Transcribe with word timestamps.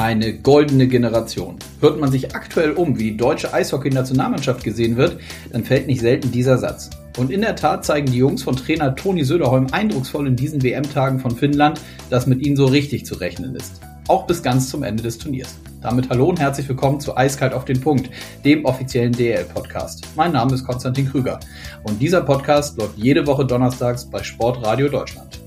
Eine 0.00 0.32
goldene 0.32 0.88
Generation. 0.88 1.56
Hört 1.80 2.00
man 2.00 2.10
sich 2.10 2.34
aktuell 2.34 2.70
um, 2.70 2.98
wie 2.98 3.10
die 3.10 3.16
deutsche 3.18 3.52
Eishockey-Nationalmannschaft 3.52 4.64
gesehen 4.64 4.96
wird, 4.96 5.18
dann 5.52 5.62
fällt 5.62 5.88
nicht 5.88 6.00
selten 6.00 6.32
dieser 6.32 6.56
Satz. 6.56 6.88
Und 7.18 7.30
in 7.30 7.42
der 7.42 7.54
Tat 7.54 7.84
zeigen 7.84 8.10
die 8.10 8.16
Jungs 8.16 8.42
von 8.42 8.56
Trainer 8.56 8.96
Toni 8.96 9.24
Söderholm 9.24 9.66
eindrucksvoll 9.72 10.26
in 10.26 10.36
diesen 10.36 10.62
WM-Tagen 10.62 11.18
von 11.18 11.36
Finnland, 11.36 11.82
dass 12.08 12.26
mit 12.26 12.40
ihnen 12.46 12.56
so 12.56 12.64
richtig 12.64 13.04
zu 13.04 13.16
rechnen 13.16 13.54
ist. 13.54 13.82
Auch 14.08 14.26
bis 14.26 14.42
ganz 14.42 14.70
zum 14.70 14.84
Ende 14.84 15.02
des 15.02 15.18
Turniers. 15.18 15.58
Damit 15.82 16.08
hallo 16.08 16.30
und 16.30 16.40
herzlich 16.40 16.66
willkommen 16.66 16.98
zu 16.98 17.14
Eiskalt 17.14 17.52
auf 17.52 17.66
den 17.66 17.82
Punkt, 17.82 18.08
dem 18.42 18.64
offiziellen 18.64 19.12
DL-Podcast. 19.12 20.08
Mein 20.16 20.32
Name 20.32 20.54
ist 20.54 20.64
Konstantin 20.64 21.10
Krüger 21.10 21.38
und 21.82 22.00
dieser 22.00 22.22
Podcast 22.22 22.78
läuft 22.78 22.96
jede 22.96 23.26
Woche 23.26 23.44
donnerstags 23.44 24.06
bei 24.06 24.22
Sportradio 24.22 24.88
Deutschland. 24.88 25.40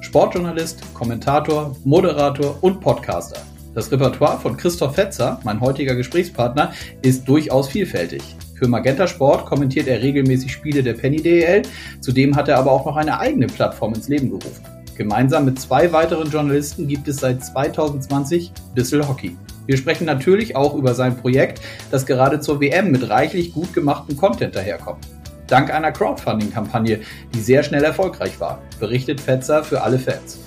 Sportjournalist, 0.00 0.82
Kommentator, 0.94 1.76
Moderator 1.84 2.58
und 2.60 2.80
Podcaster. 2.80 3.40
Das 3.72 3.92
Repertoire 3.92 4.40
von 4.40 4.56
Christoph 4.56 4.96
Fetzer, 4.96 5.38
mein 5.44 5.60
heutiger 5.60 5.94
Gesprächspartner, 5.94 6.72
ist 7.02 7.28
durchaus 7.28 7.68
vielfältig. 7.68 8.22
Für 8.56 8.66
Magenta 8.66 9.06
Sport 9.06 9.46
kommentiert 9.46 9.86
er 9.86 10.02
regelmäßig 10.02 10.52
Spiele 10.52 10.82
der 10.82 10.94
Penny 10.94 11.22
DEL. 11.22 11.62
Zudem 12.00 12.34
hat 12.34 12.48
er 12.48 12.58
aber 12.58 12.72
auch 12.72 12.84
noch 12.84 12.96
eine 12.96 13.20
eigene 13.20 13.46
Plattform 13.46 13.94
ins 13.94 14.08
Leben 14.08 14.28
gerufen. 14.28 14.64
Gemeinsam 14.96 15.44
mit 15.44 15.60
zwei 15.60 15.92
weiteren 15.92 16.30
Journalisten 16.30 16.88
gibt 16.88 17.06
es 17.06 17.18
seit 17.18 17.44
2020 17.44 18.52
Bissel 18.74 19.06
Hockey. 19.06 19.36
Wir 19.66 19.76
sprechen 19.76 20.04
natürlich 20.04 20.56
auch 20.56 20.74
über 20.74 20.94
sein 20.94 21.16
Projekt, 21.16 21.60
das 21.92 22.04
gerade 22.04 22.40
zur 22.40 22.60
WM 22.60 22.90
mit 22.90 23.08
reichlich 23.08 23.54
gut 23.54 23.72
gemachtem 23.72 24.16
Content 24.16 24.56
daherkommt. 24.56 25.06
Dank 25.46 25.72
einer 25.72 25.92
Crowdfunding-Kampagne, 25.92 27.00
die 27.32 27.40
sehr 27.40 27.62
schnell 27.62 27.84
erfolgreich 27.84 28.38
war, 28.40 28.60
berichtet 28.80 29.20
Fetzer 29.20 29.62
für 29.62 29.80
alle 29.80 30.00
Fans. 30.00 30.38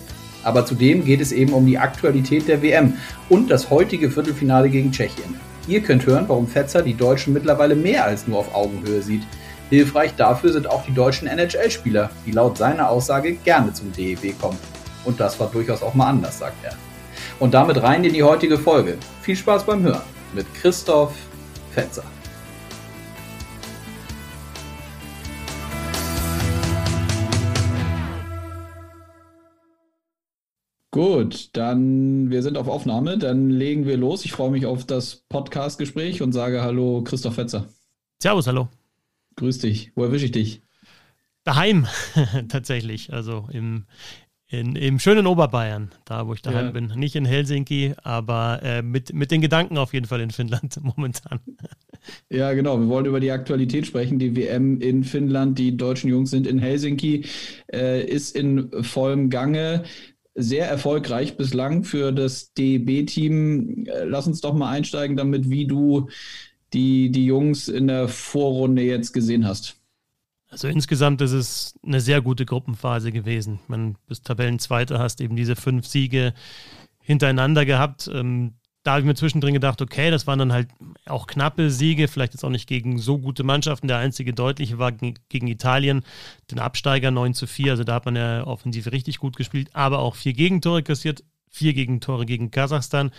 Aber 0.43 0.65
zudem 0.65 1.05
geht 1.05 1.21
es 1.21 1.31
eben 1.31 1.53
um 1.53 1.65
die 1.65 1.77
Aktualität 1.77 2.47
der 2.47 2.61
WM 2.61 2.97
und 3.29 3.49
das 3.49 3.69
heutige 3.69 4.11
Viertelfinale 4.11 4.69
gegen 4.69 4.91
Tschechien. 4.91 5.35
Ihr 5.67 5.81
könnt 5.81 6.05
hören, 6.05 6.25
warum 6.27 6.47
Fetzer 6.47 6.81
die 6.81 6.93
Deutschen 6.93 7.33
mittlerweile 7.33 7.75
mehr 7.75 8.05
als 8.05 8.27
nur 8.27 8.39
auf 8.39 8.53
Augenhöhe 8.53 9.01
sieht. 9.01 9.23
Hilfreich 9.69 10.13
dafür 10.15 10.51
sind 10.51 10.67
auch 10.69 10.85
die 10.85 10.93
deutschen 10.93 11.27
NHL-Spieler, 11.27 12.09
die 12.25 12.31
laut 12.31 12.57
seiner 12.57 12.89
Aussage 12.89 13.33
gerne 13.33 13.73
zum 13.73 13.91
DEW 13.93 14.33
kommen. 14.39 14.57
Und 15.05 15.19
das 15.19 15.39
war 15.39 15.49
durchaus 15.49 15.81
auch 15.81 15.93
mal 15.93 16.07
anders, 16.07 16.39
sagt 16.39 16.63
er. 16.63 16.73
Und 17.39 17.53
damit 17.53 17.81
rein 17.81 18.03
in 18.03 18.13
die 18.13 18.23
heutige 18.23 18.57
Folge. 18.57 18.97
Viel 19.21 19.35
Spaß 19.35 19.63
beim 19.63 19.81
Hören 19.83 20.01
mit 20.33 20.45
Christoph 20.53 21.13
Fetzer. 21.71 22.03
Gut, 30.93 31.49
dann 31.53 32.29
wir 32.29 32.43
sind 32.43 32.55
auf 32.55 32.67
Aufnahme, 32.67 33.17
dann 33.17 33.49
legen 33.49 33.87
wir 33.87 33.97
los. 33.97 34.25
Ich 34.25 34.31
freue 34.31 34.51
mich 34.51 34.67
auf 34.67 34.85
das 34.85 35.23
Podcast-Gespräch 35.27 36.21
und 36.21 36.33
sage 36.33 36.61
Hallo, 36.61 37.03
Christoph 37.03 37.33
Fetzer. 37.33 37.67
Servus, 38.21 38.45
hallo. 38.45 38.69
Grüß 39.35 39.57
dich. 39.57 39.91
Wo 39.95 40.03
erwische 40.03 40.25
ich 40.25 40.33
dich? 40.33 40.61
Daheim, 41.45 41.87
tatsächlich. 42.47 43.11
Also 43.11 43.47
im, 43.51 43.85
in, 44.45 44.75
im 44.75 44.99
schönen 44.99 45.25
Oberbayern, 45.25 45.89
da 46.05 46.27
wo 46.27 46.35
ich 46.35 46.43
daheim 46.43 46.67
ja. 46.67 46.71
bin. 46.71 46.85
Nicht 46.95 47.15
in 47.15 47.25
Helsinki, 47.25 47.95
aber 48.03 48.59
äh, 48.61 48.83
mit, 48.83 49.15
mit 49.15 49.31
den 49.31 49.41
Gedanken 49.41 49.79
auf 49.79 49.95
jeden 49.95 50.05
Fall 50.05 50.21
in 50.21 50.29
Finnland 50.29 50.79
momentan. 50.83 51.39
Ja, 52.29 52.53
genau. 52.53 52.79
Wir 52.79 52.87
wollen 52.87 53.07
über 53.07 53.19
die 53.19 53.31
Aktualität 53.31 53.87
sprechen. 53.87 54.19
Die 54.19 54.35
WM 54.35 54.79
in 54.79 55.03
Finnland, 55.03 55.57
die 55.57 55.75
deutschen 55.75 56.11
Jungs 56.11 56.29
sind 56.29 56.45
in 56.45 56.59
Helsinki, 56.59 57.25
äh, 57.73 58.05
ist 58.05 58.35
in 58.35 58.69
vollem 58.83 59.31
Gange 59.31 59.85
sehr 60.35 60.67
erfolgreich 60.67 61.37
bislang 61.37 61.83
für 61.83 62.11
das 62.11 62.53
DEB-Team. 62.53 63.85
Äh, 63.85 64.03
lass 64.05 64.27
uns 64.27 64.41
doch 64.41 64.53
mal 64.53 64.69
einsteigen 64.69 65.15
damit, 65.15 65.49
wie 65.49 65.67
du 65.67 66.09
die, 66.73 67.11
die 67.11 67.25
Jungs 67.25 67.67
in 67.67 67.87
der 67.87 68.07
Vorrunde 68.07 68.81
jetzt 68.81 69.13
gesehen 69.13 69.47
hast. 69.47 69.75
Also 70.49 70.67
insgesamt 70.67 71.21
ist 71.21 71.31
es 71.31 71.79
eine 71.83 71.99
sehr 71.99 72.21
gute 72.21 72.45
Gruppenphase 72.45 73.11
gewesen. 73.11 73.59
Man 73.67 73.95
bis 74.07 74.21
Tabellenzweiter 74.21 74.99
hast 74.99 75.19
eben 75.21 75.35
diese 75.35 75.55
fünf 75.55 75.87
Siege 75.87 76.33
hintereinander 76.99 77.65
gehabt. 77.65 78.09
Ähm, 78.13 78.53
da 78.83 78.91
habe 78.91 79.01
ich 79.01 79.05
mir 79.05 79.15
zwischendrin 79.15 79.53
gedacht, 79.53 79.81
okay, 79.81 80.11
das 80.11 80.27
waren 80.27 80.39
dann 80.39 80.51
halt 80.51 80.67
auch 81.05 81.25
knappe 81.25 81.69
Siege, 81.69 82.09
vielleicht 82.09 82.33
jetzt 82.33 82.43
auch 82.43 82.49
nicht 82.49 82.67
gegen 82.67 82.99
so 82.99 83.17
gute 83.17 83.43
Mannschaften. 83.43 83.87
Der 83.87 83.97
einzige 83.97 84.33
deutliche 84.33 84.77
war 84.77 84.91
gegen 84.91 85.47
Italien, 85.47 86.03
den 86.51 86.59
Absteiger 86.59 87.09
9 87.09 87.33
zu 87.33 87.47
4. 87.47 87.71
Also 87.71 87.83
da 87.85 87.95
hat 87.95 88.05
man 88.05 88.17
ja 88.17 88.45
offensiv 88.45 88.91
richtig 88.91 89.19
gut 89.19 89.37
gespielt, 89.37 89.69
aber 89.73 89.99
auch 89.99 90.15
vier 90.15 90.33
Gegentore 90.33 90.83
kassiert, 90.83 91.23
vier 91.49 91.73
Gegentore 91.73 92.25
gegen 92.25 92.51
Kasachstan. 92.51 93.11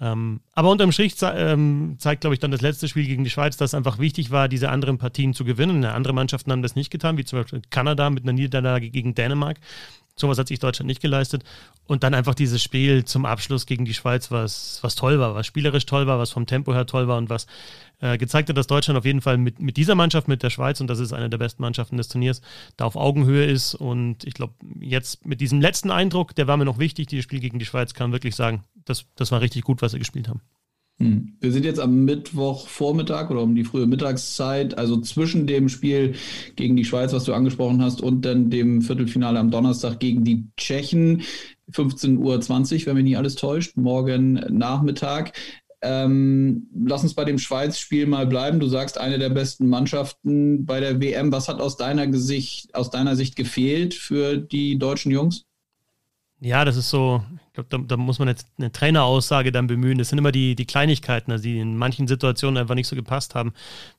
Ähm, 0.00 0.40
aber 0.54 0.70
unterm 0.70 0.92
Strich 0.92 1.16
ze 1.16 1.26
ähm, 1.36 1.96
zeigt, 1.98 2.22
glaube 2.22 2.34
ich, 2.34 2.40
dann 2.40 2.50
das 2.50 2.62
letzte 2.62 2.88
Spiel 2.88 3.06
gegen 3.06 3.22
die 3.22 3.30
Schweiz, 3.30 3.56
dass 3.58 3.70
es 3.70 3.74
einfach 3.74 3.98
wichtig 3.98 4.30
war, 4.30 4.48
diese 4.48 4.70
anderen 4.70 4.96
Partien 4.96 5.34
zu 5.34 5.44
gewinnen. 5.44 5.84
Andere 5.84 6.14
Mannschaften 6.14 6.50
haben 6.50 6.62
das 6.62 6.74
nicht 6.74 6.90
getan, 6.90 7.18
wie 7.18 7.24
zum 7.24 7.40
Beispiel 7.40 7.62
Kanada 7.70 8.08
mit 8.08 8.24
einer 8.24 8.32
Niederlage 8.32 8.88
gegen 8.88 9.14
Dänemark. 9.14 9.58
Sowas 10.16 10.38
hat 10.38 10.48
sich 10.48 10.58
Deutschland 10.58 10.88
nicht 10.88 11.00
geleistet. 11.00 11.44
Und 11.86 12.04
dann 12.04 12.14
einfach 12.14 12.34
dieses 12.34 12.62
Spiel 12.62 13.04
zum 13.04 13.26
Abschluss 13.26 13.66
gegen 13.66 13.84
die 13.84 13.94
Schweiz, 13.94 14.30
was, 14.30 14.78
was 14.82 14.94
toll 14.94 15.18
war, 15.18 15.34
was 15.34 15.46
spielerisch 15.46 15.84
toll 15.84 16.06
war, 16.06 16.18
was 16.18 16.30
vom 16.30 16.46
Tempo 16.46 16.72
her 16.72 16.86
toll 16.86 17.08
war 17.08 17.18
und 17.18 17.28
was 17.28 17.46
äh, 18.00 18.18
gezeigt 18.18 18.48
hat, 18.48 18.56
dass 18.56 18.66
Deutschland 18.66 18.98
auf 18.98 19.04
jeden 19.04 19.20
Fall 19.20 19.36
mit, 19.36 19.60
mit 19.60 19.76
dieser 19.76 19.94
Mannschaft, 19.94 20.28
mit 20.28 20.42
der 20.42 20.50
Schweiz, 20.50 20.80
und 20.80 20.86
das 20.86 21.00
ist 21.00 21.12
eine 21.12 21.28
der 21.28 21.38
besten 21.38 21.62
Mannschaften 21.62 21.96
des 21.96 22.08
Turniers, 22.08 22.40
da 22.76 22.84
auf 22.84 22.96
Augenhöhe 22.96 23.44
ist. 23.44 23.74
Und 23.74 24.24
ich 24.24 24.34
glaube, 24.34 24.54
jetzt 24.80 25.26
mit 25.26 25.40
diesem 25.40 25.60
letzten 25.60 25.90
Eindruck, 25.90 26.34
der 26.34 26.46
war 26.46 26.56
mir 26.56 26.64
noch 26.64 26.78
wichtig, 26.78 27.08
dieses 27.08 27.24
Spiel 27.24 27.40
gegen 27.40 27.58
die 27.58 27.66
Schweiz, 27.66 27.94
kann 27.94 28.10
man 28.10 28.12
wirklich 28.12 28.36
sagen, 28.36 28.64
das, 28.84 29.06
das 29.16 29.32
war 29.32 29.40
richtig 29.40 29.62
gut, 29.62 29.82
was 29.82 29.92
sie 29.92 29.98
gespielt 29.98 30.28
haben. 30.28 30.40
Hm. 31.02 31.32
Wir 31.40 31.52
sind 31.52 31.64
jetzt 31.64 31.80
am 31.80 32.04
Mittwochvormittag 32.04 33.30
oder 33.30 33.42
um 33.42 33.54
die 33.54 33.64
frühe 33.64 33.86
Mittagszeit, 33.86 34.78
also 34.78 35.00
zwischen 35.00 35.46
dem 35.46 35.68
Spiel 35.68 36.14
gegen 36.54 36.76
die 36.76 36.84
Schweiz, 36.84 37.12
was 37.12 37.24
du 37.24 37.34
angesprochen 37.34 37.82
hast, 37.82 38.00
und 38.00 38.24
dann 38.24 38.50
dem 38.50 38.82
Viertelfinale 38.82 39.38
am 39.38 39.50
Donnerstag 39.50 39.98
gegen 39.98 40.24
die 40.24 40.44
Tschechen. 40.56 41.22
15.20 41.72 42.18
Uhr, 42.18 42.86
wenn 42.86 42.94
mich 42.96 43.04
nicht 43.04 43.18
alles 43.18 43.34
täuscht, 43.34 43.76
morgen 43.76 44.34
Nachmittag. 44.50 45.32
Ähm, 45.84 46.68
lass 46.86 47.02
uns 47.02 47.14
bei 47.14 47.24
dem 47.24 47.38
Schweiz-Spiel 47.38 48.06
mal 48.06 48.26
bleiben. 48.26 48.60
Du 48.60 48.68
sagst, 48.68 48.98
eine 48.98 49.18
der 49.18 49.30
besten 49.30 49.68
Mannschaften 49.68 50.64
bei 50.64 50.78
der 50.78 51.00
WM. 51.00 51.32
Was 51.32 51.48
hat 51.48 51.60
aus 51.60 51.76
deiner, 51.76 52.06
Gesicht, 52.06 52.72
aus 52.74 52.90
deiner 52.90 53.16
Sicht 53.16 53.34
gefehlt 53.34 53.94
für 53.94 54.36
die 54.36 54.78
deutschen 54.78 55.10
Jungs? 55.10 55.44
Ja, 56.44 56.64
das 56.64 56.76
ist 56.76 56.90
so, 56.90 57.22
ich 57.46 57.52
glaube, 57.52 57.68
da, 57.70 57.78
da, 57.78 57.96
muss 57.96 58.18
man 58.18 58.26
jetzt 58.26 58.48
eine 58.58 58.72
Traineraussage 58.72 59.52
dann 59.52 59.68
bemühen. 59.68 59.98
Das 59.98 60.08
sind 60.08 60.18
immer 60.18 60.32
die, 60.32 60.56
die 60.56 60.64
Kleinigkeiten, 60.64 61.30
also 61.30 61.44
die 61.44 61.60
in 61.60 61.76
manchen 61.76 62.08
Situationen 62.08 62.56
einfach 62.60 62.74
nicht 62.74 62.88
so 62.88 62.96
gepasst 62.96 63.36
haben. 63.36 63.52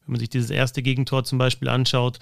Wenn 0.05 0.11
man 0.11 0.19
sich 0.19 0.29
dieses 0.29 0.49
erste 0.49 0.81
Gegentor 0.81 1.23
zum 1.23 1.37
Beispiel 1.37 1.69
anschaut, 1.69 2.19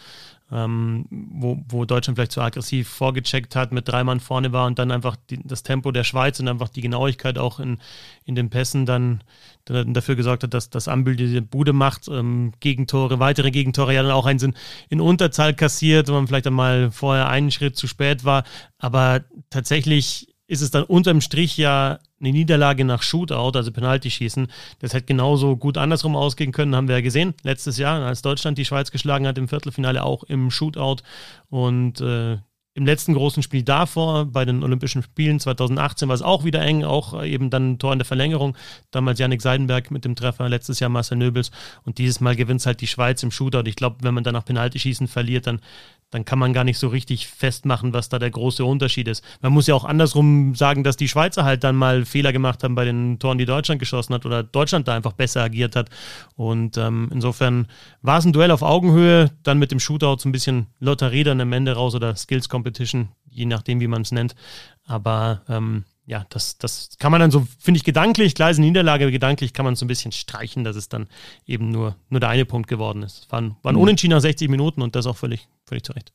ähm, 0.52 1.06
wo, 1.10 1.64
wo 1.70 1.86
Deutschland 1.86 2.18
vielleicht 2.18 2.34
zu 2.34 2.42
aggressiv 2.42 2.90
vorgecheckt 2.90 3.56
hat, 3.56 3.72
mit 3.72 3.88
drei 3.88 4.04
Mann 4.04 4.20
vorne 4.20 4.52
war 4.52 4.68
und 4.68 4.78
dann 4.80 4.92
einfach 4.92 5.16
die, 5.30 5.40
das 5.44 5.64
Tempo 5.64 5.92
der 5.92 6.04
Schweiz 6.04 6.40
und 6.40 6.48
einfach 6.48 6.70
die 6.70 6.82
Genauigkeit 6.82 7.38
auch 7.38 7.60
in, 7.60 7.78
in 8.26 8.36
den 8.36 8.50
Pässen 8.50 8.86
dann, 8.86 9.24
dann 9.66 9.94
dafür 9.94 10.16
gesorgt 10.16 10.44
hat, 10.44 10.54
dass 10.54 10.70
das 10.70 10.88
Ambül 10.88 11.16
diese 11.16 11.42
Bude 11.42 11.74
macht, 11.74 12.08
ähm, 12.10 12.52
Gegentore, 12.60 13.20
weitere 13.20 13.52
Gegentore 13.52 13.94
ja 13.94 14.04
dann 14.04 14.12
auch 14.12 14.26
einen 14.26 14.40
sind 14.40 14.58
in 14.90 15.00
Unterzahl 15.00 15.54
kassiert, 15.54 16.10
wo 16.10 16.14
man 16.14 16.28
vielleicht 16.28 16.48
einmal 16.48 16.92
vorher 16.92 17.30
einen 17.30 17.52
Schritt 17.52 17.78
zu 17.78 17.88
spät 17.88 18.26
war, 18.26 18.44
aber 18.78 19.22
tatsächlich 19.50 20.28
ist 20.48 20.62
es 20.62 20.72
dann 20.72 20.84
unterm 20.84 21.22
Strich 21.22 21.56
ja 21.56 22.00
eine 22.22 22.32
Niederlage 22.32 22.86
nach 22.86 23.02
Shootout, 23.02 23.58
also 23.58 23.72
Penalty-Schießen. 23.72 24.48
Das 24.80 24.94
hätte 24.94 25.08
genauso 25.08 25.58
gut 25.58 25.78
andersrum 25.78 26.16
ausgehen 26.16 26.52
können, 26.52 26.76
haben 26.76 26.88
wir 26.88 26.96
ja 26.96 27.02
gesehen. 27.02 27.34
Letztes 27.44 27.78
Jahr, 27.78 28.02
als 28.06 28.22
Deutschland 28.22 28.58
die 28.58 28.66
Schweiz 28.66 28.92
geschlagen 28.92 29.28
hat 29.28 29.38
im 29.38 29.48
Viertelfinale, 29.48 30.04
auch 30.04 30.24
im 30.24 30.52
Shootout. 30.52 30.98
Und 31.50 32.02
äh, 32.02 32.38
im 32.82 32.88
letzten 32.88 33.14
großen 33.14 33.44
Spiel 33.44 33.62
davor, 33.62 34.26
bei 34.26 34.44
den 34.44 34.64
Olympischen 34.64 35.04
Spielen 35.04 35.40
2018, 35.40 36.08
war 36.08 36.16
es 36.16 36.24
auch 36.24 36.46
wieder 36.46 36.62
eng, 36.62 36.84
auch 36.84 37.24
eben 37.24 37.52
dann 37.52 37.74
ein 37.74 37.78
Tor 37.78 37.94
in 37.94 38.00
der 38.00 38.08
Verlängerung. 38.08 38.58
Damals 38.90 39.20
Yannick 39.20 39.44
Seidenberg 39.44 39.92
mit 39.92 40.04
dem 40.04 40.16
Treffer, 40.16 40.50
letztes 40.50 40.80
Jahr 40.80 40.90
Marcel 40.90 41.20
Nöbels. 41.20 41.52
Und 41.86 42.00
dieses 42.00 42.22
Mal 42.22 42.36
gewinnt 42.36 42.62
es 42.62 42.66
halt 42.66 42.82
die 42.82 42.88
Schweiz 42.88 43.22
im 43.22 43.30
Shootout. 43.30 43.68
Ich 43.68 43.76
glaube, 43.76 43.98
wenn 44.02 44.16
man 44.16 44.24
dann 44.24 44.34
nach 44.34 44.46
Penaltyschießen 44.46 45.08
verliert, 45.08 45.46
dann, 45.46 45.62
dann 46.10 46.26
kann 46.26 46.40
man 46.40 46.54
gar 46.54 46.64
nicht 46.64 46.80
so 46.80 46.88
richtig 46.88 47.28
festmachen, 47.28 47.94
was 47.94 48.10
da 48.10 48.18
der 48.18 48.32
große 48.32 48.66
Unterschied 48.66 49.08
ist. 49.08 49.24
Man 49.42 49.54
muss 49.54 49.68
ja 49.68 49.76
auch 49.76 49.86
andersrum 49.86 50.56
sagen, 50.56 50.84
dass 50.84 50.98
die 50.98 51.08
Schweizer 51.08 51.44
halt 51.44 51.64
dann 51.64 51.76
mal 51.76 52.04
Fehler 52.06 52.34
gemacht 52.34 52.64
haben 52.64 52.74
bei 52.74 52.86
den 52.86 53.20
Toren, 53.20 53.38
die 53.38 53.46
Deutschland 53.46 53.78
geschossen 53.78 54.16
hat 54.16 54.26
oder 54.26 54.42
Deutschland 54.42 54.88
da 54.88 54.96
einfach 54.96 55.14
besser 55.14 55.44
agiert 55.44 55.76
hat. 55.76 55.92
Und 56.36 56.78
ähm, 56.78 57.10
insofern 57.14 57.68
war 58.02 58.18
es 58.18 58.26
ein 58.26 58.34
Duell 58.34 58.50
auf 58.50 58.64
Augenhöhe, 58.64 59.30
dann 59.44 59.60
mit 59.60 59.72
dem 59.72 59.80
Shootout 59.80 60.18
so 60.18 60.28
ein 60.28 60.32
bisschen 60.32 60.66
Lotterie 60.80 61.24
dann 61.24 61.40
am 61.40 61.54
Ende 61.54 61.74
raus 61.74 61.94
oder 61.94 62.16
Skills 62.16 62.50
Competition, 62.72 63.10
je 63.30 63.46
nachdem, 63.46 63.80
wie 63.80 63.88
man 63.88 64.02
es 64.02 64.12
nennt. 64.12 64.36
Aber 64.86 65.42
ähm, 65.48 65.84
ja, 66.06 66.26
das, 66.30 66.58
das 66.58 66.90
kann 67.00 67.12
man 67.12 67.22
dann 67.22 67.32
so, 67.32 67.48
finde 67.60 67.78
ich, 67.78 67.84
gedanklich, 67.84 68.36
klar 68.36 68.52
ist 68.52 68.58
eine 68.58 68.68
Niederlage, 68.68 69.12
gedanklich 69.12 69.54
kann 69.54 69.66
man 69.66 69.76
so 69.76 69.86
ein 69.86 69.88
bisschen 69.88 70.12
streichen, 70.12 70.64
dass 70.64 70.76
es 70.76 70.90
dann 70.90 71.08
eben 71.46 71.70
nur, 71.70 71.96
nur 72.10 72.20
der 72.20 72.30
eine 72.30 72.46
Punkt 72.46 72.68
geworden 72.68 73.04
ist. 73.04 73.26
Es 73.26 73.32
waren, 73.32 73.56
waren 73.62 73.76
mhm. 73.76 73.82
unentschieden 73.82 74.14
nach 74.14 74.22
60 74.22 74.50
Minuten 74.50 74.82
und 74.82 74.96
das 74.96 75.06
auch 75.06 75.18
völlig, 75.18 75.48
völlig 75.66 75.84
zu 75.84 75.94
Recht. 75.94 76.12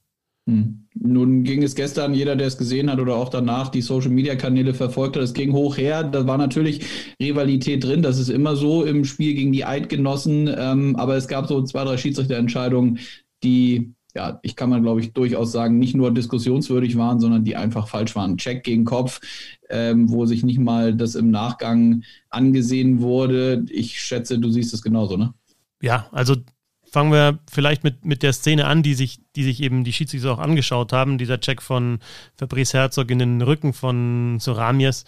Hm. 0.48 0.86
Nun 0.94 1.42
ging 1.42 1.64
es 1.64 1.74
gestern, 1.74 2.14
jeder, 2.14 2.36
der 2.36 2.46
es 2.46 2.56
gesehen 2.56 2.88
hat 2.88 3.00
oder 3.00 3.16
auch 3.16 3.30
danach 3.30 3.68
die 3.68 3.82
Social-Media-Kanäle 3.82 4.74
verfolgt 4.74 5.16
hat, 5.16 5.24
es 5.24 5.34
ging 5.34 5.52
hoch 5.52 5.76
her. 5.76 6.04
Da 6.04 6.26
war 6.28 6.38
natürlich 6.38 6.86
Rivalität 7.20 7.82
drin. 7.82 8.02
Das 8.02 8.18
ist 8.18 8.28
immer 8.28 8.54
so 8.54 8.84
im 8.84 9.04
Spiel 9.04 9.34
gegen 9.34 9.50
die 9.50 9.64
Eidgenossen. 9.64 10.48
Ähm, 10.56 10.94
aber 10.94 11.16
es 11.16 11.26
gab 11.26 11.48
so 11.48 11.62
zwei, 11.62 11.82
drei 11.82 11.96
Schiedsrichterentscheidungen, 11.96 13.00
die, 13.42 13.95
ja, 14.16 14.40
ich 14.42 14.56
kann 14.56 14.70
man, 14.70 14.82
glaube 14.82 15.00
ich, 15.02 15.12
durchaus 15.12 15.52
sagen, 15.52 15.78
nicht 15.78 15.94
nur 15.94 16.10
diskussionswürdig 16.12 16.96
waren, 16.96 17.20
sondern 17.20 17.44
die 17.44 17.54
einfach 17.54 17.86
falsch 17.86 18.16
waren. 18.16 18.38
Check 18.38 18.64
gegen 18.64 18.86
Kopf, 18.86 19.20
ähm, 19.68 20.10
wo 20.10 20.24
sich 20.24 20.42
nicht 20.42 20.58
mal 20.58 20.94
das 20.94 21.14
im 21.14 21.30
Nachgang 21.30 22.02
angesehen 22.30 23.02
wurde. 23.02 23.66
Ich 23.68 24.00
schätze, 24.00 24.38
du 24.38 24.48
siehst 24.50 24.72
es 24.72 24.80
genauso, 24.80 25.18
ne? 25.18 25.34
Ja, 25.82 26.06
also 26.12 26.34
fangen 26.90 27.12
wir 27.12 27.40
vielleicht 27.50 27.84
mit, 27.84 28.06
mit 28.06 28.22
der 28.22 28.32
Szene 28.32 28.64
an, 28.64 28.82
die 28.82 28.94
sich, 28.94 29.20
die 29.36 29.44
sich 29.44 29.62
eben 29.62 29.84
die 29.84 29.92
Schiedsrichter 29.92 30.32
auch 30.32 30.38
angeschaut 30.38 30.94
haben. 30.94 31.18
Dieser 31.18 31.38
Check 31.38 31.60
von 31.60 31.98
Fabrice 32.36 32.72
Herzog 32.72 33.10
in 33.10 33.18
den 33.18 33.42
Rücken 33.42 33.74
von 33.74 34.38
Soramies, 34.40 35.04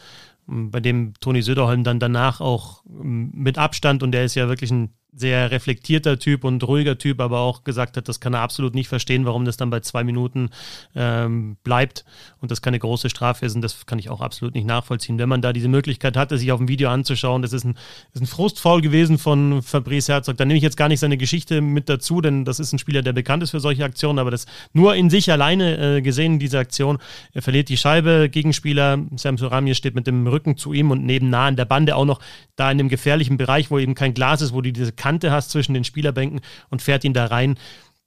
bei 0.47 0.81
dem 0.81 1.15
Toni 1.21 1.41
Söderholm 1.41 1.83
dann 1.83 1.99
danach 1.99 2.43
auch 2.43 2.85
ähm, 2.87 3.31
mit 3.33 3.57
Abstand, 3.57 4.03
und 4.03 4.13
der 4.13 4.27
ist 4.27 4.35
ja 4.35 4.49
wirklich 4.49 4.71
ein 4.71 4.91
sehr 5.19 5.51
reflektierter 5.51 6.19
Typ 6.19 6.45
und 6.45 6.67
ruhiger 6.67 6.99
Typ, 6.99 7.21
aber 7.21 7.41
auch 7.41 7.65
gesagt 7.65 7.97
hat, 7.97 8.09
das 8.09 8.21
kann 8.21 8.35
er 8.35 8.41
absolut 8.41 8.75
nicht 8.75 8.89
verstehen, 8.89 9.27
warum 9.27 9.45
das 9.45 9.57
dann 9.57 9.71
bei 9.71 9.81
zwei 9.81 10.05
Minuten 10.05 10.51
ähm, 10.95 11.57
bleibt 11.65 12.05
und 12.41 12.51
das 12.51 12.63
keine 12.63 12.79
große 12.79 13.11
Strafe 13.11 13.45
ist. 13.47 13.55
Und 13.55 13.63
das 13.63 13.87
kann 13.87 13.99
ich 13.99 14.11
auch 14.11 14.21
absolut 14.21 14.55
nicht 14.55 14.67
nachvollziehen. 14.67 15.19
Wenn 15.19 15.29
man 15.29 15.43
da 15.43 15.53
diese 15.53 15.69
Möglichkeit 15.69 16.17
hatte, 16.17 16.39
sich 16.39 16.53
auf 16.53 16.61
ein 16.61 16.69
Video 16.69 16.91
anzuschauen, 16.91 17.43
das 17.43 17.53
ist 17.53 17.65
ein, 17.65 17.77
ist 18.15 18.23
ein 18.23 18.27
Frustfaul 18.27 18.81
gewesen 18.81 19.19
von 19.19 19.63
Fabrice 19.63 20.09
Herzog. 20.09 20.37
Da 20.37 20.45
nehme 20.45 20.57
ich 20.57 20.63
jetzt 20.63 20.77
gar 20.77 20.89
nicht 20.89 21.01
seine 21.01 21.17
Geschichte 21.17 21.61
mit 21.61 21.89
dazu, 21.89 22.21
denn 22.21 22.45
das 22.45 22.61
ist 22.61 22.73
ein 22.73 22.79
Spieler, 22.79 23.03
der 23.03 23.13
bekannt 23.13 23.43
ist 23.43 23.51
für 23.51 23.61
solche 23.61 23.85
Aktionen, 23.85 24.19
aber 24.19 24.31
das 24.31 24.47
nur 24.73 24.95
in 24.95 25.11
sich 25.11 25.31
alleine 25.31 25.97
äh, 25.97 26.03
gesehen, 26.03 26.39
diese 26.39 26.59
Aktion. 26.59 26.99
Er 27.33 27.43
verliert 27.43 27.69
die 27.69 27.77
Scheibe, 27.77 28.29
Gegenspieler, 28.31 28.99
Sam 29.17 29.39
Soramier 29.39 29.75
steht 29.75 29.95
mit 29.95 30.07
dem 30.07 30.27
Rücken 30.27 30.57
zu 30.57 30.73
ihm 30.73 30.91
und 30.91 31.05
nebennah 31.05 31.49
an 31.49 31.57
der 31.57 31.65
Bande 31.65 31.97
auch 31.97 32.05
noch 32.05 32.21
da 32.57 32.71
in 32.71 32.79
dem 32.79 32.89
gefährlichen 32.89 33.37
Bereich, 33.37 33.71
wo 33.71 33.79
eben 33.79 33.95
kein 33.95 34.15
Glas 34.15 34.43
ist, 34.43 34.53
wo 34.53 34.61
die 34.61 34.73
diese 34.73 34.93
Kante 35.09 35.31
hast 35.31 35.51
zwischen 35.51 35.73
den 35.73 35.85
Spielerbänken 35.85 36.41
und 36.69 36.83
fährt 36.83 37.03
ihn 37.03 37.15
da 37.15 37.27
rein. 37.27 37.59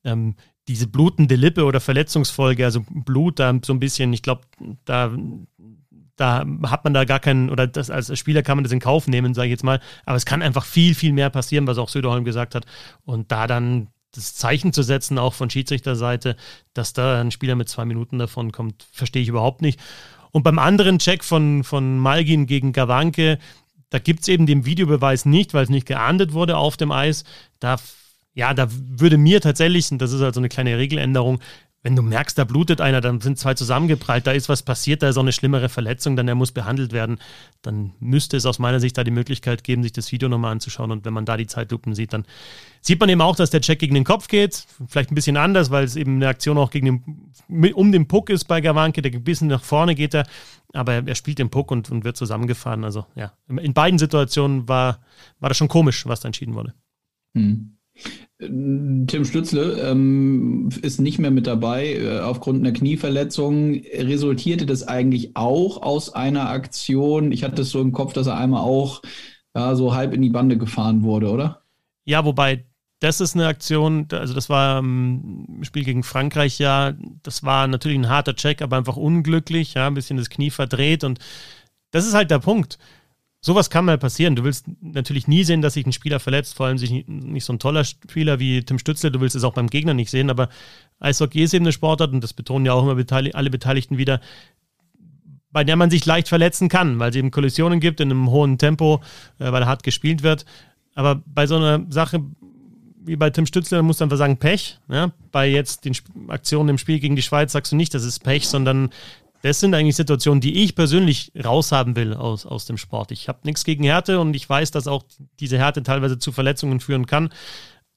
Ähm, 0.03 0.36
diese 0.68 0.86
blutende 0.86 1.36
Lippe 1.36 1.65
oder 1.65 1.80
Verletzungsfolge, 1.80 2.63
also 2.63 2.86
Blut 2.89 3.39
da 3.39 3.57
so 3.65 3.74
ein 3.74 3.80
bisschen, 3.80 4.13
ich 4.13 4.21
glaube, 4.21 4.44
da, 4.86 5.12
da 6.15 6.45
hat 6.68 6.83
man 6.83 6.94
da 6.94 7.03
gar 7.06 7.19
keinen, 7.19 7.50
oder 7.50 7.65
das 7.65 7.89
als 7.89 8.18
Spieler 8.19 8.44
kann 8.44 8.57
man 8.57 8.63
das 8.63 8.71
in 8.71 8.80
Kauf 8.80 9.07
nehmen, 9.07 9.33
sage 9.33 9.48
ich 9.48 9.53
jetzt 9.53 9.63
mal. 9.63 9.80
Aber 10.06 10.15
es 10.15 10.27
kann 10.27 10.44
einfach 10.44 10.63
viel, 10.63 10.94
viel 10.94 11.12
mehr 11.12 11.31
passieren, 11.31 11.65
was 11.65 11.80
auch 11.80 11.89
Söderholm 11.89 12.24
gesagt 12.24 12.53
hat. 12.53 12.68
Und 13.04 13.31
da 13.31 13.47
dann 13.47 13.88
das 14.13 14.36
Zeichen 14.36 14.71
zu 14.71 14.83
setzen, 14.83 15.18
auch 15.18 15.33
von 15.33 15.50
Schiedsrichterseite, 15.50 16.36
dass 16.75 16.94
da 16.94 17.19
ein 17.19 17.31
Spieler 17.31 17.56
mit 17.56 17.68
zwei 17.68 17.86
Minuten 17.86 18.19
davon 18.19 18.51
kommt, 18.51 18.86
verstehe 18.92 19.24
ich 19.24 19.30
überhaupt 19.30 19.63
nicht. 19.63 19.80
Und 20.31 20.44
beim 20.44 20.59
anderen 20.59 21.00
Check 21.00 21.24
von, 21.24 21.63
von 21.63 21.97
Malgin 21.97 22.45
gegen 22.45 22.71
Gawanke, 22.71 23.39
da 23.92 24.00
gibt 24.00 24.22
es 24.22 24.30
eben 24.30 24.48
den 24.48 24.66
Videobeweis 24.66 25.26
nicht, 25.26 25.54
weil 25.54 25.66
es 25.66 25.70
nicht 25.70 25.86
geahndet 25.86 26.34
wurde 26.34 26.58
auf 26.58 26.78
dem 26.78 26.92
Eis. 26.92 27.24
Da, 27.60 27.76
ja, 28.34 28.54
da 28.54 28.68
würde 28.72 29.18
mir 29.18 29.42
tatsächlich, 29.42 29.92
und 29.92 30.02
das 30.02 30.14
ist 30.14 30.22
halt 30.22 30.34
so 30.34 30.40
eine 30.40 30.50
kleine 30.50 30.78
Regeländerung, 30.78 31.40
wenn 31.83 31.95
du 31.95 32.04
merkst, 32.04 32.38
da 32.38 32.44
blutet 32.44 32.80
einer, 32.80 33.01
dann 33.01 33.22
sind 33.22 33.39
zwei 33.39 33.56
zusammengeprallt, 33.56 34.28
da 34.28 34.31
ist 34.31 34.50
was 34.50 34.62
passiert, 34.62 35.01
da 35.01 35.10
ist 35.10 35.18
auch 35.18 35.24
eine 35.24 35.31
schlimmere 35.31 35.68
Verletzung, 35.68 36.16
dann 36.16 36.28
er 36.28 36.36
muss 36.36 36.51
behandelt 36.51 36.94
werden, 36.94 37.19
dann 37.63 37.94
müsste 38.00 38.38
es 38.38 38.45
aus 38.45 38.60
meiner 38.60 38.80
Sicht 38.80 38.98
da 38.98 39.04
die 39.04 39.12
Möglichkeit 39.12 39.63
geben, 39.63 39.81
sich 39.81 39.92
das 39.92 40.12
Video 40.12 40.30
nochmal 40.30 40.51
anzuschauen 40.51 40.92
und 40.92 41.06
wenn 41.06 41.13
man 41.13 41.25
da 41.25 41.38
die 41.38 41.48
Zeitlupen 41.48 41.95
sieht, 41.95 42.13
dann 42.13 42.25
sieht 42.81 43.00
man 43.00 43.10
eben 43.10 43.22
auch, 43.22 43.36
dass 43.36 43.50
der 43.50 43.62
Check 43.62 43.80
gegen 43.80 43.95
den 43.95 44.04
Kopf 44.04 44.28
geht, 44.28 44.66
vielleicht 44.88 45.12
ein 45.12 45.16
bisschen 45.16 45.38
anders, 45.38 45.72
weil 45.72 45.83
es 45.83 45.95
eben 45.95 46.18
eine 46.18 46.28
Aktion 46.28 46.57
auch 46.60 46.69
gegen 46.69 46.86
den, 47.48 47.74
um 47.74 47.92
den 47.92 48.07
Puck 48.07 48.30
ist 48.30 48.45
bei 48.45 48.62
Gawanke, 48.62 49.01
der 49.01 49.12
ein 49.12 49.24
bisschen 49.24 49.48
nach 49.48 49.63
vorne 49.63 49.95
geht 49.95 50.13
er, 50.13 50.28
aber 50.74 50.94
er, 50.94 51.16
spielt 51.16 51.39
den 51.39 51.50
Puck 51.50 51.72
und, 51.72 51.89
und, 51.89 52.04
wird 52.04 52.16
zusammengefahren, 52.16 52.83
also 52.83 53.06
ja, 53.16 53.33
in 53.48 53.74
beiden 53.74 53.98
Situationen 53.98 54.68
war, 54.68 55.00
war 55.39 55.50
das 55.50 55.57
schon 55.57 55.68
komisch, 55.68 56.06
was 56.06 56.19
da 56.19 56.28
entschieden 56.28 56.54
wurde. 56.54 56.75
Hm. 57.33 57.78
Tim 58.40 59.26
Stützle 59.26 59.80
ähm, 59.92 60.70
ist 60.82 61.00
nicht 61.00 61.20
mehr 61.20 61.30
mit 61.30 61.46
dabei 61.46 61.94
äh, 61.94 62.20
aufgrund 62.22 62.62
einer 62.62 62.74
Knieverletzung. 62.74 63.76
Resultierte 63.94 64.66
das 64.66 64.88
eigentlich 64.88 65.36
auch 65.36 65.84
aus 65.84 66.14
einer 66.14 66.50
Aktion? 66.50 67.32
Ich 67.32 67.44
hatte 67.44 67.62
es 67.62 67.70
so 67.70 67.80
im 67.82 67.92
Kopf, 67.92 68.14
dass 68.14 68.26
er 68.26 68.38
einmal 68.38 68.62
auch 68.62 69.04
ja, 69.56 69.76
so 69.76 69.94
halb 69.94 70.14
in 70.14 70.24
die 70.24 70.30
Bande 70.30 70.58
gefahren 70.58 71.04
wurde, 71.04 71.30
oder? 71.30 71.62
Ja, 72.06 72.26
wobei 72.26 72.66
das 73.00 73.20
ist 73.20 73.36
eine 73.36 73.48
Aktion, 73.48 74.08
also 74.12 74.34
das 74.34 74.50
war 74.50 74.80
im 74.80 75.60
Spiel 75.64 75.84
gegen 75.84 76.04
Frankreich 76.04 76.60
ja, 76.60 76.94
das 77.24 77.44
war 77.44 77.68
natürlich 77.68 77.98
ein 77.98 78.10
harter 78.10 78.36
Check, 78.36 78.62
aber 78.62 78.78
einfach 78.78 78.96
unglücklich, 78.96 79.74
ja, 79.74 79.88
ein 79.88 79.96
bisschen 79.96 80.18
das 80.18 80.30
Knie 80.30 80.52
verdreht 80.52 81.04
und 81.04 81.20
das 81.90 82.08
ist 82.08 82.14
halt 82.14 82.32
der 82.32 82.40
Punkt 82.40 82.78
sowas 83.42 83.70
kann 83.70 83.86
mal 83.86 83.98
passieren. 83.98 84.36
Du 84.36 84.44
willst 84.44 84.68
natürlich 84.82 85.28
nie 85.28 85.44
sehen, 85.44 85.62
dass 85.62 85.74
sich 85.74 85.86
ein 85.86 85.94
Spieler 85.94 86.20
verletzt, 86.20 86.56
vor 86.56 86.68
allem 86.68 86.78
sich 86.78 87.06
nicht 87.08 87.44
so 87.44 87.54
ein 87.54 87.60
toller 87.60 87.84
Spieler 87.84 88.40
wie 88.40 88.64
Tim 88.64 88.80
Stützle. 88.80 89.12
Du 89.12 89.20
willst 89.20 89.36
es 89.36 89.44
auch 89.44 89.54
beim 89.54 89.68
Gegner 89.68 89.94
nicht 89.94 90.12
sehen, 90.12 90.30
aber 90.30 90.50
Eishockey 91.00 91.44
ist 91.44 91.54
eben 91.54 91.66
eine 91.66 91.74
Sportart 91.74 92.14
und 92.14 92.24
das 92.24 92.34
betonen 92.34 92.66
ja 92.66 92.74
auch 92.74 92.84
immer 92.84 93.36
alle 93.36 93.50
Beteiligten 93.50 93.98
wieder, 93.98 94.22
bei 95.52 95.64
der 95.64 95.76
man 95.76 95.90
sich 95.90 96.06
leicht 96.06 96.30
verletzen 96.30 96.70
kann, 96.70 97.00
weil 97.00 97.10
es 97.10 97.16
eben 97.16 97.32
Kollisionen 97.32 97.80
gibt 97.80 98.00
in 98.00 98.12
einem 98.12 98.30
hohen 98.30 98.58
Tempo, 98.58 99.02
äh, 99.40 99.52
weil 99.52 99.66
hart 99.66 99.84
gespielt 99.84 100.24
wird. 100.24 100.46
Aber 100.94 101.22
bei 101.26 101.48
so 101.48 101.56
einer 101.56 101.86
Sache 101.90 102.22
wie 103.04 103.16
bei 103.16 103.30
Tim 103.30 103.46
Stützle, 103.46 103.82
muss 103.82 103.98
du 103.98 104.04
einfach 104.04 104.18
sagen 104.18 104.38
Pech. 104.38 104.78
Ja? 104.88 105.12
Bei 105.32 105.48
jetzt 105.48 105.86
den 105.86 105.96
Aktionen 106.28 106.70
im 106.70 106.78
Spiel 106.78 107.00
gegen 107.00 107.16
die 107.16 107.22
Schweiz 107.22 107.52
sagst 107.52 107.72
du 107.72 107.76
nicht, 107.76 107.94
das 107.94 108.04
ist 108.04 108.20
Pech, 108.20 108.48
sondern 108.48 108.92
das 109.42 109.60
sind 109.60 109.74
eigentlich 109.74 109.96
Situationen, 109.96 110.42
die 110.42 110.64
ich 110.64 110.76
persönlich 110.76 111.32
raushaben 111.44 111.96
will 111.96 112.14
aus, 112.14 112.46
aus 112.46 112.66
dem 112.66 112.78
Sport. 112.78 113.12
Ich 113.12 113.28
habe 113.28 113.40
nichts 113.44 113.64
gegen 113.64 113.84
Härte 113.84 114.20
und 114.20 114.36
ich 114.36 114.48
weiß, 114.48 114.72
dass 114.72 114.88
auch 114.88 115.04
diese 115.40 115.58
Härte 115.58 115.84
teilweise 115.84 116.20
zu 116.20 116.32
Verletzungen 116.32 116.80
führen 116.80 117.06
kann. 117.06 117.30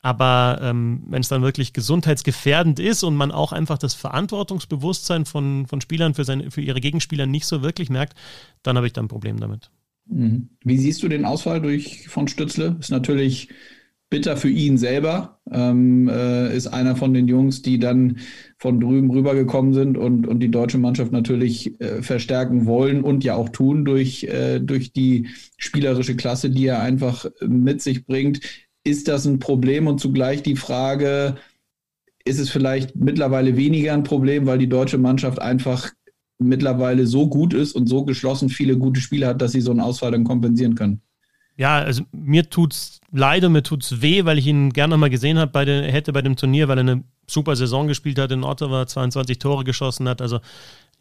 Aber 0.05 0.59
ähm, 0.61 1.03
wenn 1.09 1.23
es 1.23 1.29
dann 1.29 1.41
wirklich 1.41 1.73
gesundheitsgefährdend 1.73 2.79
ist 2.79 3.05
und 3.05 3.17
man 3.17 3.31
auch 3.31 3.53
einfach 3.53 3.79
das 3.79 3.95
Verantwortungsbewusstsein 3.95 5.25
von, 5.25 5.67
von 5.67 5.81
Spielern 5.81 6.13
für, 6.13 6.25
seine, 6.25 6.51
für 6.51 6.61
ihre 6.61 6.81
Gegenspieler 6.81 7.25
nicht 7.25 7.47
so 7.47 7.63
wirklich 7.63 7.89
merkt, 7.89 8.15
dann 8.63 8.77
habe 8.77 8.87
ich 8.87 8.93
da 8.93 9.01
ein 9.01 9.09
Problem 9.09 9.41
damit. 9.41 9.71
Mhm. 10.07 10.51
Wie 10.63 10.77
siehst 10.77 11.03
du 11.03 11.09
den 11.09 11.25
Ausfall 11.25 11.63
durch 11.63 12.09
von 12.09 12.29
Stützle? 12.29 12.77
Ist 12.79 12.91
natürlich 12.91 13.49
bitter 14.15 14.37
für 14.37 14.49
ihn 14.49 14.79
selber. 14.79 15.41
Ähm, 15.51 16.09
äh, 16.09 16.57
ist 16.57 16.69
einer 16.69 16.95
von 16.95 17.13
den 17.13 17.27
Jungs, 17.27 17.63
die 17.63 17.81
dann 17.81 18.19
von 18.59 18.79
drüben 18.79 19.11
rübergekommen 19.11 19.75
sind 19.75 19.99
und, 19.99 20.29
und 20.29 20.39
die 20.39 20.53
deutsche 20.53 20.79
Mannschaft 20.79 21.11
natürlich 21.11 21.81
äh, 21.81 22.01
verstärken 22.01 22.65
wollen 22.65 23.03
und 23.03 23.25
ja 23.25 23.35
auch 23.35 23.49
tun 23.49 23.85
durch, 23.85 24.23
äh, 24.23 24.61
durch 24.61 24.93
die 24.93 25.27
spielerische 25.57 26.15
Klasse, 26.15 26.49
die 26.49 26.67
er 26.67 26.81
einfach 26.81 27.27
mit 27.45 27.83
sich 27.83 28.07
bringt. 28.07 28.39
Ist 28.85 29.09
das 29.09 29.27
ein 29.27 29.41
Problem 29.41 29.89
und 29.89 29.99
zugleich 29.99 30.45
die 30.45 30.55
Frage, 30.55 31.35
ist 32.25 32.39
es 32.39 32.51
vielleicht 32.51 32.95
mittlerweile 32.95 33.57
weniger 33.57 33.95
ein 33.95 34.05
Problem, 34.05 34.47
weil 34.47 34.59
die 34.59 34.69
deutsche 34.69 34.99
Mannschaft 34.99 35.41
einfach 35.41 35.91
mittlerweile 36.39 37.09
so 37.09 37.29
gut 37.29 37.53
ist 37.53 37.73
und 37.73 37.89
so 37.89 38.05
geschlossen 38.05 38.49
viele 38.49 38.79
gute 38.79 39.01
Spiele 39.01 39.27
hat, 39.27 39.43
dass 39.43 39.51
sie 39.51 39.61
so 39.61 39.73
einen 39.73 39.81
Ausfall 39.81 40.13
dann 40.13 40.23
kompensieren 40.23 40.77
können? 40.77 41.01
Ja, 41.57 41.79
also 41.79 42.05
mir 42.13 42.49
tut's 42.49 43.01
leid 43.15 43.45
und 43.45 43.53
mir 43.53 43.63
tut's 43.63 44.03
weh, 44.03 44.25
weil 44.25 44.39
ich 44.39 44.47
ihn 44.47 44.73
gerne 44.73 44.97
mal 44.97 45.11
gesehen 45.11 45.39
habe 45.39 45.51
bei 45.51 45.65
den, 45.65 45.85
hätte 45.85 46.13
bei 46.13 46.23
dem 46.23 46.37
Turnier, 46.37 46.69
weil 46.69 46.79
er 46.79 46.83
eine 46.83 47.05
super 47.27 47.57
Saison 47.57 47.87
gespielt 47.87 48.19
hat 48.19 48.33
in 48.33 48.45
Ottawa, 48.45 48.87
22 48.87 49.39
Tore 49.39 49.65
geschossen 49.65 50.09
hat. 50.09 50.21
Also 50.21 50.41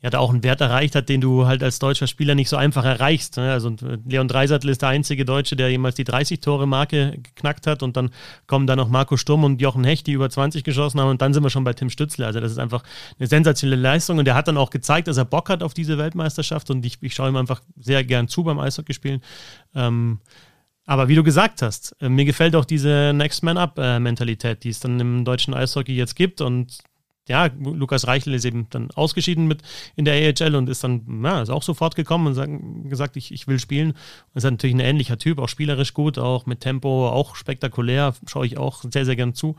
ja, 0.03 0.09
da 0.09 0.19
auch 0.19 0.31
einen 0.31 0.43
Wert 0.43 0.59
erreicht 0.59 0.95
hat, 0.95 1.07
den 1.07 1.21
du 1.21 1.47
halt 1.47 1.63
als 1.63 1.79
deutscher 1.79 2.07
Spieler 2.07 2.35
nicht 2.35 2.49
so 2.49 2.57
einfach 2.57 2.83
erreichst. 2.83 3.37
Ne? 3.37 3.53
Also 3.53 3.73
Leon 4.05 4.27
Dreisattel 4.27 4.69
ist 4.69 4.81
der 4.81 4.89
einzige 4.89 5.23
Deutsche, 5.23 5.55
der 5.55 5.71
jemals 5.71 5.95
die 5.95 6.03
30-Tore-Marke 6.03 7.19
geknackt 7.23 7.67
hat 7.67 7.83
und 7.83 7.95
dann 7.95 8.09
kommen 8.45 8.67
da 8.67 8.75
noch 8.75 8.89
Marco 8.89 9.15
Sturm 9.15 9.45
und 9.45 9.61
Jochen 9.61 9.85
Hecht, 9.85 10.05
die 10.05 10.11
über 10.11 10.29
20 10.29 10.65
geschossen 10.65 10.99
haben 10.99 11.09
und 11.09 11.21
dann 11.21 11.33
sind 11.33 11.41
wir 11.41 11.49
schon 11.49 11.63
bei 11.63 11.71
Tim 11.71 11.89
Stützle. 11.89 12.25
Also 12.25 12.41
das 12.41 12.51
ist 12.51 12.57
einfach 12.57 12.83
eine 13.17 13.27
sensationelle 13.27 13.81
Leistung 13.81 14.17
und 14.17 14.25
der 14.25 14.35
hat 14.35 14.49
dann 14.49 14.57
auch 14.57 14.71
gezeigt, 14.71 15.07
dass 15.07 15.15
er 15.15 15.25
Bock 15.25 15.49
hat 15.49 15.63
auf 15.63 15.73
diese 15.73 15.97
Weltmeisterschaft 15.97 16.69
und 16.69 16.85
ich, 16.85 16.97
ich 17.01 17.15
schaue 17.15 17.29
ihm 17.29 17.37
einfach 17.37 17.61
sehr 17.79 18.03
gern 18.03 18.27
zu 18.27 18.43
beim 18.43 18.59
Eishockey 18.59 18.93
spielen. 18.93 19.21
Ähm, 19.73 20.19
aber 20.85 21.07
wie 21.07 21.15
du 21.15 21.23
gesagt 21.23 21.61
hast, 21.61 21.95
äh, 22.01 22.09
mir 22.09 22.25
gefällt 22.25 22.55
auch 22.55 22.65
diese 22.65 23.13
Next 23.13 23.43
Man 23.43 23.57
Up-Mentalität, 23.57 24.57
äh, 24.57 24.59
die 24.59 24.69
es 24.69 24.79
dann 24.79 24.99
im 24.99 25.25
deutschen 25.25 25.53
Eishockey 25.53 25.95
jetzt 25.95 26.15
gibt. 26.15 26.41
Und 26.41 26.79
ja, 27.27 27.49
Lukas 27.57 28.05
Reichel 28.05 28.33
ist 28.33 28.43
eben 28.43 28.67
dann 28.69 28.91
ausgeschieden 28.91 29.47
mit 29.47 29.61
in 29.95 30.03
der 30.03 30.15
AHL 30.15 30.55
und 30.55 30.67
ist 30.67 30.83
dann, 30.83 31.21
ja, 31.23 31.41
ist 31.41 31.49
auch 31.49 31.63
sofort 31.63 31.95
gekommen 31.95 32.37
und 32.37 32.89
gesagt, 32.89 33.15
ich, 33.15 33.31
ich 33.31 33.47
will 33.47 33.59
spielen. 33.59 33.91
Und 33.91 34.35
ist 34.35 34.43
natürlich 34.43 34.75
ein 34.75 34.81
ähnlicher 34.81 35.17
Typ, 35.17 35.39
auch 35.39 35.47
spielerisch 35.47 35.93
gut, 35.93 36.17
auch 36.17 36.45
mit 36.45 36.59
Tempo, 36.59 37.07
auch 37.07 37.35
spektakulär, 37.35 38.13
schaue 38.27 38.45
ich 38.45 38.57
auch 38.57 38.83
sehr, 38.83 39.05
sehr 39.05 39.15
gern 39.15 39.33
zu. 39.33 39.55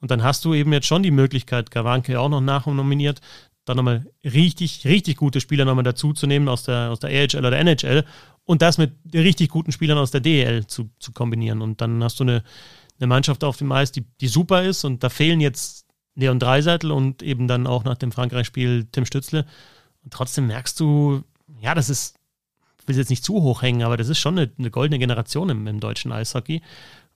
Und 0.00 0.10
dann 0.10 0.22
hast 0.22 0.44
du 0.44 0.54
eben 0.54 0.72
jetzt 0.72 0.86
schon 0.86 1.02
die 1.02 1.10
Möglichkeit, 1.10 1.70
Gawanke 1.70 2.20
auch 2.20 2.28
noch 2.28 2.40
nachnominiert, 2.40 3.20
da 3.68 3.74
nochmal 3.74 4.06
richtig, 4.24 4.84
richtig 4.84 5.16
gute 5.16 5.40
Spieler 5.40 5.64
nochmal 5.64 5.84
dazuzunehmen 5.84 6.48
aus 6.48 6.62
der, 6.62 6.90
aus 6.90 7.00
der 7.00 7.10
AHL 7.10 7.44
oder 7.44 7.58
NHL 7.58 8.04
und 8.44 8.62
das 8.62 8.78
mit 8.78 8.92
richtig 9.12 9.50
guten 9.50 9.72
Spielern 9.72 9.98
aus 9.98 10.10
der 10.10 10.20
DEL 10.20 10.66
zu, 10.66 10.90
zu 10.98 11.12
kombinieren. 11.12 11.60
Und 11.60 11.80
dann 11.80 12.02
hast 12.02 12.18
du 12.20 12.24
eine, 12.24 12.42
eine 12.98 13.06
Mannschaft 13.06 13.44
auf 13.44 13.56
dem 13.56 13.70
Eis, 13.72 13.92
die, 13.92 14.04
die 14.20 14.28
super 14.28 14.62
ist 14.62 14.84
und 14.84 15.02
da 15.04 15.08
fehlen 15.08 15.40
jetzt 15.40 15.86
Leon 16.18 16.40
Dreiseitel 16.40 16.90
und 16.90 17.22
eben 17.22 17.46
dann 17.46 17.66
auch 17.66 17.84
nach 17.84 17.96
dem 17.96 18.10
Frankreich-Spiel 18.10 18.88
Tim 18.90 19.06
Stützle. 19.06 19.46
Und 20.02 20.12
trotzdem 20.12 20.48
merkst 20.48 20.78
du, 20.80 21.22
ja, 21.60 21.74
das 21.74 21.88
ist, 21.88 22.16
ich 22.80 22.88
will 22.88 22.96
jetzt 22.96 23.10
nicht 23.10 23.24
zu 23.24 23.34
hoch 23.34 23.62
hängen, 23.62 23.82
aber 23.82 23.96
das 23.96 24.08
ist 24.08 24.18
schon 24.18 24.36
eine, 24.36 24.50
eine 24.58 24.70
goldene 24.70 24.98
Generation 24.98 25.48
im, 25.48 25.66
im, 25.66 25.78
deutschen 25.78 26.10
Eishockey. 26.10 26.60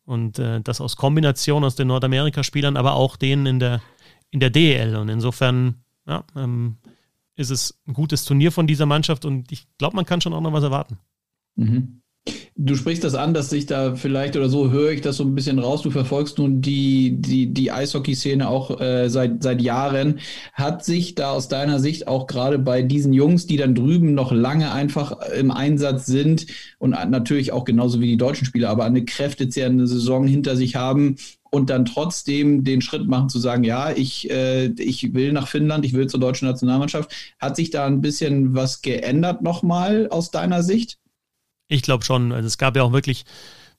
Und 0.05 0.39
äh, 0.39 0.61
das 0.61 0.81
aus 0.81 0.97
Kombination 0.97 1.65
aus 1.65 1.75
den 1.75 1.89
Nordamerika-Spielern, 1.89 2.77
aber 2.77 2.95
auch 2.95 3.17
denen 3.17 3.47
in 3.47 3.59
der, 3.59 3.83
in 4.31 4.39
der 4.39 4.51
DEL. 4.51 4.95
Und 4.97 5.09
insofern, 5.09 5.82
ja, 6.07 6.25
ähm, 6.37 6.77
ist 7.37 7.51
es 7.51 7.81
ein 7.87 7.95
gutes 7.95 8.25
Turnier 8.25 8.53
von 8.53 8.67
dieser 8.67 8.87
Mannschaft 8.87 9.25
und 9.25 9.51
ich 9.53 9.67
glaube, 9.79 9.97
man 9.97 10.07
kann 10.07 10.21
schon 10.21 10.33
auch 10.33 10.41
noch 10.41 10.53
was 10.53 10.65
erwarten. 10.65 10.99
Mhm. 11.57 12.03
Du 12.55 12.77
sprichst 12.77 13.03
das 13.03 13.15
an, 13.15 13.35
dass 13.35 13.51
sich 13.51 13.67
da 13.67 13.97
vielleicht 13.97 14.37
oder 14.37 14.49
so 14.49 14.71
höre 14.71 14.93
ich 14.93 15.01
das 15.01 15.17
so 15.17 15.25
ein 15.25 15.35
bisschen 15.35 15.59
raus. 15.59 15.83
Du 15.83 15.91
verfolgst 15.91 16.39
nun 16.39 16.61
die, 16.61 17.17
die, 17.21 17.53
die 17.53 17.73
Eishockey-Szene 17.73 18.47
auch 18.47 18.81
äh, 18.81 19.09
seit, 19.09 19.43
seit 19.43 19.61
Jahren. 19.61 20.21
Hat 20.53 20.85
sich 20.85 21.15
da 21.15 21.33
aus 21.33 21.49
deiner 21.49 21.81
Sicht 21.81 22.07
auch 22.07 22.27
gerade 22.27 22.59
bei 22.59 22.83
diesen 22.83 23.13
Jungs, 23.13 23.47
die 23.47 23.57
dann 23.57 23.75
drüben 23.75 24.15
noch 24.15 24.31
lange 24.31 24.71
einfach 24.71 25.19
im 25.37 25.51
Einsatz 25.51 26.07
sind 26.07 26.47
und 26.79 26.91
natürlich 26.91 27.53
auch 27.53 27.65
genauso 27.65 28.01
wie 28.01 28.07
die 28.07 28.19
deutschen 28.19 28.45
Spieler, 28.45 28.69
aber 28.69 28.85
eine 28.85 29.05
kräftezehrende 29.05 29.87
Saison 29.87 30.27
hinter 30.27 30.55
sich 30.55 30.77
haben, 30.77 31.17
und 31.55 31.69
dann 31.69 31.85
trotzdem 31.85 32.65
den 32.65 32.81
Schritt 32.81 33.07
machen 33.07 33.29
zu 33.29 33.39
sagen, 33.39 33.63
ja, 33.63 33.93
ich, 33.93 34.31
äh, 34.31 34.69
ich 34.79 35.13
will 35.13 35.33
nach 35.33 35.49
Finnland, 35.49 35.85
ich 35.85 35.93
will 35.93 36.07
zur 36.07 36.19
deutschen 36.19 36.49
Nationalmannschaft. 36.49 37.15
Hat 37.39 37.57
sich 37.57 37.69
da 37.71 37.85
ein 37.87 38.01
bisschen 38.01 38.55
was 38.55 38.81
geändert 38.81 39.43
nochmal 39.43 40.09
aus 40.09 40.31
deiner 40.31 40.63
Sicht? 40.63 40.99
Ich 41.69 41.83
glaube 41.83 42.05
schon. 42.05 42.33
Also 42.33 42.47
es 42.47 42.57
gab 42.57 42.75
ja 42.75 42.83
auch 42.83 42.93
wirklich, 42.93 43.27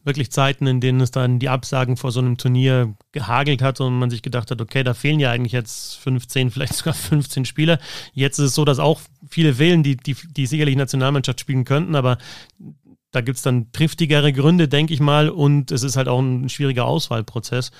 wirklich 0.03 0.31
Zeiten, 0.31 0.67
in 0.67 0.81
denen 0.81 1.01
es 1.01 1.09
dann 1.09 1.39
die 1.39 1.49
Absagen 1.49 1.97
vor 1.97 2.11
so 2.11 2.19
einem 2.19 2.37
Turnier 2.37 2.93
gehagelt 3.11 3.63
hat 3.63 3.81
und 3.81 3.97
man 3.97 4.11
sich 4.11 4.21
gedacht 4.21 4.51
hat, 4.51 4.61
okay, 4.61 4.83
da 4.83 4.93
fehlen 4.93 5.19
ja 5.19 5.31
eigentlich 5.31 5.53
jetzt 5.53 5.95
15, 5.95 6.51
vielleicht 6.51 6.75
sogar 6.75 6.93
15 6.93 7.45
Spieler. 7.45 7.79
Jetzt 8.13 8.37
ist 8.37 8.45
es 8.45 8.55
so, 8.55 8.65
dass 8.65 8.77
auch 8.77 9.01
viele 9.27 9.55
fehlen, 9.55 9.81
die, 9.81 9.97
die, 9.97 10.15
die 10.37 10.45
sicherlich 10.45 10.75
Nationalmannschaft 10.75 11.39
spielen 11.39 11.65
könnten, 11.65 11.95
aber 11.95 12.19
da 13.13 13.21
gibt 13.21 13.37
es 13.37 13.43
dann 13.43 13.71
triftigere 13.71 14.33
Gründe, 14.33 14.67
denke 14.67 14.93
ich 14.93 14.99
mal, 14.99 15.29
und 15.29 15.71
es 15.71 15.83
ist 15.83 15.95
halt 15.95 16.07
auch 16.07 16.19
ein 16.19 16.49
schwieriger 16.49 16.85
Auswahlprozess. 16.85 17.71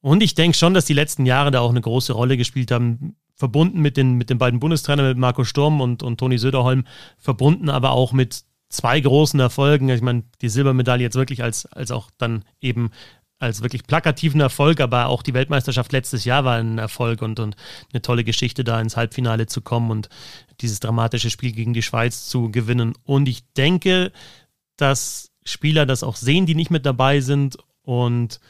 Und 0.00 0.22
ich 0.22 0.34
denke 0.34 0.56
schon, 0.56 0.74
dass 0.74 0.84
die 0.84 0.92
letzten 0.92 1.26
Jahre 1.26 1.50
da 1.50 1.60
auch 1.60 1.70
eine 1.70 1.80
große 1.80 2.12
Rolle 2.12 2.36
gespielt 2.36 2.70
haben, 2.70 3.16
verbunden 3.34 3.80
mit 3.80 3.96
den, 3.96 4.14
mit 4.14 4.28
den 4.30 4.38
beiden 4.38 4.60
Bundestrainern, 4.60 5.08
mit 5.08 5.18
Marco 5.18 5.44
Sturm 5.44 5.80
und, 5.80 6.02
und 6.02 6.18
Toni 6.18 6.38
Söderholm, 6.38 6.84
verbunden 7.16 7.70
aber 7.70 7.92
auch 7.92 8.12
mit 8.12 8.42
zwei 8.68 9.00
großen 9.00 9.40
Erfolgen. 9.40 9.88
Ich 9.88 10.02
meine, 10.02 10.24
die 10.42 10.50
Silbermedaille 10.50 11.02
jetzt 11.02 11.16
wirklich 11.16 11.42
als, 11.42 11.66
als 11.66 11.90
auch 11.90 12.10
dann 12.18 12.44
eben 12.60 12.90
als 13.38 13.62
wirklich 13.62 13.86
plakativen 13.86 14.40
Erfolg, 14.40 14.80
aber 14.80 15.06
auch 15.06 15.22
die 15.22 15.32
Weltmeisterschaft 15.32 15.92
letztes 15.92 16.26
Jahr 16.26 16.44
war 16.44 16.58
ein 16.58 16.76
Erfolg 16.76 17.22
und, 17.22 17.40
und 17.40 17.56
eine 17.92 18.02
tolle 18.02 18.22
Geschichte, 18.22 18.64
da 18.64 18.78
ins 18.80 18.98
Halbfinale 18.98 19.46
zu 19.46 19.62
kommen 19.62 19.90
und 19.90 20.10
dieses 20.60 20.78
dramatische 20.78 21.30
Spiel 21.30 21.52
gegen 21.52 21.72
die 21.72 21.82
Schweiz 21.82 22.28
zu 22.28 22.50
gewinnen. 22.50 22.92
Und 23.04 23.28
ich 23.28 23.50
denke, 23.54 24.12
dass 24.80 25.30
Spieler 25.44 25.86
das 25.86 26.02
auch 26.02 26.16
sehen, 26.16 26.46
die 26.46 26.54
nicht 26.54 26.70
mit 26.70 26.86
dabei 26.86 27.20
sind 27.20 27.58
und 27.82 28.40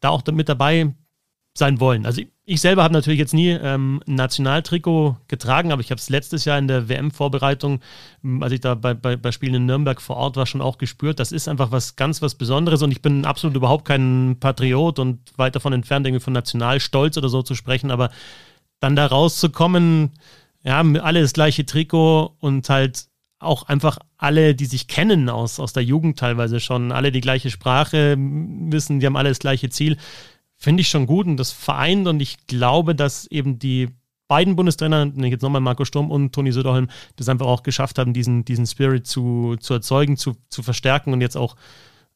da 0.00 0.10
auch 0.10 0.24
mit 0.26 0.48
dabei 0.48 0.94
sein 1.54 1.80
wollen. 1.80 2.06
Also 2.06 2.22
ich 2.44 2.60
selber 2.60 2.82
habe 2.82 2.94
natürlich 2.94 3.18
jetzt 3.20 3.34
nie 3.34 3.50
ähm, 3.50 4.02
ein 4.06 4.14
Nationaltrikot 4.14 5.16
getragen, 5.28 5.70
aber 5.70 5.80
ich 5.80 5.90
habe 5.90 5.98
es 5.98 6.10
letztes 6.10 6.44
Jahr 6.44 6.58
in 6.58 6.66
der 6.66 6.88
WM-Vorbereitung, 6.88 7.80
ähm, 8.24 8.42
als 8.42 8.52
ich 8.52 8.60
da 8.60 8.74
bei, 8.74 8.94
bei, 8.94 9.16
bei, 9.16 9.32
Spielen 9.32 9.54
in 9.54 9.66
Nürnberg 9.66 10.00
vor 10.00 10.16
Ort 10.16 10.36
war, 10.36 10.46
schon 10.46 10.60
auch 10.62 10.78
gespürt. 10.78 11.20
Das 11.20 11.30
ist 11.30 11.46
einfach 11.46 11.70
was 11.70 11.94
ganz 11.94 12.22
was 12.22 12.34
Besonderes 12.34 12.82
und 12.82 12.90
ich 12.90 13.02
bin 13.02 13.24
absolut 13.24 13.56
überhaupt 13.56 13.84
kein 13.84 14.38
Patriot 14.40 14.98
und 14.98 15.20
weit 15.36 15.54
davon 15.54 15.72
entfernt, 15.72 16.06
irgendwie 16.06 16.24
von 16.24 16.32
Nationalstolz 16.32 17.16
oder 17.16 17.28
so 17.28 17.42
zu 17.42 17.54
sprechen, 17.54 17.90
aber 17.90 18.10
dann 18.80 18.96
da 18.96 19.06
rauszukommen, 19.06 20.12
ja, 20.64 20.80
alle 20.80 21.20
das 21.20 21.34
gleiche 21.34 21.66
Trikot 21.66 22.34
und 22.40 22.68
halt 22.68 23.06
auch 23.42 23.64
einfach 23.64 23.98
alle, 24.16 24.54
die 24.54 24.66
sich 24.66 24.88
kennen 24.88 25.28
aus, 25.28 25.60
aus 25.60 25.72
der 25.72 25.84
Jugend 25.84 26.18
teilweise 26.18 26.60
schon, 26.60 26.92
alle 26.92 27.12
die 27.12 27.20
gleiche 27.20 27.50
Sprache 27.50 28.16
wissen, 28.18 29.00
die 29.00 29.06
haben 29.06 29.16
alle 29.16 29.28
das 29.28 29.38
gleiche 29.38 29.70
Ziel, 29.70 29.96
finde 30.56 30.82
ich 30.82 30.88
schon 30.88 31.06
gut 31.06 31.26
und 31.26 31.36
das 31.36 31.52
vereint 31.52 32.06
und 32.06 32.20
ich 32.20 32.46
glaube, 32.46 32.94
dass 32.94 33.26
eben 33.26 33.58
die 33.58 33.88
beiden 34.28 34.56
Bundestrainer, 34.56 35.12
jetzt 35.16 35.42
nochmal 35.42 35.60
Marco 35.60 35.84
Sturm 35.84 36.10
und 36.10 36.34
Toni 36.34 36.52
Söderholm, 36.52 36.88
das 37.16 37.28
einfach 37.28 37.46
auch 37.46 37.62
geschafft 37.62 37.98
haben, 37.98 38.14
diesen, 38.14 38.46
diesen 38.46 38.66
Spirit 38.66 39.06
zu, 39.06 39.56
zu 39.60 39.74
erzeugen, 39.74 40.16
zu, 40.16 40.36
zu 40.48 40.62
verstärken 40.62 41.12
und 41.12 41.20
jetzt 41.20 41.36
auch, 41.36 41.54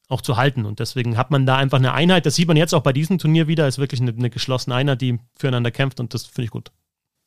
auch 0.08 0.22
zu 0.22 0.38
halten. 0.38 0.64
Und 0.64 0.78
deswegen 0.78 1.18
hat 1.18 1.30
man 1.30 1.44
da 1.44 1.56
einfach 1.56 1.76
eine 1.76 1.92
Einheit. 1.92 2.24
Das 2.24 2.36
sieht 2.36 2.48
man 2.48 2.56
jetzt 2.56 2.74
auch 2.74 2.82
bei 2.82 2.94
diesem 2.94 3.18
Turnier 3.18 3.48
wieder, 3.48 3.68
ist 3.68 3.76
wirklich 3.76 4.00
eine, 4.00 4.12
eine 4.12 4.30
geschlossene 4.30 4.74
Einheit, 4.74 5.02
die 5.02 5.18
füreinander 5.36 5.70
kämpft 5.70 6.00
und 6.00 6.14
das 6.14 6.24
finde 6.24 6.44
ich 6.44 6.50
gut. 6.50 6.70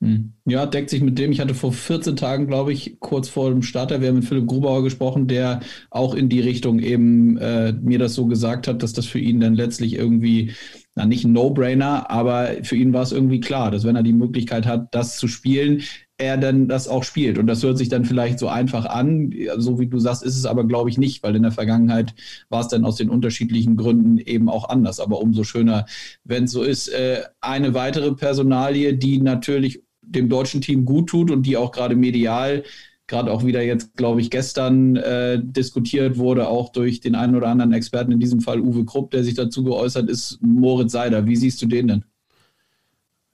Hm. 0.01 0.34
Ja, 0.46 0.65
deckt 0.65 0.89
sich 0.89 1.01
mit 1.01 1.20
dem. 1.20 1.34
Ich 1.34 1.41
hatte 1.41 1.53
vor 1.53 1.74
14 1.74 2.15
Tagen, 2.15 2.48
glaube 2.48 2.72
ich, 2.72 3.00
kurz 3.01 3.27
vor 3.27 3.50
dem 3.50 3.62
Starter, 3.62 4.00
wir 4.00 4.08
haben 4.08 4.15
mit 4.15 4.25
Philipp 4.25 4.48
Grubauer 4.48 4.82
gesprochen, 4.82 5.27
der 5.27 5.60
auch 5.89 6.15
in 6.15 6.29
die 6.29 6.39
Richtung 6.39 6.79
eben 6.79 7.38
äh, 7.38 7.74
mir 7.74 8.00
das 8.00 8.15
so 8.15 8.25
gesagt 8.25 8.68
hat, 8.70 8.82
dass 8.82 8.94
das 8.94 9.06
für 9.06 9.20
ihn 9.20 9.41
dann 9.41 9.56
letztlich 9.56 9.96
irgendwie, 9.96 10.53
na 10.96 11.06
nicht 11.06 11.25
ein 11.25 11.34
No-Brainer, 11.34 12.10
aber 12.10 12.50
für 12.63 12.77
ihn 12.77 12.94
war 12.94 13.03
es 13.03 13.12
irgendwie 13.12 13.41
klar, 13.41 13.72
dass 13.72 13.84
wenn 13.84 13.98
er 13.98 14.03
die 14.03 14.13
Möglichkeit 14.13 14.65
hat, 14.65 14.88
das 14.96 15.18
zu 15.18 15.27
spielen, 15.27 15.84
er 16.18 16.38
dann 16.38 16.68
das 16.68 16.88
auch 16.88 17.03
spielt. 17.03 17.38
Und 17.38 17.48
das 17.48 17.63
hört 17.63 17.77
sich 17.77 17.89
dann 17.89 18.06
vielleicht 18.06 18.39
so 18.39 18.48
einfach 18.50 18.86
an. 18.86 19.34
So 19.58 19.79
wie 19.79 19.88
du 19.88 20.00
sagst, 20.00 20.24
ist 20.24 20.38
es 20.38 20.46
aber, 20.46 20.65
glaube 20.65 20.89
ich, 20.89 20.98
nicht, 20.98 21.24
weil 21.24 21.36
in 21.36 21.44
der 21.44 21.51
Vergangenheit 21.51 22.13
war 22.50 22.62
es 22.62 22.68
dann 22.68 22.86
aus 22.86 22.98
den 22.98 23.10
unterschiedlichen 23.10 23.77
Gründen 23.77 24.18
eben 24.18 24.50
auch 24.50 24.68
anders. 24.68 25.00
Aber 25.00 25.22
umso 25.22 25.44
schöner, 25.46 25.86
wenn 26.25 26.44
es 26.44 26.51
so 26.51 26.62
ist. 26.62 26.89
Äh, 26.89 27.24
eine 27.39 27.74
weitere 27.74 28.12
Personalie, 28.12 28.96
die 28.98 29.22
natürlich 29.22 29.82
dem 30.10 30.30
deutschen 30.30 30.62
Team 30.62 30.86
gut 30.86 31.10
tut 31.10 31.32
und 31.32 31.44
die 31.44 31.58
auch 31.58 31.72
gerade 31.72 31.96
medial, 31.96 32.63
gerade 33.08 33.32
auch 33.32 33.44
wieder 33.44 33.62
jetzt, 33.62 33.96
glaube 33.96 34.22
ich, 34.22 34.30
gestern 34.30 34.96
äh, 34.96 35.39
diskutiert 35.42 36.18
wurde, 36.18 36.48
auch 36.48 36.72
durch 36.72 37.01
den 37.01 37.16
einen 37.16 37.36
oder 37.36 37.48
anderen 37.48 37.74
Experten, 37.74 38.12
in 38.12 38.20
diesem 38.20 38.42
Fall 38.42 38.60
Uwe 38.60 38.86
Krupp, 38.86 39.12
der 39.12 39.24
sich 39.24 39.34
dazu 39.34 39.63
geäußert 39.63 40.10
ist, 40.10 40.39
Moritz 40.42 40.92
Seider. 40.92 41.25
Wie 41.25 41.36
siehst 41.36 41.62
du 41.62 41.66
den 41.66 41.88
denn? 41.88 42.06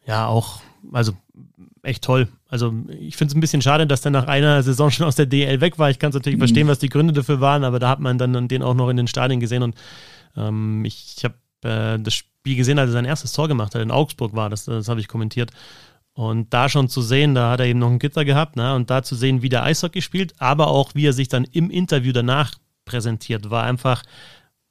Ja, 0.07 0.27
auch, 0.27 0.61
also 0.91 1.13
echt 1.83 2.03
toll. 2.03 2.27
Also 2.47 2.73
ich 2.99 3.17
finde 3.17 3.31
es 3.31 3.35
ein 3.35 3.41
bisschen 3.41 3.61
schade, 3.61 3.85
dass 3.87 4.01
der 4.01 4.11
nach 4.11 4.27
einer 4.27 4.63
Saison 4.63 4.91
schon 4.91 5.05
aus 5.05 5.15
der 5.15 5.25
DL 5.25 5.61
weg 5.61 5.77
war. 5.77 5.89
Ich 5.89 5.99
kann 5.99 6.09
es 6.09 6.15
natürlich 6.15 6.37
mhm. 6.37 6.41
verstehen, 6.41 6.67
was 6.67 6.79
die 6.79 6.89
Gründe 6.89 7.13
dafür 7.13 7.41
waren, 7.41 7.63
aber 7.63 7.79
da 7.79 7.89
hat 7.89 7.99
man 7.99 8.17
dann 8.17 8.47
den 8.47 8.63
auch 8.63 8.73
noch 8.73 8.89
in 8.89 8.97
den 8.97 9.07
Stadien 9.07 9.39
gesehen 9.39 9.63
und 9.63 9.75
ähm, 10.37 10.83
ich, 10.85 11.15
ich 11.17 11.23
habe 11.23 11.35
äh, 11.63 11.99
das 11.99 12.13
Spiel 12.13 12.55
gesehen, 12.55 12.79
als 12.79 12.89
er 12.89 12.93
sein 12.93 13.05
erstes 13.05 13.33
Tor 13.33 13.47
gemacht 13.47 13.75
hat. 13.75 13.81
In 13.81 13.91
Augsburg 13.91 14.35
war 14.35 14.49
das, 14.49 14.65
das 14.65 14.87
habe 14.87 14.99
ich 14.99 15.07
kommentiert. 15.07 15.51
Und 16.15 16.53
da 16.53 16.69
schon 16.69 16.87
zu 16.87 17.01
sehen, 17.01 17.35
da 17.35 17.51
hat 17.51 17.59
er 17.59 17.65
eben 17.65 17.79
noch 17.79 17.89
ein 17.89 17.99
Gitter 17.99 18.23
gehabt, 18.23 18.55
ne? 18.55 18.73
und 18.73 18.89
da 18.89 19.03
zu 19.03 19.15
sehen, 19.15 19.41
wie 19.41 19.49
der 19.49 19.63
Eishockey 19.63 20.01
spielt, 20.01 20.33
aber 20.39 20.67
auch 20.67 20.95
wie 20.95 21.05
er 21.05 21.13
sich 21.13 21.27
dann 21.27 21.43
im 21.43 21.69
Interview 21.69 22.13
danach 22.13 22.53
präsentiert, 22.85 23.49
war 23.49 23.63
einfach, 23.63 24.01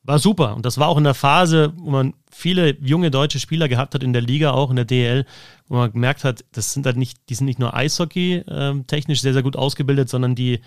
war 0.03 0.19
super. 0.19 0.57
Und 0.57 0.65
das 0.65 0.79
war 0.79 0.89
auch 0.89 0.97
in 0.97 1.05
der 1.05 1.13
Phase, 1.13 1.75
wo 1.77 1.91
man 1.91 2.15
viele 2.33 2.79
junge 2.81 3.11
deutsche 3.11 3.41
Spieler 3.41 3.69
gehabt 3.69 3.95
hat 3.95 4.03
in 4.03 4.15
der 4.15 4.23
Liga, 4.23 4.53
auch 4.53 4.71
in 4.71 4.77
der 4.77 4.87
DL, 4.87 5.27
wo 5.69 5.77
man 5.77 5.93
gemerkt 5.93 6.25
hat, 6.25 6.47
das 6.53 6.73
sind 6.73 6.87
halt 6.87 6.97
nicht, 6.97 7.19
die 7.29 7.35
sind 7.35 7.45
nicht 7.45 7.59
nur 7.59 7.75
Eishockey 7.75 8.37
äh, 8.37 8.83
technisch 8.87 9.21
sehr, 9.21 9.35
sehr 9.35 9.43
gut 9.43 9.57
ausgebildet, 9.57 10.09
sondern 10.09 10.35
die, 10.35 10.61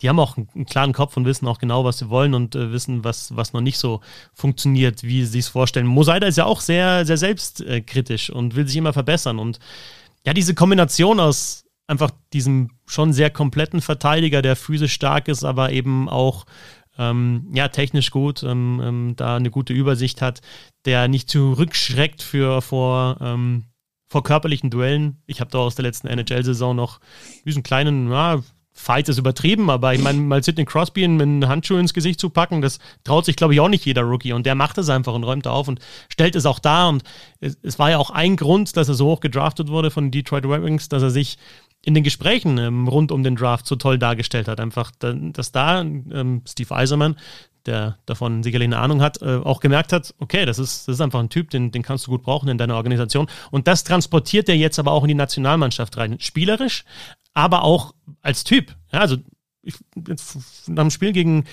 die 0.00 0.08
haben 0.08 0.18
auch 0.18 0.36
einen, 0.36 0.66
klaren 0.66 0.92
Kopf 0.92 1.16
und 1.16 1.26
wissen 1.26 1.46
auch 1.46 1.58
genau, 1.58 1.84
was 1.84 1.98
sie 1.98 2.10
wollen 2.10 2.34
und 2.34 2.56
äh, 2.56 2.72
wissen, 2.72 3.04
was, 3.04 3.36
was 3.36 3.52
noch 3.52 3.60
nicht 3.60 3.78
so 3.78 4.00
funktioniert, 4.34 5.04
wie 5.04 5.24
sie 5.24 5.38
es 5.38 5.48
vorstellen. 5.48 5.86
Mosaida 5.86 6.26
ist 6.26 6.38
ja 6.38 6.44
auch 6.44 6.60
sehr, 6.60 7.06
sehr 7.06 7.18
selbstkritisch 7.18 8.30
und 8.30 8.56
will 8.56 8.66
sich 8.66 8.76
immer 8.76 8.92
verbessern 8.92 9.38
und 9.38 9.60
ja, 10.24 10.32
diese 10.32 10.54
Kombination 10.54 11.20
aus 11.20 11.64
einfach 11.86 12.10
diesem 12.32 12.70
schon 12.86 13.12
sehr 13.12 13.30
kompletten 13.30 13.80
Verteidiger, 13.80 14.42
der 14.42 14.56
physisch 14.56 14.92
stark 14.92 15.28
ist, 15.28 15.44
aber 15.44 15.72
eben 15.72 16.08
auch 16.08 16.44
ähm, 16.98 17.48
ja, 17.52 17.68
technisch 17.68 18.10
gut, 18.10 18.42
ähm, 18.42 18.80
ähm, 18.82 19.12
da 19.16 19.36
eine 19.36 19.50
gute 19.50 19.72
Übersicht 19.72 20.20
hat, 20.20 20.40
der 20.84 21.08
nicht 21.08 21.30
zurückschreckt 21.30 22.22
für, 22.22 22.60
vor, 22.60 23.18
ähm, 23.20 23.64
vor 24.08 24.22
körperlichen 24.22 24.70
Duellen. 24.70 25.22
Ich 25.26 25.40
habe 25.40 25.50
da 25.50 25.58
aus 25.58 25.76
der 25.76 25.84
letzten 25.84 26.08
NHL-Saison 26.08 26.74
noch 26.74 27.00
diesen 27.44 27.62
kleinen, 27.62 28.10
ja, 28.10 28.42
Fight 28.78 29.08
ist 29.08 29.18
übertrieben, 29.18 29.70
aber 29.70 29.92
ich 29.92 30.00
meine, 30.00 30.20
mal 30.20 30.42
Sidney 30.42 30.64
Crosby 30.64 31.06
mit 31.08 31.22
einem 31.22 31.48
Handschuh 31.48 31.76
ins 31.76 31.92
Gesicht 31.92 32.20
zu 32.20 32.30
packen, 32.30 32.62
das 32.62 32.78
traut 33.02 33.24
sich, 33.24 33.34
glaube 33.34 33.52
ich, 33.52 33.60
auch 33.60 33.68
nicht 33.68 33.84
jeder 33.84 34.02
Rookie. 34.02 34.32
Und 34.32 34.46
der 34.46 34.54
macht 34.54 34.78
es 34.78 34.88
einfach 34.88 35.14
und 35.14 35.24
räumt 35.24 35.48
auf 35.48 35.66
und 35.66 35.80
stellt 36.08 36.36
es 36.36 36.46
auch 36.46 36.60
da. 36.60 36.88
Und 36.88 37.02
es, 37.40 37.58
es, 37.62 37.78
war 37.80 37.90
ja 37.90 37.98
auch 37.98 38.10
ein 38.10 38.36
Grund, 38.36 38.76
dass 38.76 38.88
er 38.88 38.94
so 38.94 39.06
hoch 39.06 39.20
gedraftet 39.20 39.68
wurde 39.68 39.90
von 39.90 40.12
Detroit 40.12 40.44
Red 40.44 40.62
Wings, 40.62 40.88
dass 40.88 41.02
er 41.02 41.10
sich 41.10 41.38
in 41.84 41.94
den 41.94 42.04
Gesprächen 42.04 42.56
ähm, 42.58 42.86
rund 42.86 43.10
um 43.10 43.24
den 43.24 43.34
Draft 43.34 43.66
so 43.66 43.74
toll 43.74 43.98
dargestellt 43.98 44.46
hat. 44.46 44.60
Einfach, 44.60 44.92
dass 44.92 45.52
da 45.52 45.80
ähm, 45.80 46.42
Steve 46.46 46.74
Eiserman, 46.74 47.16
der 47.68 47.98
davon 48.06 48.42
sicherlich 48.42 48.66
eine 48.66 48.78
Ahnung 48.78 49.02
hat, 49.02 49.22
äh, 49.22 49.36
auch 49.36 49.60
gemerkt 49.60 49.92
hat, 49.92 50.14
okay, 50.18 50.46
das 50.46 50.58
ist, 50.58 50.88
das 50.88 50.96
ist 50.96 51.00
einfach 51.00 51.20
ein 51.20 51.28
Typ, 51.28 51.50
den, 51.50 51.70
den 51.70 51.82
kannst 51.82 52.06
du 52.06 52.10
gut 52.10 52.22
brauchen 52.22 52.48
in 52.48 52.58
deiner 52.58 52.76
Organisation. 52.76 53.28
Und 53.50 53.68
das 53.68 53.84
transportiert 53.84 54.48
er 54.48 54.56
jetzt 54.56 54.78
aber 54.78 54.92
auch 54.92 55.04
in 55.04 55.08
die 55.08 55.14
Nationalmannschaft 55.14 55.96
rein. 55.96 56.18
Spielerisch, 56.18 56.84
aber 57.34 57.62
auch 57.62 57.94
als 58.22 58.42
Typ. 58.42 58.74
Ja, 58.92 59.00
also 59.00 59.16
ich, 59.62 59.74
nach 60.66 60.84
dem 60.84 60.90
Spiel 60.90 61.12
gegen, 61.12 61.44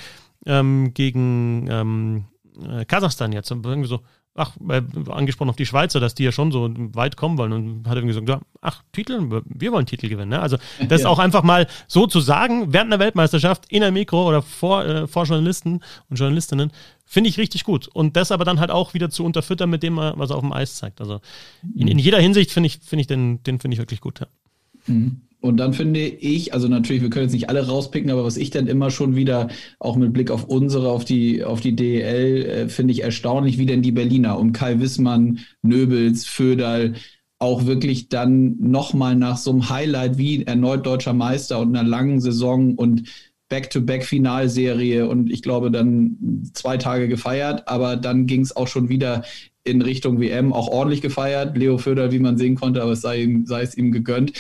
ähm, 0.46 0.94
gegen 0.94 1.68
ähm, 1.70 2.26
äh, 2.68 2.86
Kasachstan 2.86 3.34
jetzt, 3.34 3.52
irgendwie 3.52 3.88
so, 3.88 4.00
ach, 4.36 4.56
äh, 4.70 4.82
angesprochen 5.10 5.50
auf 5.50 5.56
die 5.56 5.66
Schweizer, 5.66 6.00
dass 6.00 6.14
die 6.14 6.24
ja 6.24 6.32
schon 6.32 6.52
so 6.52 6.70
weit 6.94 7.16
kommen 7.16 7.38
wollen 7.38 7.54
und 7.54 7.88
hat 7.88 7.96
irgendwie 7.96 8.14
gesagt, 8.14 8.30
ja, 8.30 8.42
ach, 8.62 8.84
Titel, 8.92 9.42
wir 9.46 9.72
wollen 9.72 9.86
Titel 9.86 10.10
gewinnen. 10.10 10.30
Ne? 10.30 10.42
Also 10.42 10.58
das 10.90 11.04
ja. 11.04 11.10
auch 11.10 11.20
einfach 11.20 11.42
mal 11.42 11.68
so 11.88 12.06
zu 12.06 12.20
sagen, 12.20 12.74
während 12.74 12.92
einer 12.92 13.00
Weltmeisterschaft 13.00 13.66
in 13.70 13.82
einem 13.82 13.94
Mikro 13.94 14.28
oder 14.28 14.42
vor, 14.42 14.86
äh, 14.86 15.08
vor 15.08 15.24
Journalisten 15.24 15.80
und 16.10 16.20
Journalistinnen, 16.20 16.72
finde 17.06 17.30
ich 17.30 17.38
richtig 17.38 17.64
gut. 17.64 17.88
Und 17.88 18.18
das 18.18 18.32
aber 18.32 18.44
dann 18.44 18.60
halt 18.60 18.72
auch 18.72 18.94
wieder 18.94 19.10
zu 19.10 19.24
unterfüttern 19.24 19.70
mit 19.70 19.84
dem, 19.84 19.98
was 19.98 20.30
er 20.30 20.36
auf 20.36 20.42
dem 20.42 20.52
Eis 20.52 20.76
zeigt. 20.76 21.00
Also 21.00 21.22
in, 21.76 21.88
in 21.88 22.00
jeder 22.00 22.20
Hinsicht 22.20 22.52
finde 22.52 22.68
ich, 22.68 22.80
finde 22.84 23.02
ich 23.02 23.08
den, 23.08 23.42
den 23.44 23.60
finde 23.60 23.76
ich 23.76 23.80
wirklich 23.80 24.02
gut. 24.02 24.20
Ja. 24.20 24.28
Mhm. 24.88 25.22
Und 25.46 25.58
dann 25.58 25.74
finde 25.74 26.00
ich, 26.00 26.56
also 26.56 26.68
natürlich, 26.68 27.04
wir 27.04 27.12
können 27.12 27.26
jetzt 27.26 27.34
nicht 27.34 27.50
alle 27.50 27.68
rauspicken, 27.68 28.10
aber 28.10 28.24
was 28.24 28.36
ich 28.36 28.50
dann 28.50 28.66
immer 28.66 28.90
schon 28.90 29.16
wieder, 29.16 29.50
auch 29.78 29.96
mit 29.96 30.12
Blick 30.12 30.32
auf 30.32 30.46
unsere, 30.46 30.90
auf 30.90 31.06
die, 31.06 31.44
auf 31.44 31.62
die 31.62 31.76
DEL, 31.76 32.46
äh, 32.46 32.68
finde 32.68 32.94
ich 32.94 33.04
erstaunlich, 33.04 33.60
wie 33.60 33.68
denn 33.68 33.84
die 33.84 33.92
Berliner 33.92 34.40
um 34.40 34.54
Kai 34.54 34.80
Wissmann, 34.80 35.40
Nöbels, 35.62 36.26
Föderl, 36.26 36.96
auch 37.38 37.68
wirklich 37.68 38.10
dann 38.10 38.58
nochmal 38.60 39.16
nach 39.16 39.38
so 39.38 39.52
einem 39.52 39.70
Highlight 39.70 40.18
wie 40.18 40.44
erneut 40.44 40.84
deutscher 40.84 41.14
Meister 41.14 41.60
und 41.60 41.76
einer 41.76 41.88
langen 41.88 42.22
Saison 42.22 42.74
und 42.74 43.04
Back-to-Back-Finalserie 43.50 45.08
und 45.08 45.32
ich 45.32 45.44
glaube 45.44 45.70
dann 45.70 46.50
zwei 46.54 46.78
Tage 46.78 47.08
gefeiert, 47.08 47.68
aber 47.68 47.98
dann 47.98 48.26
ging 48.26 48.42
es 48.42 48.56
auch 48.56 48.68
schon 48.68 48.90
wieder 48.90 49.24
in 49.64 49.84
Richtung 49.84 50.20
WM, 50.20 50.54
auch 50.54 50.68
ordentlich 50.68 51.02
gefeiert. 51.02 51.58
Leo 51.58 51.78
Föder, 51.78 52.12
wie 52.12 52.20
man 52.20 52.38
sehen 52.38 52.56
konnte, 52.56 52.82
aber 52.82 52.94
es 52.94 53.02
sei, 53.02 53.22
ihm, 53.22 53.46
sei 53.46 53.62
es 53.62 53.78
ihm 53.78 53.92
gegönnt 53.92 54.34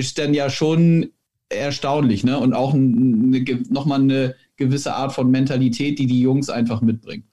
ist 0.00 0.18
dann 0.18 0.34
ja 0.34 0.50
schon 0.50 1.10
erstaunlich, 1.50 2.24
ne? 2.24 2.38
Und 2.38 2.54
auch 2.54 2.74
eine, 2.74 3.44
nochmal 3.68 4.00
eine 4.00 4.34
gewisse 4.56 4.94
Art 4.94 5.12
von 5.12 5.30
Mentalität, 5.30 5.98
die 5.98 6.06
die 6.06 6.20
Jungs 6.20 6.48
einfach 6.48 6.80
mitbringen. 6.80 7.24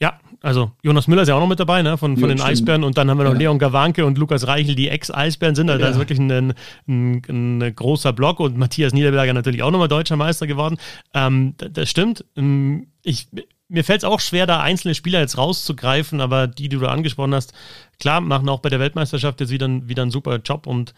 Ja, 0.00 0.18
also 0.40 0.72
Jonas 0.82 1.06
Müller 1.06 1.22
ist 1.22 1.28
ja 1.28 1.36
auch 1.36 1.40
noch 1.40 1.48
mit 1.48 1.60
dabei, 1.60 1.82
ne? 1.82 1.96
Von, 1.96 2.16
von 2.16 2.22
ja, 2.22 2.34
den 2.34 2.38
stimmt. 2.38 2.50
Eisbären 2.50 2.84
und 2.84 2.98
dann 2.98 3.10
haben 3.10 3.18
wir 3.18 3.24
noch 3.24 3.34
ja. 3.34 3.38
Leon 3.38 3.58
Gawanke 3.58 4.04
und 4.04 4.18
Lukas 4.18 4.46
Reichel, 4.46 4.74
die 4.74 4.88
Ex-Eisbären 4.88 5.54
sind. 5.54 5.70
Also 5.70 5.80
ja. 5.80 5.86
da 5.86 5.92
ist 5.92 5.98
wirklich 5.98 6.18
ein, 6.18 6.54
ein, 6.88 7.22
ein, 7.28 7.74
großer 7.74 8.12
Block 8.12 8.40
und 8.40 8.56
Matthias 8.56 8.92
Niederberger 8.92 9.32
natürlich 9.32 9.62
auch 9.62 9.70
nochmal 9.70 9.88
deutscher 9.88 10.16
Meister 10.16 10.46
geworden. 10.46 10.78
Ähm, 11.14 11.54
das 11.56 11.88
stimmt. 11.88 12.24
Ähm, 12.36 12.88
ich, 13.02 13.28
mir 13.68 13.84
fällt 13.84 14.00
es 14.00 14.04
auch 14.04 14.20
schwer, 14.20 14.46
da 14.46 14.60
einzelne 14.60 14.94
Spieler 14.94 15.20
jetzt 15.20 15.38
rauszugreifen, 15.38 16.20
aber 16.20 16.46
die, 16.46 16.68
die 16.68 16.78
du 16.78 16.86
angesprochen 16.86 17.34
hast, 17.34 17.54
klar, 18.00 18.20
machen 18.20 18.48
auch 18.48 18.60
bei 18.60 18.68
der 18.68 18.80
Weltmeisterschaft 18.80 19.40
jetzt 19.40 19.50
wieder, 19.50 19.68
wieder 19.88 20.02
einen 20.02 20.10
super 20.10 20.40
Job 20.44 20.66
und 20.66 20.94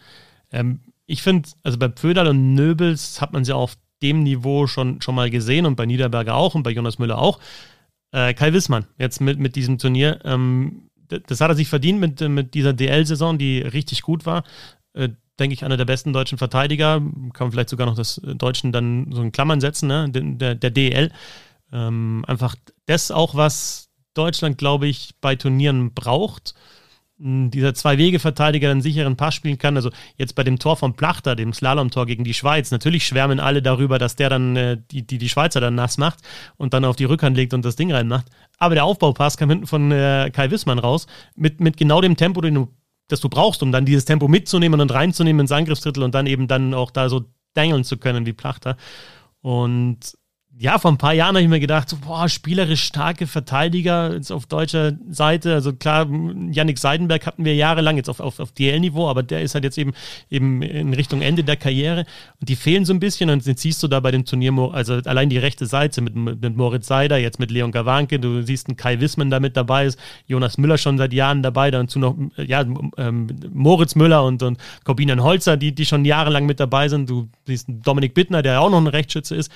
ähm, 0.55 0.79
ich 1.05 1.21
finde, 1.21 1.49
also 1.63 1.77
bei 1.77 1.89
Pföderl 1.89 2.27
und 2.27 2.55
Nöbels 2.55 3.21
hat 3.21 3.33
man 3.33 3.45
sie 3.45 3.53
auf 3.53 3.77
dem 4.01 4.23
Niveau 4.23 4.67
schon, 4.67 5.01
schon 5.01 5.15
mal 5.15 5.29
gesehen 5.29 5.65
und 5.65 5.75
bei 5.75 5.85
Niederberger 5.85 6.35
auch 6.35 6.55
und 6.55 6.63
bei 6.63 6.71
Jonas 6.71 6.97
Müller 6.99 7.19
auch. 7.19 7.39
Äh, 8.11 8.33
Kai 8.33 8.53
Wissmann 8.53 8.85
jetzt 8.97 9.21
mit, 9.21 9.39
mit 9.39 9.55
diesem 9.55 9.77
Turnier, 9.77 10.19
ähm, 10.23 10.89
das 11.27 11.41
hat 11.41 11.49
er 11.49 11.55
sich 11.55 11.67
verdient 11.67 11.99
mit, 11.99 12.19
mit 12.21 12.55
dieser 12.55 12.73
DL-Saison, 12.73 13.37
die 13.37 13.59
richtig 13.59 14.01
gut 14.01 14.25
war. 14.25 14.43
Äh, 14.93 15.09
denke 15.39 15.53
ich, 15.53 15.63
einer 15.63 15.77
der 15.77 15.85
besten 15.85 16.13
deutschen 16.13 16.37
Verteidiger. 16.37 16.95
Kann 16.95 17.33
man 17.39 17.51
vielleicht 17.51 17.69
sogar 17.69 17.85
noch 17.85 17.95
das 17.95 18.19
Deutschen 18.23 18.71
dann 18.71 19.11
so 19.11 19.21
in 19.21 19.31
Klammern 19.31 19.61
setzen, 19.61 19.87
ne? 19.87 20.09
der, 20.09 20.55
der 20.55 20.71
DL. 20.71 21.11
Ähm, 21.71 22.23
einfach 22.25 22.55
das 22.87 23.11
auch, 23.11 23.35
was 23.35 23.89
Deutschland, 24.15 24.57
glaube 24.57 24.87
ich, 24.87 25.11
bei 25.21 25.35
Turnieren 25.35 25.93
braucht 25.93 26.55
dieser 27.17 27.73
Zwei-Wege-Verteidiger 27.73 28.69
einen 28.69 28.81
sicheren 28.81 29.15
Pass 29.15 29.35
spielen 29.35 29.57
kann. 29.57 29.75
Also 29.77 29.89
jetzt 30.17 30.35
bei 30.35 30.43
dem 30.43 30.59
Tor 30.59 30.75
von 30.75 30.95
Plachter, 30.95 31.35
dem 31.35 31.53
Slalom-Tor 31.53 32.05
gegen 32.05 32.25
die 32.25 32.33
Schweiz, 32.33 32.71
natürlich 32.71 33.07
schwärmen 33.07 33.39
alle 33.39 33.61
darüber, 33.61 33.97
dass 33.99 34.15
der 34.17 34.29
dann 34.29 34.55
äh, 34.55 34.77
die, 34.91 35.07
die, 35.07 35.17
die 35.17 35.29
Schweizer 35.29 35.61
dann 35.61 35.75
nass 35.75 35.97
macht 35.97 36.19
und 36.57 36.73
dann 36.73 36.83
auf 36.83 36.97
die 36.97 37.05
Rückhand 37.05 37.37
legt 37.37 37.53
und 37.53 37.63
das 37.63 37.77
Ding 37.77 37.91
reinmacht. 37.91 38.27
Aber 38.57 38.75
der 38.75 38.83
Aufbaupass 38.83 39.37
kam 39.37 39.49
hinten 39.49 39.67
von 39.67 39.91
äh, 39.91 40.29
Kai 40.33 40.51
Wissmann 40.51 40.79
raus, 40.79 41.07
mit, 41.35 41.61
mit 41.61 41.77
genau 41.77 42.01
dem 42.01 42.17
Tempo, 42.17 42.41
den 42.41 42.55
du, 42.55 42.73
das 43.07 43.21
du 43.21 43.29
brauchst, 43.29 43.63
um 43.63 43.71
dann 43.71 43.85
dieses 43.85 44.03
Tempo 44.03 44.27
mitzunehmen 44.27 44.81
und 44.81 44.93
reinzunehmen 44.93 45.41
ins 45.41 45.51
Angriffsdrittel 45.53 46.03
und 46.03 46.13
dann 46.13 46.27
eben 46.27 46.47
dann 46.47 46.73
auch 46.73 46.91
da 46.91 47.07
so 47.07 47.25
dangeln 47.53 47.85
zu 47.85 47.97
können 47.97 48.25
wie 48.25 48.33
Plachter. 48.33 48.75
Und 49.41 50.17
ja, 50.57 50.79
vor 50.79 50.91
ein 50.91 50.97
paar 50.97 51.13
Jahren 51.13 51.35
habe 51.35 51.41
ich 51.41 51.49
mir 51.49 51.59
gedacht, 51.59 51.89
so, 51.89 51.97
boah, 51.97 52.29
spielerisch 52.29 52.83
starke 52.83 53.27
Verteidiger 53.27 54.13
jetzt 54.13 54.31
auf 54.31 54.45
deutscher 54.45 54.93
Seite. 55.09 55.53
Also 55.53 55.73
klar, 55.73 56.07
Yannick 56.49 56.79
Seidenberg 56.79 57.25
hatten 57.25 57.43
wir 57.43 57.55
jahrelang 57.55 57.97
jetzt 57.97 58.09
auf, 58.09 58.21
auf, 58.21 58.39
auf 58.39 58.53
DL-Niveau, 58.53 59.09
aber 59.09 59.21
der 59.21 59.41
ist 59.41 59.53
halt 59.53 59.65
jetzt 59.65 59.77
eben, 59.77 59.91
eben 60.29 60.61
in 60.61 60.93
Richtung 60.93 61.21
Ende 61.21 61.43
der 61.43 61.57
Karriere. 61.57 62.05
Und 62.39 62.47
die 62.47 62.55
fehlen 62.55 62.85
so 62.85 62.93
ein 62.93 63.01
bisschen. 63.01 63.29
Und 63.29 63.45
jetzt 63.45 63.61
siehst 63.63 63.83
du 63.83 63.89
da 63.89 63.99
bei 63.99 64.11
dem 64.11 64.23
Turnier, 64.23 64.53
also 64.71 64.93
allein 64.93 65.29
die 65.29 65.37
rechte 65.37 65.65
Seite 65.65 65.99
mit, 66.01 66.15
mit 66.15 66.55
Moritz 66.55 66.87
Seider, 66.87 67.17
jetzt 67.17 67.39
mit 67.39 67.51
Leon 67.51 67.73
Gawanke, 67.73 68.17
du 68.17 68.41
siehst 68.41 68.67
einen 68.67 68.77
Kai 68.77 69.01
Wissmann 69.01 69.29
da 69.29 69.41
mit 69.41 69.57
dabei 69.57 69.87
ist, 69.87 69.99
Jonas 70.25 70.57
Müller 70.57 70.77
schon 70.77 70.97
seit 70.97 71.11
Jahren 71.11 71.43
dabei, 71.43 71.69
dazu 71.69 71.99
noch 71.99 72.15
ja, 72.37 72.63
ähm, 72.97 73.27
Moritz 73.51 73.95
Müller 73.95 74.23
und, 74.23 74.41
und 74.41 74.57
Corbinian 74.85 75.21
Holzer, 75.21 75.57
die, 75.57 75.75
die 75.75 75.85
schon 75.85 76.05
jahrelang 76.05 76.45
mit 76.45 76.61
dabei 76.61 76.87
sind. 76.87 77.09
Du 77.09 77.27
siehst 77.45 77.67
Dominik 77.67 78.13
Bittner, 78.13 78.41
der 78.41 78.61
auch 78.61 78.69
noch 78.69 78.79
ein 78.79 78.87
Rechtsschütze 78.87 79.35
ist 79.35 79.51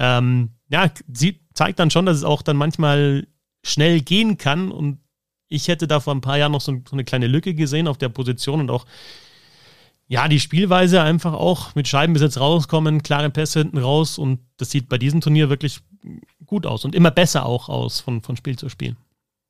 ähm, 0.00 0.48
ja, 0.70 0.90
sie 1.12 1.40
zeigt 1.52 1.78
dann 1.78 1.90
schon, 1.90 2.06
dass 2.06 2.16
es 2.16 2.24
auch 2.24 2.42
dann 2.42 2.56
manchmal 2.56 3.26
schnell 3.62 4.00
gehen 4.00 4.38
kann. 4.38 4.72
Und 4.72 4.98
ich 5.48 5.68
hätte 5.68 5.86
da 5.86 6.00
vor 6.00 6.14
ein 6.14 6.22
paar 6.22 6.38
Jahren 6.38 6.52
noch 6.52 6.62
so, 6.62 6.80
so 6.88 6.96
eine 6.96 7.04
kleine 7.04 7.26
Lücke 7.26 7.54
gesehen 7.54 7.86
auf 7.86 7.98
der 7.98 8.08
Position 8.08 8.60
und 8.60 8.70
auch 8.70 8.86
ja, 10.08 10.26
die 10.26 10.40
Spielweise 10.40 11.02
einfach 11.02 11.34
auch 11.34 11.76
mit 11.76 11.86
Scheibenbesitz 11.86 12.40
rauskommen, 12.40 13.04
klare 13.04 13.30
Pässe 13.30 13.60
hinten 13.60 13.78
raus 13.78 14.18
und 14.18 14.40
das 14.56 14.72
sieht 14.72 14.88
bei 14.88 14.98
diesem 14.98 15.20
Turnier 15.20 15.50
wirklich 15.50 15.80
gut 16.46 16.66
aus 16.66 16.84
und 16.84 16.96
immer 16.96 17.12
besser 17.12 17.46
auch 17.46 17.68
aus 17.68 18.00
von, 18.00 18.20
von 18.20 18.36
Spiel 18.36 18.58
zu 18.58 18.68
Spiel. 18.68 18.96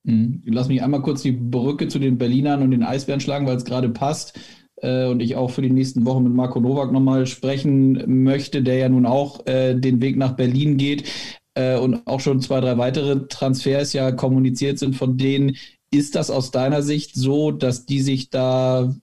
Mhm. 0.03 0.43
Lass 0.45 0.69
mich 0.69 0.83
einmal 0.83 1.01
kurz 1.01 1.23
die 1.23 1.33
Brücke 1.33 1.89
zu 1.89 1.99
den 1.99 2.19
Berlinern 2.19 2.63
und 2.63 2.73
den 2.73 2.83
Eisbären 2.83 3.21
schlagen, 3.21 3.47
weil 3.47 3.57
es 3.57 3.65
gerade 3.65 3.89
passt 3.89 4.39
äh, 4.83 5.07
und 5.07 5.21
ich 5.21 5.37
auch 5.37 5.51
für 5.51 5.63
die 5.63 5.71
nächsten 5.71 6.05
Wochen 6.07 6.25
mit 6.25 6.33
Marco 6.33 6.61
Nowak 6.61 6.93
nochmal 6.93 7.27
sprechen 7.27 8.23
möchte, 8.23 8.63
der 8.63 8.77
ja 8.77 8.89
nun 8.89 9.07
auch 9.07 9.47
äh, 9.47 9.75
den 9.75 10.01
Weg 10.01 10.17
nach 10.17 10.33
Berlin 10.33 10.77
geht 10.77 11.11
äh, 11.55 11.79
und 11.79 12.07
auch 12.07 12.21
schon 12.21 12.41
zwei, 12.41 12.61
drei 12.61 12.79
weitere 12.79 13.27
Transfers 13.29 13.93
ja 13.93 14.13
kommuniziert 14.13 14.79
sind 14.79 14.97
von 14.97 15.17
denen. 15.17 15.57
Ist 15.93 16.15
das 16.15 16.31
aus 16.31 16.51
deiner 16.51 16.83
Sicht 16.83 17.15
so, 17.15 17.51
dass 17.51 17.85
die 17.85 18.01
sich 18.01 18.31
da 18.31 18.95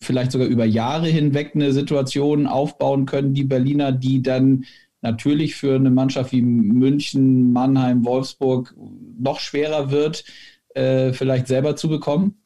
vielleicht 0.00 0.32
sogar 0.32 0.48
über 0.48 0.64
Jahre 0.64 1.06
hinweg 1.06 1.52
eine 1.54 1.72
Situation 1.72 2.46
aufbauen 2.46 3.06
können, 3.06 3.34
die 3.34 3.44
Berliner, 3.44 3.92
die 3.92 4.22
dann 4.22 4.64
natürlich 5.00 5.54
für 5.54 5.76
eine 5.76 5.90
Mannschaft 5.90 6.32
wie 6.32 6.42
München, 6.42 7.52
Mannheim, 7.52 8.04
Wolfsburg 8.04 8.74
noch 9.18 9.40
schwerer 9.40 9.90
wird, 9.90 10.24
äh, 10.74 11.12
vielleicht 11.12 11.46
selber 11.46 11.76
zu 11.76 11.88
bekommen? 11.88 12.41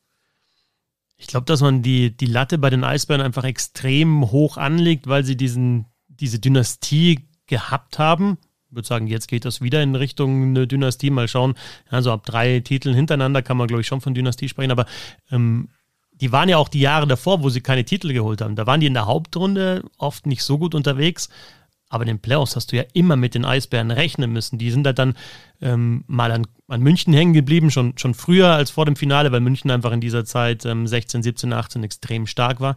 Ich 1.18 1.26
glaube, 1.26 1.46
dass 1.46 1.60
man 1.60 1.82
die, 1.82 2.14
die 2.14 2.26
Latte 2.26 2.58
bei 2.58 2.70
den 2.70 2.84
Eisbären 2.84 3.22
einfach 3.22 3.44
extrem 3.44 4.30
hoch 4.30 4.56
anlegt, 4.56 5.06
weil 5.06 5.24
sie 5.24 5.36
diesen, 5.36 5.86
diese 6.08 6.38
Dynastie 6.38 7.28
gehabt 7.46 7.98
haben. 7.98 8.38
Ich 8.68 8.76
würde 8.76 8.88
sagen, 8.88 9.06
jetzt 9.06 9.28
geht 9.28 9.44
das 9.44 9.62
wieder 9.62 9.82
in 9.82 9.94
Richtung 9.94 10.42
eine 10.42 10.66
Dynastie. 10.66 11.10
Mal 11.10 11.28
schauen. 11.28 11.54
Also 11.88 12.12
ab 12.12 12.26
drei 12.26 12.60
Titeln 12.60 12.94
hintereinander 12.94 13.40
kann 13.40 13.56
man, 13.56 13.68
glaube 13.68 13.80
ich, 13.80 13.86
schon 13.86 14.00
von 14.00 14.14
Dynastie 14.14 14.48
sprechen. 14.48 14.72
Aber 14.72 14.86
ähm, 15.30 15.68
die 16.12 16.32
waren 16.32 16.48
ja 16.48 16.58
auch 16.58 16.68
die 16.68 16.80
Jahre 16.80 17.06
davor, 17.06 17.42
wo 17.42 17.48
sie 17.48 17.60
keine 17.60 17.84
Titel 17.84 18.12
geholt 18.12 18.40
haben. 18.40 18.56
Da 18.56 18.66
waren 18.66 18.80
die 18.80 18.86
in 18.86 18.94
der 18.94 19.06
Hauptrunde 19.06 19.84
oft 19.98 20.26
nicht 20.26 20.42
so 20.42 20.58
gut 20.58 20.74
unterwegs. 20.74 21.28
Aber 21.88 22.02
in 22.02 22.08
den 22.08 22.18
Playoffs 22.18 22.56
hast 22.56 22.72
du 22.72 22.76
ja 22.76 22.84
immer 22.94 23.16
mit 23.16 23.34
den 23.34 23.44
Eisbären 23.44 23.90
rechnen 23.90 24.32
müssen. 24.32 24.58
Die 24.58 24.70
sind 24.70 24.84
da 24.84 24.92
dann 24.92 25.14
ähm, 25.60 26.04
mal 26.08 26.32
an, 26.32 26.46
an, 26.68 26.80
München 26.80 27.12
hängen 27.14 27.32
geblieben, 27.32 27.70
schon, 27.70 27.96
schon 27.96 28.14
früher 28.14 28.48
als 28.48 28.70
vor 28.70 28.86
dem 28.86 28.96
Finale, 28.96 29.30
weil 29.30 29.40
München 29.40 29.70
einfach 29.70 29.92
in 29.92 30.00
dieser 30.00 30.24
Zeit 30.24 30.64
ähm, 30.64 30.86
16, 30.86 31.22
17, 31.22 31.52
18 31.52 31.84
extrem 31.84 32.26
stark 32.26 32.60
war. 32.60 32.76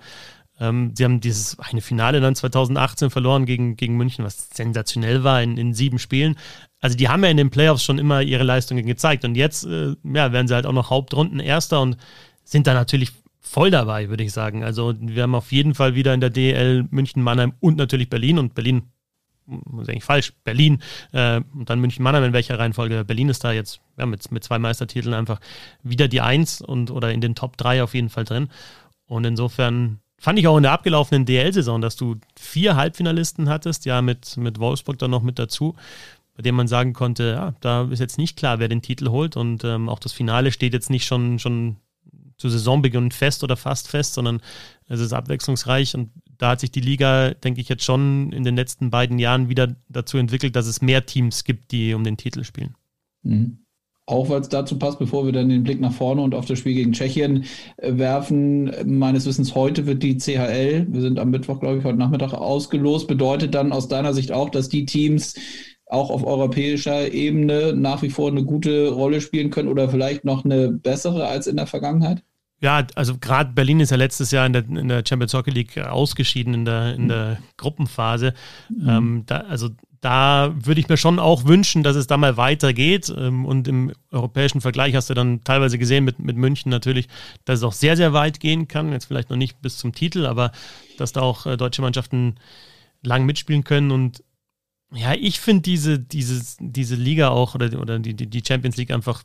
Ähm, 0.60 0.94
sie 0.96 1.06
haben 1.06 1.22
dieses 1.22 1.58
eine 1.60 1.82
Finale 1.82 2.20
dann 2.22 2.36
2018 2.36 3.10
verloren 3.10 3.46
gegen, 3.46 3.76
gegen 3.78 3.98
München, 3.98 4.26
was 4.26 4.50
sensationell 4.54 5.24
war 5.24 5.42
in, 5.42 5.58
in 5.58 5.74
sieben 5.74 6.00
Spielen. 6.00 6.36
Also 6.80 6.98
die 6.98 7.10
haben 7.10 7.24
ja 7.24 7.30
in 7.30 7.38
den 7.38 7.50
Playoffs 7.50 7.84
schon 7.84 7.98
immer 7.98 8.22
ihre 8.22 8.44
Leistungen 8.44 8.86
gezeigt. 8.86 9.26
Und 9.26 9.36
jetzt 9.36 9.66
äh, 9.66 9.96
ja, 10.04 10.32
werden 10.32 10.48
sie 10.48 10.54
halt 10.54 10.66
auch 10.66 10.74
noch 10.74 10.90
Hauptrunden 10.90 11.40
Erster 11.40 11.82
und 11.82 11.98
sind 12.44 12.68
da 12.68 12.74
natürlich 12.74 13.12
voll 13.40 13.72
dabei, 13.72 14.10
würde 14.10 14.24
ich 14.24 14.32
sagen. 14.32 14.64
Also 14.64 14.94
wir 15.00 15.24
haben 15.24 15.36
auf 15.36 15.52
jeden 15.52 15.76
Fall 15.76 15.96
wieder 15.96 16.14
in 16.14 16.22
der 16.22 16.30
DL 16.30 16.86
München, 16.92 17.24
Mannheim 17.24 17.54
und 17.60 17.78
natürlich 17.78 18.10
Berlin. 18.10 18.38
Und 18.38 18.54
Berlin 18.54 18.84
das 19.50 19.84
ist 19.84 19.90
eigentlich 19.90 20.04
falsch, 20.04 20.34
Berlin 20.44 20.82
äh, 21.12 21.42
und 21.54 21.70
dann 21.70 21.80
München-Mannheim 21.80 22.24
in 22.24 22.34
welcher 22.34 22.60
Reihenfolge. 22.60 23.04
Berlin 23.06 23.30
ist 23.30 23.44
da 23.44 23.52
jetzt 23.52 23.80
ja, 23.98 24.06
mit, 24.06 24.32
mit 24.32 24.44
zwei 24.44 24.60
Meistertiteln 24.60 25.14
einfach 25.14 25.40
wieder 25.84 26.08
die 26.08 26.22
Eins 26.22 26.62
und 26.62 26.92
oder 26.92 27.12
in 27.12 27.22
den 27.22 27.36
Top 27.36 27.58
3 27.58 27.84
auf 27.84 27.94
jeden 27.94 28.10
Fall 28.10 28.26
drin. 28.26 28.50
Und 29.08 29.26
insofern 29.26 30.00
fand 30.20 30.38
ich 30.38 30.48
auch 30.48 30.58
in 30.58 30.64
der 30.64 30.74
abgelaufenen 30.74 31.26
DL-Saison, 31.26 31.82
dass 31.82 31.96
du 31.96 32.18
vier 32.38 32.76
Halbfinalisten 32.76 33.50
hattest, 33.50 33.86
ja, 33.86 34.02
mit, 34.02 34.38
mit 34.38 34.60
Wolfsburg 34.60 35.00
dann 35.00 35.12
noch 35.12 35.24
mit 35.24 35.40
dazu, 35.40 35.76
bei 36.36 36.44
dem 36.44 36.56
man 36.56 36.68
sagen 36.68 36.94
konnte, 36.94 37.32
ja, 37.32 37.54
da 37.62 37.84
ist 37.90 38.00
jetzt 38.00 38.18
nicht 38.18 38.38
klar, 38.38 38.60
wer 38.60 38.68
den 38.68 38.82
Titel 38.82 39.10
holt 39.10 39.36
und 39.36 39.64
ähm, 39.64 39.90
auch 39.90 40.00
das 40.00 40.14
Finale 40.14 40.52
steht 40.52 40.74
jetzt 40.74 40.90
nicht 40.90 41.06
schon, 41.06 41.40
schon 41.40 41.78
zu 42.38 42.50
Saisonbeginn 42.50 43.12
fest 43.12 43.44
oder 43.44 43.58
fast 43.58 43.90
fest, 43.90 44.14
sondern 44.14 44.42
es 44.90 45.00
ist 45.00 45.14
abwechslungsreich 45.14 45.96
und 45.96 46.10
da 46.38 46.52
hat 46.52 46.60
sich 46.60 46.72
die 46.72 46.82
Liga, 46.82 47.34
denke 47.34 47.62
ich, 47.62 47.70
jetzt 47.70 47.84
schon 47.84 48.32
in 48.32 48.44
den 48.44 48.56
letzten 48.56 48.90
beiden 48.90 49.20
Jahren 49.20 49.48
wieder 49.48 49.76
dazu 49.88 50.18
entwickelt, 50.18 50.56
dass 50.56 50.68
es 50.68 50.82
mehr 50.82 51.06
Teams 51.06 51.44
gibt, 51.44 51.72
die 51.72 51.94
um 51.94 52.04
den 52.04 52.18
Titel 52.18 52.44
spielen. 52.44 52.76
Mhm. 53.22 53.60
auch 54.06 54.30
weil 54.30 54.42
es 54.42 54.50
dazu 54.50 54.80
passt, 54.80 54.98
bevor 54.98 55.26
wir 55.26 55.34
dann 55.34 55.50
den 55.50 55.64
Blick 55.64 55.80
nach 55.80 55.92
vorne 55.92 56.22
und 56.22 56.34
auf 56.34 56.46
das 56.46 56.58
Spiel 56.58 56.74
gegen 56.74 56.94
Tschechien 56.94 57.44
äh, 57.78 57.98
werfen. 57.98 58.72
Meines 58.86 59.26
Wissens 59.26 59.54
heute 59.54 59.86
wird 59.86 60.02
die 60.02 60.18
CHL, 60.18 60.88
wir 60.90 61.02
sind 61.02 61.20
am 61.20 61.30
Mittwoch, 61.30 61.60
glaube 61.60 61.78
ich, 61.78 61.84
heute 61.84 62.00
Nachmittag 62.00 62.34
ausgelost. 62.34 63.08
Bedeutet 63.08 63.54
dann 63.54 63.72
aus 63.72 63.88
deiner 63.88 64.14
Sicht 64.14 64.32
auch, 64.32 64.50
dass 64.50 64.70
die 64.70 64.86
Teams 64.86 65.36
auch 65.86 66.10
auf 66.10 66.26
europäischer 66.26 67.12
Ebene 67.12 67.74
nach 67.76 68.02
wie 68.02 68.10
vor 68.10 68.30
eine 68.30 68.46
gute 68.46 68.90
Rolle 68.90 69.22
spielen 69.22 69.50
können 69.50 69.68
oder 69.68 69.90
vielleicht 69.90 70.24
noch 70.24 70.46
eine 70.46 70.72
bessere 70.72 71.28
als 71.28 71.46
in 71.46 71.58
der 71.58 71.68
Vergangenheit? 71.68 72.24
Ja, 72.62 72.86
also 72.96 73.18
gerade 73.18 73.54
Berlin 73.54 73.80
ist 73.80 73.92
ja 73.92 73.98
letztes 73.98 74.32
Jahr 74.32 74.46
in 74.46 74.54
der, 74.54 74.66
in 74.68 74.90
der 74.90 75.04
Champions 75.08 75.34
Hockey 75.34 75.52
League 75.52 75.78
ausgeschieden 75.78 76.54
in 76.54 76.66
der, 76.66 76.94
in 76.96 77.08
der 77.08 77.38
Gruppenphase. 77.56 78.34
Mhm. 78.70 78.90
Ähm, 78.90 79.24
da, 79.28 79.38
also 79.42 79.70
da 80.02 80.54
würde 80.56 80.80
ich 80.80 80.88
mir 80.88 80.98
schon 80.98 81.20
auch 81.20 81.46
wünschen, 81.46 81.84
dass 81.84 81.96
es 81.96 82.08
da 82.08 82.18
mal 82.18 82.38
weitergeht. 82.38 83.14
Ähm, 83.16 83.46
und 83.46 83.68
im 83.68 83.94
europäischen 84.12 84.62
Vergleich 84.62 84.96
hast 84.96 85.10
du 85.10 85.14
dann 85.14 85.44
teilweise 85.44 85.78
gesehen 85.78 86.06
mit, 86.06 86.20
mit 86.20 86.38
München 86.38 86.70
natürlich, 86.70 87.08
dass 87.46 87.60
es 87.60 87.64
auch 87.64 87.74
sehr, 87.74 87.98
sehr 87.98 88.14
weit 88.14 88.40
gehen 88.40 88.68
kann. 88.68 88.92
Jetzt 88.92 89.06
vielleicht 89.06 89.30
noch 89.30 89.38
nicht 89.38 89.62
bis 89.62 89.78
zum 89.78 89.94
Titel, 89.94 90.26
aber 90.26 90.52
dass 90.98 91.14
da 91.14 91.22
auch 91.22 91.46
äh, 91.46 91.58
deutsche 91.58 91.82
Mannschaften 91.82 92.36
lang 93.04 93.26
mitspielen 93.26 93.64
können. 93.64 93.92
Und 93.92 94.24
ja, 94.94 95.14
ich 95.14 95.40
finde 95.40 95.62
diese, 95.62 96.00
diese, 96.00 96.58
diese 96.60 96.96
Liga 96.96 97.30
auch 97.30 97.56
oder, 97.56 97.80
oder 97.80 98.00
die, 98.00 98.16
die 98.16 98.44
Champions 98.46 98.78
League 98.78 98.92
einfach 98.92 99.24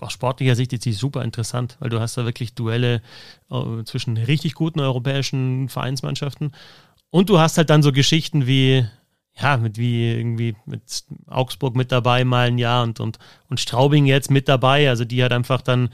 aus 0.00 0.12
sportlicher 0.12 0.56
Sicht 0.56 0.72
ist 0.72 0.82
sie 0.82 0.92
super 0.92 1.22
interessant, 1.22 1.76
weil 1.80 1.90
du 1.90 2.00
hast 2.00 2.16
da 2.16 2.24
wirklich 2.24 2.54
Duelle 2.54 3.02
äh, 3.50 3.84
zwischen 3.84 4.16
richtig 4.16 4.54
guten 4.54 4.80
europäischen 4.80 5.68
Vereinsmannschaften 5.68 6.52
und 7.10 7.30
du 7.30 7.38
hast 7.38 7.56
halt 7.56 7.70
dann 7.70 7.82
so 7.82 7.92
Geschichten 7.92 8.46
wie 8.46 8.86
ja, 9.40 9.56
mit 9.58 9.78
wie 9.78 10.12
irgendwie 10.12 10.56
mit 10.64 11.04
Augsburg 11.26 11.76
mit 11.76 11.92
dabei 11.92 12.24
mal 12.24 12.46
ein 12.46 12.58
Jahr 12.58 12.82
und, 12.82 13.00
und, 13.00 13.18
und 13.48 13.60
Straubing 13.60 14.06
jetzt 14.06 14.30
mit 14.30 14.48
dabei. 14.48 14.88
Also 14.88 15.04
die 15.04 15.22
hat 15.22 15.32
einfach 15.32 15.60
dann, 15.60 15.90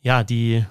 ja, 0.00 0.24
die, 0.24 0.64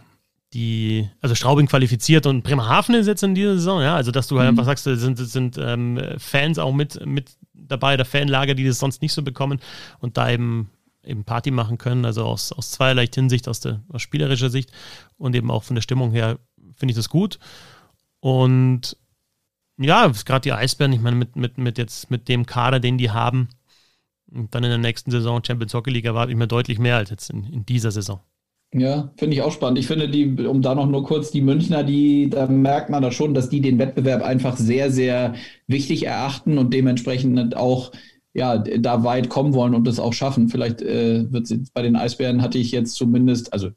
die, 0.53 1.07
also 1.21 1.35
Straubing 1.35 1.67
qualifiziert 1.67 2.25
und 2.25 2.41
Bremerhaven 2.43 2.95
ist 2.95 3.07
jetzt 3.07 3.23
in 3.23 3.35
dieser 3.35 3.53
Saison, 3.55 3.81
ja. 3.81 3.95
Also 3.95 4.11
dass 4.11 4.27
du 4.27 4.39
halt 4.39 4.51
mhm. 4.51 4.57
einfach 4.59 4.65
sagst, 4.65 4.87
da 4.87 4.95
sind, 4.95 5.17
sind 5.17 5.59
ähm, 5.59 6.01
Fans 6.17 6.57
auch 6.57 6.73
mit, 6.73 7.05
mit 7.05 7.31
dabei, 7.53 7.97
der 7.97 8.05
Fanlager, 8.05 8.55
die 8.55 8.65
das 8.65 8.79
sonst 8.79 9.03
nicht 9.03 9.13
so 9.13 9.21
bekommen 9.21 9.59
und 9.99 10.17
da 10.17 10.31
eben 10.31 10.71
eben 11.03 11.23
Party 11.23 11.51
machen 11.51 11.77
können, 11.77 12.05
also 12.05 12.23
aus, 12.25 12.51
aus 12.51 12.71
zweierlei 12.71 13.07
Hinsicht, 13.07 13.47
aus 13.47 13.59
der 13.59 13.81
aus 13.89 14.01
spielerischer 14.01 14.49
Sicht 14.49 14.71
und 15.17 15.35
eben 15.35 15.51
auch 15.51 15.63
von 15.63 15.75
der 15.75 15.81
Stimmung 15.81 16.11
her 16.11 16.39
finde 16.75 16.91
ich 16.91 16.97
das 16.97 17.09
gut. 17.09 17.39
Und 18.19 18.97
ja, 19.77 20.11
gerade 20.25 20.41
die 20.41 20.53
Eisbären, 20.53 20.93
ich 20.93 21.01
meine, 21.01 21.15
mit, 21.15 21.35
mit, 21.35 21.57
mit 21.57 21.77
jetzt 21.77 22.11
mit 22.11 22.27
dem 22.27 22.45
Kader, 22.45 22.79
den 22.79 22.97
die 22.97 23.11
haben, 23.11 23.49
und 24.31 24.55
dann 24.55 24.63
in 24.63 24.69
der 24.69 24.77
nächsten 24.77 25.11
Saison 25.11 25.43
Champions 25.43 25.73
Hockey 25.73 25.91
League 25.91 26.05
erwarte 26.05 26.31
ich 26.31 26.37
mir 26.37 26.47
deutlich 26.47 26.79
mehr 26.79 26.97
als 26.97 27.09
jetzt 27.09 27.29
in, 27.29 27.43
in 27.45 27.65
dieser 27.65 27.91
Saison. 27.91 28.21
Ja, 28.73 29.11
finde 29.17 29.35
ich 29.35 29.41
auch 29.41 29.51
spannend. 29.51 29.79
Ich 29.79 29.87
finde 29.87 30.07
die, 30.07 30.45
um 30.45 30.61
da 30.61 30.73
noch 30.75 30.87
nur 30.87 31.03
kurz 31.03 31.29
die 31.29 31.41
Münchner, 31.41 31.83
die, 31.83 32.29
da 32.29 32.47
merkt 32.47 32.89
man 32.89 33.03
da 33.03 33.11
schon, 33.11 33.33
dass 33.33 33.49
die 33.49 33.59
den 33.59 33.79
Wettbewerb 33.79 34.21
einfach 34.23 34.55
sehr, 34.55 34.89
sehr 34.91 35.35
wichtig 35.67 36.05
erachten 36.05 36.57
und 36.57 36.73
dementsprechend 36.73 37.57
auch 37.57 37.91
ja, 38.33 38.57
da 38.57 39.03
weit 39.03 39.27
kommen 39.29 39.53
wollen 39.53 39.75
und 39.75 39.85
das 39.85 39.99
auch 39.99 40.13
schaffen. 40.13 40.47
Vielleicht 40.47 40.81
äh, 40.81 41.31
wird 41.31 41.51
es 41.51 41.69
bei 41.71 41.81
den 41.81 41.97
Eisbären 41.97 42.41
hatte 42.41 42.57
ich 42.57 42.71
jetzt 42.71 42.95
zumindest, 42.95 43.51
also 43.51 43.71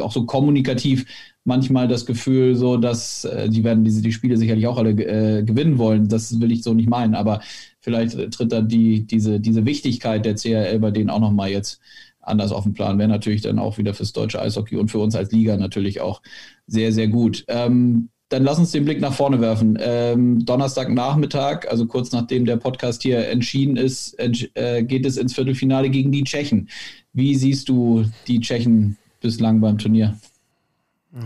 auch 0.00 0.12
so 0.12 0.24
kommunikativ 0.24 1.04
manchmal 1.44 1.88
das 1.88 2.06
Gefühl, 2.06 2.54
so 2.54 2.78
dass 2.78 3.24
äh, 3.24 3.50
die 3.50 3.64
werden 3.64 3.84
diese 3.84 4.00
die 4.00 4.12
Spiele 4.12 4.38
sicherlich 4.38 4.66
auch 4.66 4.78
alle 4.78 4.90
äh, 4.90 5.42
gewinnen 5.42 5.76
wollen. 5.76 6.08
Das 6.08 6.40
will 6.40 6.52
ich 6.52 6.62
so 6.62 6.72
nicht 6.72 6.88
meinen, 6.88 7.14
aber 7.14 7.40
vielleicht 7.80 8.32
tritt 8.32 8.52
da 8.52 8.62
die 8.62 9.06
diese 9.06 9.40
diese 9.40 9.66
Wichtigkeit 9.66 10.24
der 10.24 10.36
CRL 10.36 10.78
bei 10.78 10.90
denen 10.90 11.10
auch 11.10 11.20
noch 11.20 11.32
mal 11.32 11.50
jetzt 11.50 11.80
anders 12.20 12.52
auf 12.52 12.64
den 12.64 12.74
Plan. 12.74 12.98
Wäre 12.98 13.08
natürlich 13.08 13.42
dann 13.42 13.58
auch 13.58 13.76
wieder 13.76 13.92
fürs 13.92 14.12
deutsche 14.14 14.40
Eishockey 14.40 14.76
und 14.76 14.90
für 14.90 14.98
uns 15.00 15.14
als 15.16 15.32
Liga 15.32 15.56
natürlich 15.58 16.00
auch 16.00 16.22
sehr 16.66 16.92
sehr 16.92 17.08
gut. 17.08 17.44
Ähm, 17.48 18.08
dann 18.28 18.44
lass 18.44 18.58
uns 18.58 18.72
den 18.72 18.84
Blick 18.84 19.00
nach 19.00 19.12
vorne 19.12 19.40
werfen. 19.40 19.78
Ähm, 19.80 20.44
Donnerstagnachmittag, 20.44 21.66
also 21.68 21.86
kurz 21.86 22.12
nachdem 22.12 22.44
der 22.44 22.56
Podcast 22.56 23.02
hier 23.02 23.28
entschieden 23.28 23.76
ist, 23.76 24.18
äh, 24.18 24.82
geht 24.82 25.06
es 25.06 25.16
ins 25.16 25.34
Viertelfinale 25.34 25.88
gegen 25.88 26.12
die 26.12 26.24
Tschechen. 26.24 26.68
Wie 27.12 27.34
siehst 27.34 27.68
du 27.68 28.04
die 28.26 28.40
Tschechen 28.40 28.98
bislang 29.20 29.60
beim 29.60 29.78
Turnier? 29.78 30.18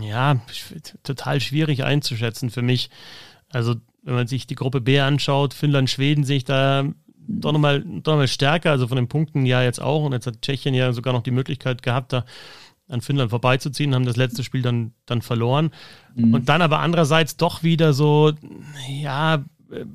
Ja, 0.01 0.41
total 1.03 1.41
schwierig 1.41 1.83
einzuschätzen 1.83 2.49
für 2.49 2.61
mich. 2.61 2.89
Also, 3.49 3.75
wenn 4.01 4.15
man 4.15 4.27
sich 4.27 4.47
die 4.47 4.55
Gruppe 4.55 4.79
B 4.79 4.99
anschaut, 4.99 5.53
Finnland, 5.53 5.89
Schweden, 5.89 6.23
sehe 6.23 6.37
ich 6.37 6.45
da 6.45 6.85
doch 7.27 7.51
nochmal 7.51 7.83
noch 7.85 8.27
stärker, 8.27 8.71
also 8.71 8.87
von 8.87 8.97
den 8.97 9.07
Punkten 9.07 9.45
ja 9.45 9.61
jetzt 9.61 9.81
auch. 9.81 10.03
Und 10.03 10.13
jetzt 10.13 10.27
hat 10.27 10.41
Tschechien 10.41 10.73
ja 10.73 10.93
sogar 10.93 11.13
noch 11.13 11.23
die 11.23 11.31
Möglichkeit 11.31 11.83
gehabt, 11.83 12.13
da 12.13 12.25
an 12.93 13.01
Finnland 13.01 13.31
vorbeizuziehen, 13.31 13.93
haben 13.93 14.05
das 14.05 14.15
letzte 14.15 14.43
Spiel 14.43 14.61
dann, 14.61 14.93
dann 15.05 15.21
verloren. 15.21 15.71
Mhm. 16.15 16.33
Und 16.33 16.49
dann 16.49 16.61
aber 16.61 16.79
andererseits 16.79 17.37
doch 17.37 17.63
wieder 17.63 17.93
so, 17.93 18.31
ja, 18.87 19.43
äh, 19.71 19.85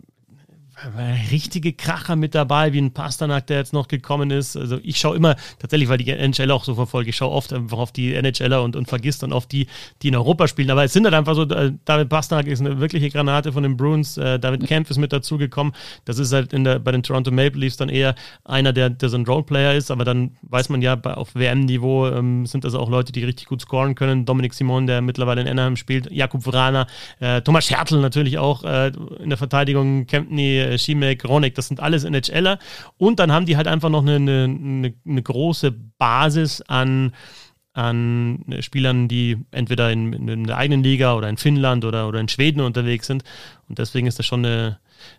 richtige 1.30 1.72
Kracher 1.72 2.16
mit 2.16 2.34
dabei, 2.34 2.72
wie 2.72 2.80
ein 2.80 2.92
Pasternak, 2.92 3.46
der 3.46 3.58
jetzt 3.58 3.72
noch 3.72 3.88
gekommen 3.88 4.30
ist. 4.30 4.56
Also 4.56 4.78
ich 4.82 4.98
schaue 4.98 5.16
immer, 5.16 5.36
tatsächlich, 5.58 5.88
weil 5.88 5.98
die 5.98 6.10
NHL 6.10 6.50
auch 6.50 6.64
so 6.64 6.74
verfolge, 6.74 7.10
ich 7.10 7.16
schaue 7.16 7.30
oft 7.30 7.52
einfach 7.52 7.78
auf 7.78 7.92
die 7.92 8.14
NHLer 8.14 8.62
und, 8.62 8.76
und 8.76 8.88
vergisst 8.88 9.22
dann 9.22 9.32
oft 9.32 9.50
die, 9.52 9.66
die 10.02 10.08
in 10.08 10.16
Europa 10.16 10.48
spielen. 10.48 10.70
Aber 10.70 10.84
es 10.84 10.92
sind 10.92 11.04
halt 11.04 11.14
einfach 11.14 11.34
so, 11.34 11.42
äh, 11.42 11.72
David 11.84 12.08
Pasternak 12.08 12.46
ist 12.46 12.60
eine 12.60 12.78
wirkliche 12.80 13.10
Granate 13.10 13.52
von 13.52 13.62
den 13.62 13.76
Bruins, 13.76 14.16
äh, 14.16 14.38
David 14.38 14.66
Kempf 14.66 14.90
ist 14.90 14.98
mit 14.98 15.12
dazugekommen. 15.12 15.72
Das 16.04 16.18
ist 16.18 16.32
halt 16.32 16.52
in 16.52 16.64
der, 16.64 16.78
bei 16.78 16.92
den 16.92 17.02
Toronto 17.02 17.30
Maple 17.30 17.60
Leafs 17.60 17.76
dann 17.76 17.88
eher 17.88 18.14
einer, 18.44 18.72
der, 18.72 18.90
der 18.90 19.08
so 19.08 19.16
ein 19.16 19.26
Roleplayer 19.26 19.74
ist, 19.74 19.90
aber 19.90 20.04
dann 20.04 20.36
weiß 20.42 20.68
man 20.68 20.82
ja, 20.82 20.94
bei, 20.94 21.14
auf 21.14 21.34
WM-Niveau 21.34 22.08
ähm, 22.08 22.46
sind 22.46 22.64
das 22.64 22.74
auch 22.74 22.88
Leute, 22.88 23.12
die 23.12 23.24
richtig 23.24 23.46
gut 23.46 23.62
scoren 23.62 23.94
können. 23.94 24.24
Dominik 24.24 24.54
Simon, 24.54 24.86
der 24.86 25.00
mittlerweile 25.00 25.40
in 25.40 25.48
Anaheim 25.48 25.76
spielt, 25.76 26.10
Jakub 26.10 26.46
Vrana, 26.46 26.86
äh, 27.20 27.40
Thomas 27.42 27.66
Schertl 27.66 28.00
natürlich 28.00 28.38
auch 28.38 28.64
äh, 28.64 28.92
in 29.20 29.28
der 29.28 29.38
Verteidigung, 29.38 30.06
Kempney, 30.06 30.67
äh, 30.68 30.78
Schimek, 30.78 31.24
Ronek, 31.24 31.54
das 31.54 31.68
sind 31.68 31.80
alles 31.80 32.04
NHLer. 32.04 32.58
Und 32.96 33.18
dann 33.18 33.32
haben 33.32 33.46
die 33.46 33.56
halt 33.56 33.66
einfach 33.66 33.90
noch 33.90 34.02
eine, 34.02 34.16
eine, 34.16 34.94
eine 35.06 35.22
große 35.22 35.72
Basis 35.98 36.62
an, 36.62 37.12
an 37.72 38.44
Spielern, 38.60 39.08
die 39.08 39.38
entweder 39.50 39.90
in, 39.92 40.12
in, 40.12 40.44
der 40.44 40.56
eigenen 40.56 40.82
Liga 40.82 41.14
oder 41.14 41.28
in 41.28 41.36
Finnland 41.36 41.84
oder, 41.84 42.08
oder 42.08 42.20
in 42.20 42.28
Schweden 42.28 42.60
unterwegs 42.60 43.06
sind. 43.06 43.24
Und 43.68 43.78
deswegen 43.78 44.06
ist 44.06 44.18
das 44.18 44.26
schon 44.26 44.44
eine, 44.44 44.78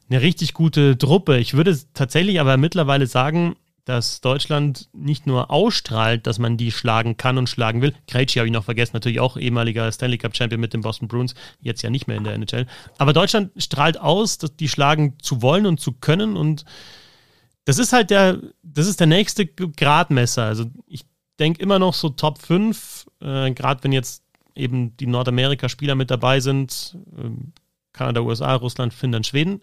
eine 0.10 0.22
richtig 0.22 0.54
gute 0.54 0.98
Truppe. 0.98 1.38
Ich 1.38 1.54
würde 1.54 1.78
tatsächlich 1.94 2.40
aber 2.40 2.58
mittlerweile 2.58 3.08
sagen, 3.08 3.56
dass 3.86 4.22
Deutschland 4.22 4.90
nicht 4.94 5.28
nur 5.28 5.52
ausstrahlt, 5.52 6.28
dass 6.28 6.40
man 6.40 6.58
die 6.58 6.72
schlagen 6.72 7.18
kann 7.18 7.38
und 7.38 7.50
schlagen 7.50 7.82
will. 7.82 7.94
Krejci 8.08 8.40
habe 8.40 8.48
ich 8.48 8.54
noch 8.54 8.64
vergessen, 8.66 8.92
natürlich 8.94 9.20
auch 9.20 9.38
ehemaliger 9.38 9.92
Stanley 9.92 10.18
Cup 10.18 10.36
Champion 10.36 10.62
mit 10.62 10.74
den 10.74 10.82
Boston 10.82 11.08
Bruins, 11.08 11.34
jetzt 11.60 11.82
ja 11.82 11.90
nicht 11.90 12.08
mehr 12.08 12.18
in 12.18 12.24
der 12.24 12.34
NHL. 12.34 12.68
Aber 12.98 13.14
Deutschland 13.14 13.52
strahlt 13.58 14.00
aus, 14.00 14.38
dass 14.38 14.56
die 14.56 14.70
schlagen 14.70 15.18
zu 15.22 15.42
wollen 15.42 15.66
und 15.66 15.80
zu 15.80 15.94
können 15.94 16.38
und 16.38 16.66
das 17.66 17.78
ist 17.78 17.94
halt 17.94 18.10
der, 18.10 18.40
das 18.64 18.88
ist 18.88 19.00
der 19.00 19.08
nächste 19.08 19.46
Gradmesser. 19.46 20.44
Also 20.44 20.66
ich 20.88 21.06
denke 21.38 21.62
immer 21.62 21.80
noch 21.80 21.94
so 21.94 22.10
Top 22.10 22.40
5, 22.40 23.08
äh, 23.22 23.52
gerade 23.52 23.84
wenn 23.84 23.92
jetzt 23.92 24.24
eben 24.56 24.98
die 24.98 25.08
Nordamerika-Spieler 25.08 25.96
mit 25.96 26.10
dabei 26.10 26.40
sind, 26.40 26.98
äh, 27.18 27.30
Kanada, 27.94 28.22
USA, 28.22 28.56
Russland, 28.56 28.94
Finnland, 28.94 29.28
Schweden. 29.28 29.62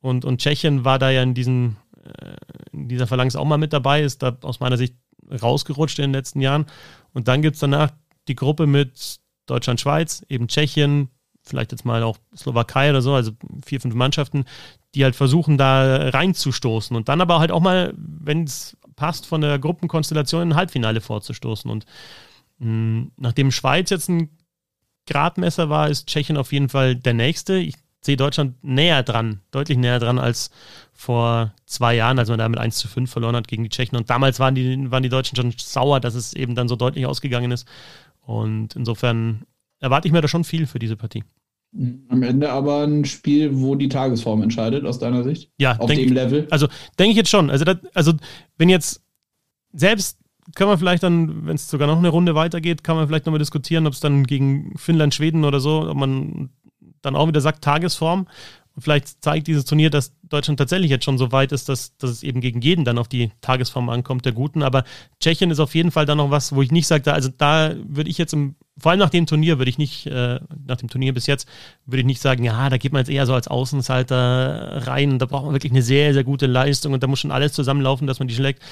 Und, 0.00 0.24
und 0.24 0.40
Tschechien 0.40 0.84
war 0.84 0.98
da 0.98 1.10
ja 1.10 1.22
in 1.22 1.34
diesen 1.34 1.76
in 2.08 2.57
dieser 2.86 3.06
Phalanx 3.06 3.34
auch 3.34 3.44
mal 3.44 3.58
mit 3.58 3.72
dabei, 3.72 4.02
ist 4.02 4.22
da 4.22 4.36
aus 4.42 4.60
meiner 4.60 4.76
Sicht 4.76 4.94
rausgerutscht 5.30 5.98
in 5.98 6.04
den 6.04 6.12
letzten 6.12 6.40
Jahren. 6.40 6.66
Und 7.12 7.28
dann 7.28 7.42
gibt 7.42 7.54
es 7.54 7.60
danach 7.60 7.90
die 8.28 8.36
Gruppe 8.36 8.66
mit 8.66 9.18
Deutschland, 9.46 9.80
Schweiz, 9.80 10.24
eben 10.28 10.48
Tschechien, 10.48 11.08
vielleicht 11.42 11.72
jetzt 11.72 11.84
mal 11.84 12.02
auch 12.02 12.18
Slowakei 12.36 12.90
oder 12.90 13.02
so, 13.02 13.14
also 13.14 13.32
vier, 13.64 13.80
fünf 13.80 13.94
Mannschaften, 13.94 14.44
die 14.94 15.04
halt 15.04 15.16
versuchen, 15.16 15.58
da 15.58 16.10
reinzustoßen 16.10 16.96
und 16.96 17.08
dann 17.08 17.20
aber 17.20 17.38
halt 17.40 17.50
auch 17.50 17.60
mal, 17.60 17.94
wenn 17.96 18.44
es 18.44 18.76
passt, 18.96 19.26
von 19.26 19.40
der 19.40 19.58
Gruppenkonstellation 19.58 20.42
in 20.42 20.52
ein 20.52 20.56
Halbfinale 20.56 21.00
vorzustoßen. 21.00 21.70
Und 21.70 21.86
mh, 22.58 22.66
hm, 22.66 23.12
nachdem 23.16 23.50
Schweiz 23.50 23.90
jetzt 23.90 24.08
ein 24.08 24.30
Gradmesser 25.06 25.70
war, 25.70 25.88
ist 25.88 26.06
Tschechien 26.06 26.36
auf 26.36 26.52
jeden 26.52 26.68
Fall 26.68 26.94
der 26.94 27.14
nächste. 27.14 27.56
Ich 27.56 27.74
sehe 28.00 28.16
Deutschland 28.16 28.62
näher 28.62 29.02
dran, 29.02 29.40
deutlich 29.50 29.78
näher 29.78 29.98
dran 29.98 30.18
als 30.18 30.50
vor 30.92 31.52
zwei 31.66 31.94
Jahren, 31.94 32.18
als 32.18 32.28
man 32.28 32.38
da 32.38 32.48
mit 32.48 32.58
1 32.58 32.76
zu 32.76 32.88
5 32.88 33.10
verloren 33.10 33.36
hat 33.36 33.48
gegen 33.48 33.62
die 33.62 33.68
Tschechen. 33.68 33.96
Und 33.96 34.10
damals 34.10 34.40
waren 34.40 34.54
die, 34.54 34.90
waren 34.90 35.02
die 35.02 35.08
Deutschen 35.08 35.36
schon 35.36 35.52
sauer, 35.56 36.00
dass 36.00 36.14
es 36.14 36.32
eben 36.32 36.54
dann 36.54 36.68
so 36.68 36.76
deutlich 36.76 37.06
ausgegangen 37.06 37.50
ist. 37.50 37.66
Und 38.20 38.76
insofern 38.76 39.42
erwarte 39.80 40.08
ich 40.08 40.12
mir 40.12 40.20
da 40.20 40.28
schon 40.28 40.44
viel 40.44 40.66
für 40.66 40.78
diese 40.78 40.96
Partie. 40.96 41.24
Am 42.08 42.22
Ende 42.22 42.50
aber 42.50 42.84
ein 42.84 43.04
Spiel, 43.04 43.60
wo 43.60 43.74
die 43.74 43.88
Tagesform 43.88 44.42
entscheidet, 44.42 44.84
aus 44.86 44.98
deiner 44.98 45.22
Sicht? 45.22 45.50
Ja, 45.58 45.76
auf 45.78 45.90
dem 45.90 46.12
Level? 46.12 46.46
Also 46.50 46.66
denke 46.98 47.10
ich 47.10 47.16
jetzt 47.16 47.30
schon. 47.30 47.50
Also, 47.50 47.64
das, 47.64 47.76
also 47.94 48.14
wenn 48.56 48.70
jetzt 48.70 49.02
selbst 49.72 50.18
können 50.54 50.70
wir 50.70 50.78
vielleicht 50.78 51.02
dann, 51.02 51.46
wenn 51.46 51.56
es 51.56 51.68
sogar 51.68 51.86
noch 51.86 51.98
eine 51.98 52.08
Runde 52.08 52.34
weitergeht, 52.34 52.82
kann 52.82 52.96
man 52.96 53.06
vielleicht 53.06 53.26
nochmal 53.26 53.38
diskutieren, 53.38 53.86
ob 53.86 53.92
es 53.92 54.00
dann 54.00 54.24
gegen 54.24 54.72
Finnland, 54.76 55.14
Schweden 55.14 55.44
oder 55.44 55.60
so, 55.60 55.88
ob 55.88 55.96
man 55.96 56.50
dann 57.02 57.16
auch 57.16 57.28
wieder 57.28 57.40
sagt 57.40 57.62
Tagesform. 57.62 58.26
vielleicht 58.78 59.22
zeigt 59.22 59.46
dieses 59.46 59.64
Turnier, 59.64 59.90
dass 59.90 60.14
Deutschland 60.22 60.58
tatsächlich 60.58 60.90
jetzt 60.90 61.04
schon 61.04 61.18
so 61.18 61.32
weit 61.32 61.52
ist, 61.52 61.68
dass, 61.68 61.96
dass 61.96 62.10
es 62.10 62.22
eben 62.22 62.40
gegen 62.40 62.60
jeden 62.60 62.84
dann 62.84 62.98
auf 62.98 63.08
die 63.08 63.30
Tagesform 63.40 63.88
ankommt, 63.88 64.24
der 64.24 64.32
Guten. 64.32 64.62
Aber 64.62 64.84
Tschechien 65.20 65.50
ist 65.50 65.60
auf 65.60 65.74
jeden 65.74 65.90
Fall 65.90 66.06
dann 66.06 66.18
noch 66.18 66.30
was, 66.30 66.54
wo 66.54 66.62
ich 66.62 66.70
nicht 66.70 66.86
sage, 66.86 67.12
also 67.12 67.30
da 67.36 67.74
würde 67.86 68.10
ich 68.10 68.18
jetzt 68.18 68.34
im, 68.34 68.54
vor 68.78 68.90
allem 68.90 69.00
nach 69.00 69.10
dem 69.10 69.26
Turnier 69.26 69.58
würde 69.58 69.70
ich 69.70 69.78
nicht, 69.78 70.06
äh, 70.06 70.38
nach 70.66 70.76
dem 70.76 70.88
Turnier 70.88 71.14
bis 71.14 71.26
jetzt, 71.26 71.48
würde 71.86 72.00
ich 72.00 72.06
nicht 72.06 72.20
sagen, 72.20 72.44
ja, 72.44 72.68
da 72.68 72.76
geht 72.76 72.92
man 72.92 73.00
jetzt 73.00 73.10
eher 73.10 73.26
so 73.26 73.34
als 73.34 73.48
Außenseiter 73.48 74.86
rein 74.86 75.12
und 75.12 75.18
da 75.18 75.26
braucht 75.26 75.44
man 75.44 75.54
wirklich 75.54 75.72
eine 75.72 75.82
sehr, 75.82 76.12
sehr 76.12 76.24
gute 76.24 76.46
Leistung 76.46 76.92
und 76.92 77.02
da 77.02 77.06
muss 77.06 77.20
schon 77.20 77.32
alles 77.32 77.52
zusammenlaufen, 77.52 78.06
dass 78.06 78.18
man 78.18 78.28
die 78.28 78.34
schlägt. 78.34 78.62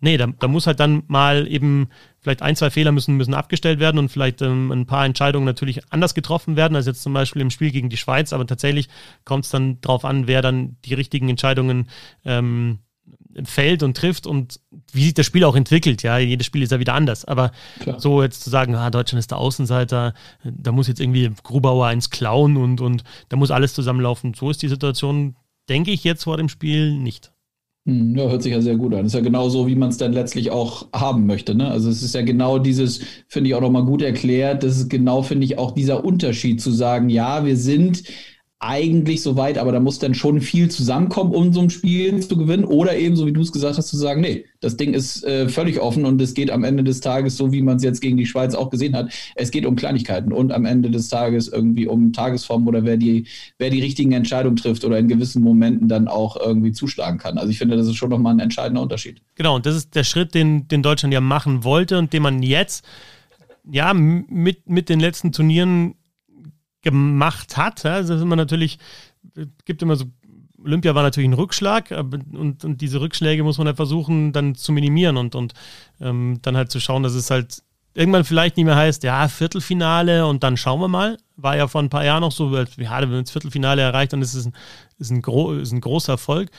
Nee, 0.00 0.16
da, 0.16 0.26
da 0.26 0.48
muss 0.48 0.66
halt 0.66 0.80
dann 0.80 1.04
mal 1.06 1.46
eben 1.46 1.88
vielleicht 2.24 2.42
ein, 2.42 2.56
zwei 2.56 2.70
Fehler 2.70 2.90
müssen, 2.90 3.16
müssen 3.16 3.34
abgestellt 3.34 3.78
werden 3.78 3.98
und 3.98 4.08
vielleicht 4.08 4.42
ähm, 4.42 4.72
ein 4.72 4.86
paar 4.86 5.04
Entscheidungen 5.04 5.44
natürlich 5.44 5.92
anders 5.92 6.14
getroffen 6.14 6.56
werden, 6.56 6.74
als 6.74 6.86
jetzt 6.86 7.02
zum 7.02 7.12
Beispiel 7.12 7.42
im 7.42 7.50
Spiel 7.50 7.70
gegen 7.70 7.90
die 7.90 7.98
Schweiz. 7.98 8.32
Aber 8.32 8.46
tatsächlich 8.46 8.88
kommt 9.24 9.44
es 9.44 9.50
dann 9.50 9.80
darauf 9.82 10.04
an, 10.04 10.26
wer 10.26 10.42
dann 10.42 10.76
die 10.84 10.94
richtigen 10.94 11.28
Entscheidungen 11.28 11.88
ähm, 12.24 12.80
fällt 13.44 13.82
und 13.82 13.96
trifft 13.96 14.26
und 14.26 14.60
wie 14.92 15.04
sich 15.04 15.14
das 15.14 15.26
Spiel 15.26 15.44
auch 15.44 15.54
entwickelt. 15.54 16.02
Ja, 16.02 16.18
jedes 16.18 16.46
Spiel 16.46 16.62
ist 16.62 16.72
ja 16.72 16.78
wieder 16.78 16.94
anders. 16.94 17.24
Aber 17.24 17.52
Klar. 17.80 18.00
so 18.00 18.22
jetzt 18.22 18.42
zu 18.42 18.48
sagen, 18.48 18.74
ah, 18.74 18.90
Deutschland 18.90 19.18
ist 19.18 19.30
der 19.30 19.38
Außenseiter, 19.38 20.14
da 20.44 20.72
muss 20.72 20.88
jetzt 20.88 21.00
irgendwie 21.00 21.30
Grubauer 21.42 21.86
eins 21.86 22.10
klauen 22.10 22.56
und, 22.56 22.80
und 22.80 23.04
da 23.28 23.36
muss 23.36 23.50
alles 23.50 23.74
zusammenlaufen. 23.74 24.32
So 24.34 24.50
ist 24.50 24.62
die 24.62 24.68
Situation, 24.68 25.36
denke 25.68 25.90
ich, 25.90 26.04
jetzt 26.04 26.24
vor 26.24 26.38
dem 26.38 26.48
Spiel 26.48 26.96
nicht. 26.96 27.33
Hm, 27.86 28.16
ja, 28.16 28.28
hört 28.30 28.42
sich 28.42 28.52
ja 28.52 28.62
sehr 28.62 28.76
gut 28.76 28.94
an. 28.94 29.04
Ist 29.04 29.14
ja 29.14 29.20
genau 29.20 29.50
so, 29.50 29.66
wie 29.66 29.74
man 29.74 29.90
es 29.90 29.98
dann 29.98 30.14
letztlich 30.14 30.50
auch 30.50 30.88
haben 30.94 31.26
möchte. 31.26 31.54
Ne? 31.54 31.68
Also 31.70 31.90
es 31.90 32.02
ist 32.02 32.14
ja 32.14 32.22
genau 32.22 32.58
dieses, 32.58 33.00
finde 33.28 33.48
ich 33.50 33.54
auch 33.54 33.60
nochmal 33.60 33.84
gut 33.84 34.00
erklärt, 34.00 34.62
das 34.62 34.78
ist 34.78 34.88
genau, 34.88 35.22
finde 35.22 35.44
ich, 35.44 35.58
auch 35.58 35.72
dieser 35.72 36.02
Unterschied 36.04 36.62
zu 36.62 36.70
sagen, 36.70 37.10
ja, 37.10 37.44
wir 37.44 37.56
sind 37.58 38.04
eigentlich 38.66 39.22
so 39.22 39.36
weit, 39.36 39.58
aber 39.58 39.72
da 39.72 39.80
muss 39.80 39.98
dann 39.98 40.14
schon 40.14 40.40
viel 40.40 40.70
zusammenkommen, 40.70 41.34
um 41.34 41.52
so 41.52 41.60
ein 41.60 41.70
Spiel 41.70 42.20
zu 42.20 42.36
gewinnen. 42.36 42.64
Oder 42.64 42.96
eben, 42.96 43.14
so 43.14 43.26
wie 43.26 43.32
du 43.32 43.42
es 43.42 43.52
gesagt 43.52 43.76
hast, 43.76 43.88
zu 43.88 43.96
sagen, 43.96 44.22
nee, 44.22 44.46
das 44.60 44.76
Ding 44.76 44.94
ist 44.94 45.22
äh, 45.24 45.48
völlig 45.48 45.80
offen 45.80 46.06
und 46.06 46.20
es 46.22 46.32
geht 46.32 46.50
am 46.50 46.64
Ende 46.64 46.82
des 46.82 47.00
Tages, 47.00 47.36
so 47.36 47.52
wie 47.52 47.60
man 47.60 47.76
es 47.76 47.82
jetzt 47.82 48.00
gegen 48.00 48.16
die 48.16 48.24
Schweiz 48.24 48.54
auch 48.54 48.70
gesehen 48.70 48.96
hat, 48.96 49.12
es 49.34 49.50
geht 49.50 49.66
um 49.66 49.76
Kleinigkeiten 49.76 50.32
und 50.32 50.52
am 50.52 50.64
Ende 50.64 50.90
des 50.90 51.08
Tages 51.08 51.48
irgendwie 51.48 51.86
um 51.86 52.12
Tagesform 52.12 52.66
oder 52.66 52.84
wer 52.84 52.96
die, 52.96 53.26
wer 53.58 53.68
die 53.68 53.82
richtigen 53.82 54.12
Entscheidungen 54.12 54.56
trifft 54.56 54.84
oder 54.84 54.98
in 54.98 55.08
gewissen 55.08 55.42
Momenten 55.42 55.88
dann 55.88 56.08
auch 56.08 56.36
irgendwie 56.36 56.72
zuschlagen 56.72 57.18
kann. 57.18 57.36
Also 57.36 57.50
ich 57.50 57.58
finde, 57.58 57.76
das 57.76 57.86
ist 57.86 57.96
schon 57.96 58.10
nochmal 58.10 58.34
ein 58.34 58.40
entscheidender 58.40 58.80
Unterschied. 58.80 59.20
Genau, 59.34 59.56
und 59.56 59.66
das 59.66 59.76
ist 59.76 59.94
der 59.94 60.04
Schritt, 60.04 60.34
den, 60.34 60.66
den 60.68 60.82
Deutschland 60.82 61.12
ja 61.12 61.20
machen 61.20 61.64
wollte 61.64 61.98
und 61.98 62.14
den 62.14 62.22
man 62.22 62.42
jetzt 62.42 62.84
ja 63.70 63.92
mit, 63.92 64.68
mit 64.68 64.88
den 64.88 65.00
letzten 65.00 65.32
Turnieren 65.32 65.96
gemacht 66.84 67.56
hat. 67.56 67.82
Ja, 67.82 68.00
das 68.00 68.10
ist 68.10 68.22
immer 68.22 68.36
natürlich, 68.36 68.78
gibt 69.64 69.82
immer 69.82 69.96
so, 69.96 70.04
Olympia 70.62 70.94
war 70.94 71.02
natürlich 71.02 71.28
ein 71.28 71.34
Rückschlag 71.34 71.90
und, 71.90 72.64
und 72.64 72.80
diese 72.80 73.00
Rückschläge 73.00 73.42
muss 73.42 73.58
man 73.58 73.66
halt 73.66 73.76
versuchen 73.76 74.32
dann 74.32 74.54
zu 74.54 74.72
minimieren 74.72 75.16
und, 75.16 75.34
und 75.34 75.52
ähm, 76.00 76.38
dann 76.42 76.56
halt 76.56 76.70
zu 76.70 76.80
schauen, 76.80 77.02
dass 77.02 77.14
es 77.14 77.30
halt 77.30 77.62
irgendwann 77.94 78.24
vielleicht 78.24 78.56
nicht 78.56 78.66
mehr 78.66 78.76
heißt, 78.76 79.02
ja, 79.04 79.28
Viertelfinale 79.28 80.26
und 80.26 80.42
dann 80.42 80.56
schauen 80.56 80.80
wir 80.80 80.88
mal. 80.88 81.16
War 81.36 81.56
ja 81.56 81.68
vor 81.68 81.82
ein 81.82 81.90
paar 81.90 82.04
Jahren 82.04 82.20
noch 82.20 82.32
so, 82.32 82.56
ja, 82.56 82.66
wenn 82.76 83.10
man 83.10 83.24
das 83.24 83.30
Viertelfinale 83.30 83.82
erreicht, 83.82 84.12
dann 84.12 84.22
ist 84.22 84.34
es 84.34 84.46
ein, 84.46 84.52
ist 84.98 85.10
ein, 85.10 85.22
gro 85.22 85.52
ist 85.52 85.72
ein 85.72 85.80
großer 85.80 86.12
Erfolg. 86.12 86.50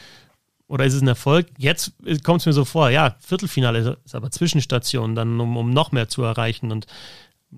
Oder 0.68 0.86
ist 0.86 0.96
es 0.96 1.02
ein 1.02 1.08
Erfolg? 1.08 1.48
Jetzt 1.58 1.94
kommt 2.24 2.40
es 2.40 2.46
mir 2.48 2.54
so 2.54 2.66
vor, 2.66 2.90
ja, 2.90 3.16
Viertelfinale 3.20 3.98
ist 4.04 4.16
aber 4.16 4.32
Zwischenstation, 4.32 5.14
dann 5.14 5.40
um, 5.40 5.58
um 5.58 5.70
noch 5.70 5.92
mehr 5.92 6.08
zu 6.08 6.24
erreichen. 6.24 6.72
Und 6.72 6.88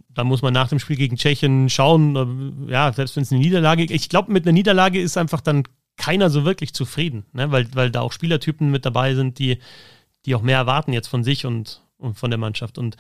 da 0.10 0.24
muss 0.24 0.42
man 0.42 0.54
nach 0.54 0.70
dem 0.70 0.80
Spiel 0.80 0.96
gegen 0.96 1.18
Tschechien 1.18 1.70
schauen, 1.70 2.68
ja, 2.70 2.92
selbst 2.94 3.16
wenn 3.16 3.24
es 3.24 3.32
eine 3.32 3.42
Niederlage 3.42 3.84
Ich 3.84 4.10
glaube, 4.10 4.32
mit 4.32 4.46
einer 4.46 4.54
Niederlage 4.54 5.02
ist 5.02 5.18
einfach 5.18 5.42
dann 5.42 5.64
keiner 5.98 6.30
so 6.30 6.46
wirklich 6.46 6.74
zufrieden, 6.74 7.26
ne? 7.34 7.52
weil, 7.52 7.68
weil 7.74 7.92
da 7.92 8.02
auch 8.02 8.12
Spielertypen 8.12 8.72
mit 8.72 8.86
dabei 8.86 9.16
sind, 9.16 9.40
die, 9.40 9.58
die 10.26 10.36
auch 10.36 10.42
mehr 10.42 10.58
erwarten 10.58 10.94
jetzt 10.94 11.08
von 11.08 11.24
sich 11.24 11.46
und, 11.46 11.82
und 11.98 12.18
von 12.18 12.30
der 12.30 12.38
Mannschaft. 12.38 12.78
Und 12.78 12.98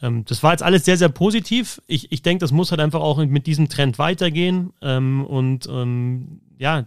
ähm, 0.00 0.24
das 0.24 0.42
war 0.42 0.52
jetzt 0.52 0.62
alles 0.62 0.84
sehr, 0.84 0.96
sehr 0.96 1.08
positiv. 1.08 1.82
Ich, 1.86 2.12
ich 2.12 2.22
denke, 2.22 2.40
das 2.40 2.52
muss 2.52 2.70
halt 2.70 2.80
einfach 2.80 3.00
auch 3.00 3.18
mit 3.18 3.46
diesem 3.46 3.68
Trend 3.68 3.98
weitergehen. 3.98 4.72
Ähm, 4.80 5.24
und 5.26 5.66
ähm, 5.68 6.40
ja, 6.58 6.86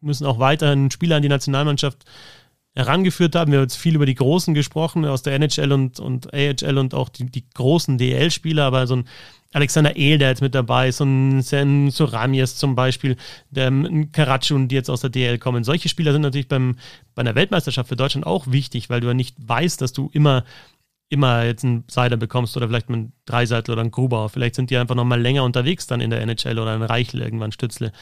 müssen 0.00 0.26
auch 0.26 0.38
weiterhin 0.38 0.90
Spieler 0.90 1.16
an 1.16 1.22
die 1.22 1.28
Nationalmannschaft 1.28 2.04
herangeführt 2.78 3.34
haben. 3.34 3.50
Wir 3.50 3.58
haben 3.58 3.64
jetzt 3.64 3.76
viel 3.76 3.96
über 3.96 4.06
die 4.06 4.14
Großen 4.14 4.54
gesprochen, 4.54 5.04
aus 5.04 5.22
der 5.22 5.34
NHL 5.34 5.72
und, 5.72 5.98
und 5.98 6.32
AHL 6.32 6.78
und 6.78 6.94
auch 6.94 7.08
die, 7.08 7.26
die 7.26 7.44
großen 7.54 7.98
DL-Spieler, 7.98 8.64
aber 8.64 8.86
so 8.86 8.96
ein 8.96 9.08
Alexander 9.52 9.96
Ehl, 9.96 10.18
der 10.18 10.28
jetzt 10.28 10.42
mit 10.42 10.54
dabei 10.54 10.88
ist, 10.88 10.98
so 10.98 11.04
ein 11.04 11.42
Sen 11.42 11.90
Soramies 11.90 12.56
zum 12.56 12.76
Beispiel, 12.76 13.16
der, 13.50 13.68
ein 13.68 14.12
Karatschun, 14.12 14.68
die 14.68 14.76
jetzt 14.76 14.90
aus 14.90 15.00
der 15.00 15.10
DL 15.10 15.38
kommen. 15.38 15.64
Solche 15.64 15.88
Spieler 15.88 16.12
sind 16.12 16.22
natürlich 16.22 16.48
beim, 16.48 16.76
bei 17.16 17.20
einer 17.20 17.34
Weltmeisterschaft 17.34 17.88
für 17.88 17.96
Deutschland 17.96 18.26
auch 18.26 18.46
wichtig, 18.46 18.90
weil 18.90 19.00
du 19.00 19.08
ja 19.08 19.14
nicht 19.14 19.36
weißt, 19.40 19.80
dass 19.80 19.92
du 19.92 20.08
immer 20.12 20.44
immer 21.10 21.44
jetzt 21.44 21.64
einen 21.64 21.84
Seider 21.88 22.18
bekommst 22.18 22.54
oder 22.56 22.68
vielleicht 22.68 22.90
einen 22.90 23.12
Dreiseitel 23.24 23.72
oder 23.72 23.80
einen 23.80 23.90
Grubauer. 23.90 24.28
Vielleicht 24.28 24.54
sind 24.54 24.68
die 24.68 24.76
einfach 24.76 24.94
noch 24.94 25.04
mal 25.06 25.18
länger 25.18 25.42
unterwegs 25.42 25.86
dann 25.86 26.02
in 26.02 26.10
der 26.10 26.20
NHL 26.20 26.58
oder 26.58 26.74
ein 26.74 26.82
Reichel 26.82 27.22
irgendwann, 27.22 27.50
Stützle 27.50 27.92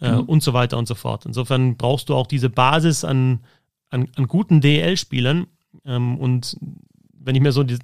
äh, 0.00 0.12
mhm. 0.12 0.20
und 0.20 0.42
so 0.42 0.54
weiter 0.54 0.78
und 0.78 0.88
so 0.88 0.94
fort. 0.94 1.26
Insofern 1.26 1.76
brauchst 1.76 2.08
du 2.08 2.14
auch 2.14 2.26
diese 2.26 2.48
Basis 2.48 3.04
an, 3.04 3.40
an, 3.90 4.08
an 4.16 4.26
guten 4.26 4.60
DL-Spielern. 4.60 5.46
Ähm, 5.84 6.18
und 6.18 6.56
wenn 7.12 7.34
ich 7.34 7.42
mir 7.42 7.52
so 7.52 7.62
die, 7.62 7.78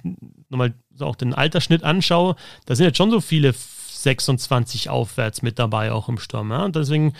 nochmal 0.49 0.73
so 0.95 1.05
auch 1.05 1.15
den 1.15 1.33
Altersschnitt 1.33 1.83
anschaue, 1.83 2.35
da 2.65 2.75
sind 2.75 2.85
jetzt 2.85 2.97
schon 2.97 3.11
so 3.11 3.21
viele 3.21 3.53
26 3.53 4.89
aufwärts 4.89 5.41
mit 5.41 5.59
dabei, 5.59 5.91
auch 5.91 6.09
im 6.09 6.17
Sturm. 6.17 6.51
Ja? 6.51 6.65
Und 6.65 6.75
deswegen 6.75 7.13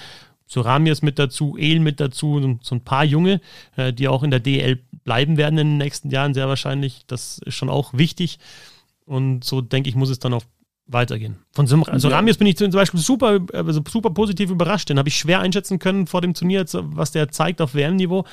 so 0.46 0.62
Ramiers 0.62 1.02
mit 1.02 1.20
dazu, 1.20 1.58
El 1.58 1.80
mit 1.80 2.00
dazu, 2.00 2.60
so 2.62 2.76
ein 2.76 2.84
paar 2.84 3.06
Junge, 3.06 3.42
äh, 3.76 3.92
die 3.92 4.08
auch 4.08 4.24
in 4.24 4.32
der 4.32 4.40
DL 4.40 4.80
bleiben 5.04 5.38
werden 5.38 5.58
in 5.58 5.68
den 5.70 5.78
nächsten 5.78 6.10
Jahren, 6.10 6.34
sehr 6.34 6.48
wahrscheinlich. 6.48 7.06
Das 7.08 7.40
ist 7.40 7.56
schon 7.56 7.70
auch 7.70 7.94
wichtig. 7.94 8.40
Und 9.06 9.44
so 9.44 9.62
denke 9.62 9.90
ich, 9.90 9.96
muss 9.96 10.10
es 10.10 10.20
dann 10.20 10.34
auch 10.34 10.44
weitergehen. 10.86 11.38
Von 11.54 11.66
so, 11.66 11.82
also 11.84 12.10
ja. 12.10 12.18
Ramius 12.18 12.38
bin 12.38 12.48
ich 12.48 12.58
zum 12.58 12.70
Beispiel 12.72 13.00
super, 13.00 13.40
also 13.54 13.82
super 13.88 14.10
positiv 14.10 14.50
überrascht. 14.50 14.90
Den 14.90 15.00
habe 15.00 15.08
ich 15.08 15.16
schwer 15.16 15.40
einschätzen 15.40 15.80
können 15.80 16.08
vor 16.08 16.22
dem 16.22 16.34
Turnier, 16.34 16.66
was 16.72 17.12
der 17.12 17.30
zeigt 17.30 17.62
auf 17.62 17.74
WM-Niveau. 17.74 18.26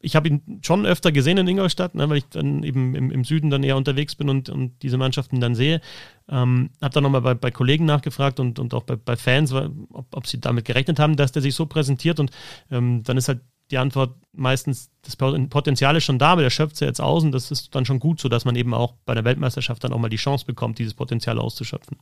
Ich 0.00 0.16
habe 0.16 0.28
ihn 0.28 0.60
schon 0.62 0.84
öfter 0.84 1.12
gesehen 1.12 1.38
in 1.38 1.46
Ingolstadt, 1.46 1.94
ne, 1.94 2.08
weil 2.10 2.18
ich 2.18 2.24
dann 2.28 2.64
eben 2.64 2.94
im, 2.96 3.10
im, 3.10 3.24
Süden 3.24 3.50
dann 3.50 3.62
eher 3.62 3.76
unterwegs 3.76 4.16
bin 4.16 4.28
und, 4.28 4.48
und 4.48 4.82
diese 4.82 4.98
Mannschaften 4.98 5.40
dann 5.40 5.54
sehe. 5.54 5.80
Ähm, 6.28 6.70
habe 6.80 6.94
dann 6.94 7.04
nochmal 7.04 7.20
bei, 7.20 7.34
bei 7.34 7.50
Kollegen 7.50 7.84
nachgefragt 7.84 8.40
und, 8.40 8.58
und 8.58 8.74
auch 8.74 8.82
bei, 8.82 8.96
bei 8.96 9.16
Fans, 9.16 9.52
ob, 9.52 10.06
ob 10.12 10.26
sie 10.26 10.40
damit 10.40 10.64
gerechnet 10.64 10.98
haben, 10.98 11.14
dass 11.16 11.30
der 11.30 11.42
sich 11.42 11.54
so 11.54 11.66
präsentiert. 11.66 12.18
Und 12.18 12.32
ähm, 12.70 13.02
dann 13.04 13.16
ist 13.16 13.28
halt 13.28 13.40
die 13.72 13.78
Antwort 13.78 14.14
meistens, 14.32 14.90
das 15.02 15.16
Potenzial 15.16 15.96
ist 15.96 16.04
schon 16.04 16.18
da, 16.18 16.32
aber 16.32 16.42
der 16.42 16.50
schöpft 16.50 16.74
es 16.74 16.80
ja 16.80 16.86
jetzt 16.86 17.00
aus 17.00 17.24
und 17.24 17.32
das 17.32 17.50
ist 17.50 17.74
dann 17.74 17.84
schon 17.84 17.98
gut, 17.98 18.20
so 18.20 18.28
dass 18.28 18.44
man 18.44 18.54
eben 18.54 18.74
auch 18.74 18.94
bei 19.04 19.14
der 19.14 19.24
Weltmeisterschaft 19.24 19.82
dann 19.82 19.92
auch 19.92 19.98
mal 19.98 20.08
die 20.08 20.16
Chance 20.16 20.46
bekommt, 20.46 20.78
dieses 20.78 20.94
Potenzial 20.94 21.38
auszuschöpfen. 21.38 21.98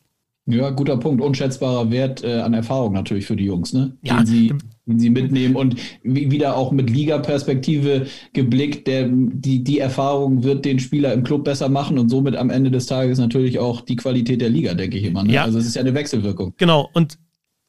Ja, 0.46 0.70
guter 0.70 0.96
Punkt. 0.96 1.22
Unschätzbarer 1.22 1.90
Wert 1.90 2.24
äh, 2.24 2.40
an 2.40 2.54
Erfahrung 2.54 2.92
natürlich 2.94 3.26
für 3.26 3.36
die 3.36 3.44
Jungs, 3.44 3.72
ne? 3.72 3.96
Ja. 4.02 4.16
Den, 4.16 4.26
sie, 4.26 4.54
den 4.86 4.98
sie 4.98 5.10
mitnehmen 5.10 5.54
und 5.54 5.76
wie, 6.02 6.30
wieder 6.30 6.56
auch 6.56 6.72
mit 6.72 6.90
Liga-Perspektive 6.90 8.06
geblickt, 8.32 8.86
der, 8.86 9.08
die, 9.10 9.62
die 9.62 9.78
Erfahrung 9.78 10.42
wird 10.42 10.64
den 10.64 10.80
Spieler 10.80 11.12
im 11.12 11.22
Club 11.22 11.44
besser 11.44 11.68
machen 11.68 11.98
und 11.98 12.08
somit 12.08 12.36
am 12.36 12.50
Ende 12.50 12.70
des 12.70 12.86
Tages 12.86 13.18
natürlich 13.18 13.58
auch 13.58 13.82
die 13.82 13.96
Qualität 13.96 14.40
der 14.40 14.48
Liga, 14.48 14.74
denke 14.74 14.96
ich 14.96 15.04
immer. 15.04 15.22
Ne? 15.22 15.34
Ja. 15.34 15.44
Also 15.44 15.58
es 15.58 15.66
ist 15.66 15.76
ja 15.76 15.82
eine 15.82 15.94
Wechselwirkung. 15.94 16.54
Genau, 16.56 16.88
und 16.94 17.18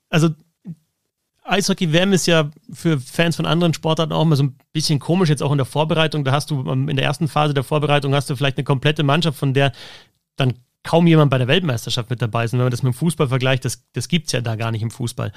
also 0.09 0.29
Eishockey-WM 1.43 2.13
ist 2.13 2.27
ja 2.27 2.51
für 2.71 2.99
Fans 2.99 3.35
von 3.35 3.45
anderen 3.45 3.73
Sportarten 3.73 4.13
auch 4.13 4.21
immer 4.21 4.35
so 4.35 4.43
ein 4.43 4.57
bisschen 4.73 4.99
komisch, 4.99 5.29
jetzt 5.29 5.41
auch 5.41 5.51
in 5.51 5.57
der 5.57 5.65
Vorbereitung. 5.65 6.23
Da 6.23 6.31
hast 6.31 6.51
du 6.51 6.69
ähm, 6.69 6.87
in 6.87 6.95
der 6.95 7.05
ersten 7.05 7.27
Phase 7.27 7.53
der 7.53 7.63
Vorbereitung 7.63 8.13
hast 8.13 8.29
du 8.29 8.35
vielleicht 8.35 8.57
eine 8.57 8.63
komplette 8.63 9.03
Mannschaft, 9.03 9.37
von 9.37 9.53
der 9.53 9.71
dann 10.35 10.53
kaum 10.83 11.07
jemand 11.07 11.31
bei 11.31 11.37
der 11.37 11.47
Weltmeisterschaft 11.47 12.09
mit 12.09 12.21
dabei 12.21 12.45
ist. 12.45 12.53
Und 12.53 12.59
wenn 12.59 12.65
man 12.65 12.71
das 12.71 12.83
mit 12.83 12.93
dem 12.93 12.97
Fußball 12.97 13.27
vergleicht, 13.27 13.65
das, 13.65 13.83
das 13.93 14.07
gibt 14.07 14.27
es 14.27 14.33
ja 14.33 14.41
da 14.41 14.55
gar 14.55 14.71
nicht 14.71 14.81
im 14.81 14.91
Fußball. 14.91 15.31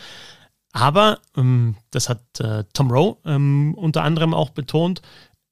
Aber, 0.73 1.21
ähm, 1.37 1.77
das 1.91 2.09
hat 2.09 2.41
äh, 2.41 2.65
Tom 2.73 2.91
Rowe 2.91 3.19
ähm, 3.25 3.75
unter 3.75 4.03
anderem 4.03 4.35
auch 4.35 4.51
betont, 4.51 5.03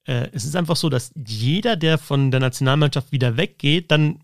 äh, 0.05 0.27
es 0.33 0.43
ist 0.43 0.55
einfach 0.55 0.75
so, 0.75 0.89
dass 0.89 1.11
jeder, 1.15 1.75
der 1.75 1.97
von 1.97 2.31
der 2.31 2.39
Nationalmannschaft 2.39 3.11
wieder 3.11 3.37
weggeht, 3.37 3.89
dann 3.91 4.19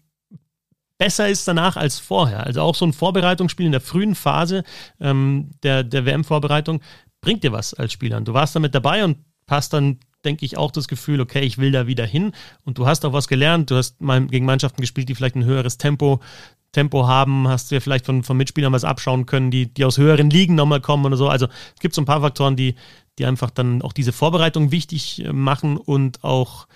besser 0.99 1.27
ist 1.27 1.47
danach 1.47 1.77
als 1.77 1.97
vorher. 1.97 2.45
Also 2.45 2.61
auch 2.61 2.75
so 2.75 2.85
ein 2.85 2.93
Vorbereitungsspiel 2.93 3.65
in 3.65 3.71
der 3.71 3.81
frühen 3.81 4.13
Phase 4.13 4.63
ähm, 4.99 5.49
der, 5.63 5.83
der 5.83 6.05
WM-Vorbereitung 6.05 6.81
bringt 7.21 7.43
dir 7.43 7.51
was 7.51 7.73
als 7.73 7.93
Spieler. 7.93 8.17
Und 8.17 8.27
du 8.27 8.33
warst 8.33 8.55
damit 8.55 8.75
dabei 8.75 9.03
und 9.03 9.17
hast 9.47 9.73
dann, 9.73 9.99
denke 10.23 10.45
ich, 10.45 10.57
auch 10.57 10.71
das 10.71 10.87
Gefühl, 10.87 11.21
okay, 11.21 11.39
ich 11.39 11.57
will 11.57 11.71
da 11.71 11.87
wieder 11.87 12.05
hin. 12.05 12.33
Und 12.63 12.77
du 12.77 12.85
hast 12.85 13.05
auch 13.05 13.13
was 13.13 13.27
gelernt. 13.27 13.71
Du 13.71 13.75
hast 13.75 13.99
mal 14.01 14.27
gegen 14.27 14.45
Mannschaften 14.45 14.81
gespielt, 14.81 15.09
die 15.09 15.15
vielleicht 15.15 15.35
ein 15.35 15.45
höheres 15.45 15.77
Tempo, 15.77 16.19
Tempo 16.73 17.07
haben, 17.07 17.47
hast 17.47 17.71
dir 17.71 17.81
vielleicht 17.81 18.05
von, 18.05 18.23
von 18.23 18.37
Mitspielern 18.37 18.73
was 18.73 18.83
abschauen 18.83 19.25
können, 19.25 19.49
die, 19.49 19.73
die 19.73 19.85
aus 19.85 19.97
höheren 19.97 20.29
Ligen 20.29 20.55
nochmal 20.55 20.81
kommen 20.81 21.05
oder 21.05 21.17
so. 21.17 21.27
Also 21.27 21.47
es 21.47 21.79
gibt 21.79 21.95
so 21.95 22.01
ein 22.01 22.05
paar 22.05 22.21
Faktoren, 22.21 22.55
die, 22.55 22.75
die 23.17 23.25
einfach 23.25 23.49
dann 23.49 23.81
auch 23.81 23.93
diese 23.93 24.11
Vorbereitung 24.11 24.71
wichtig 24.71 25.25
äh, 25.25 25.33
machen 25.33 25.77
und 25.77 26.23
auch 26.23 26.67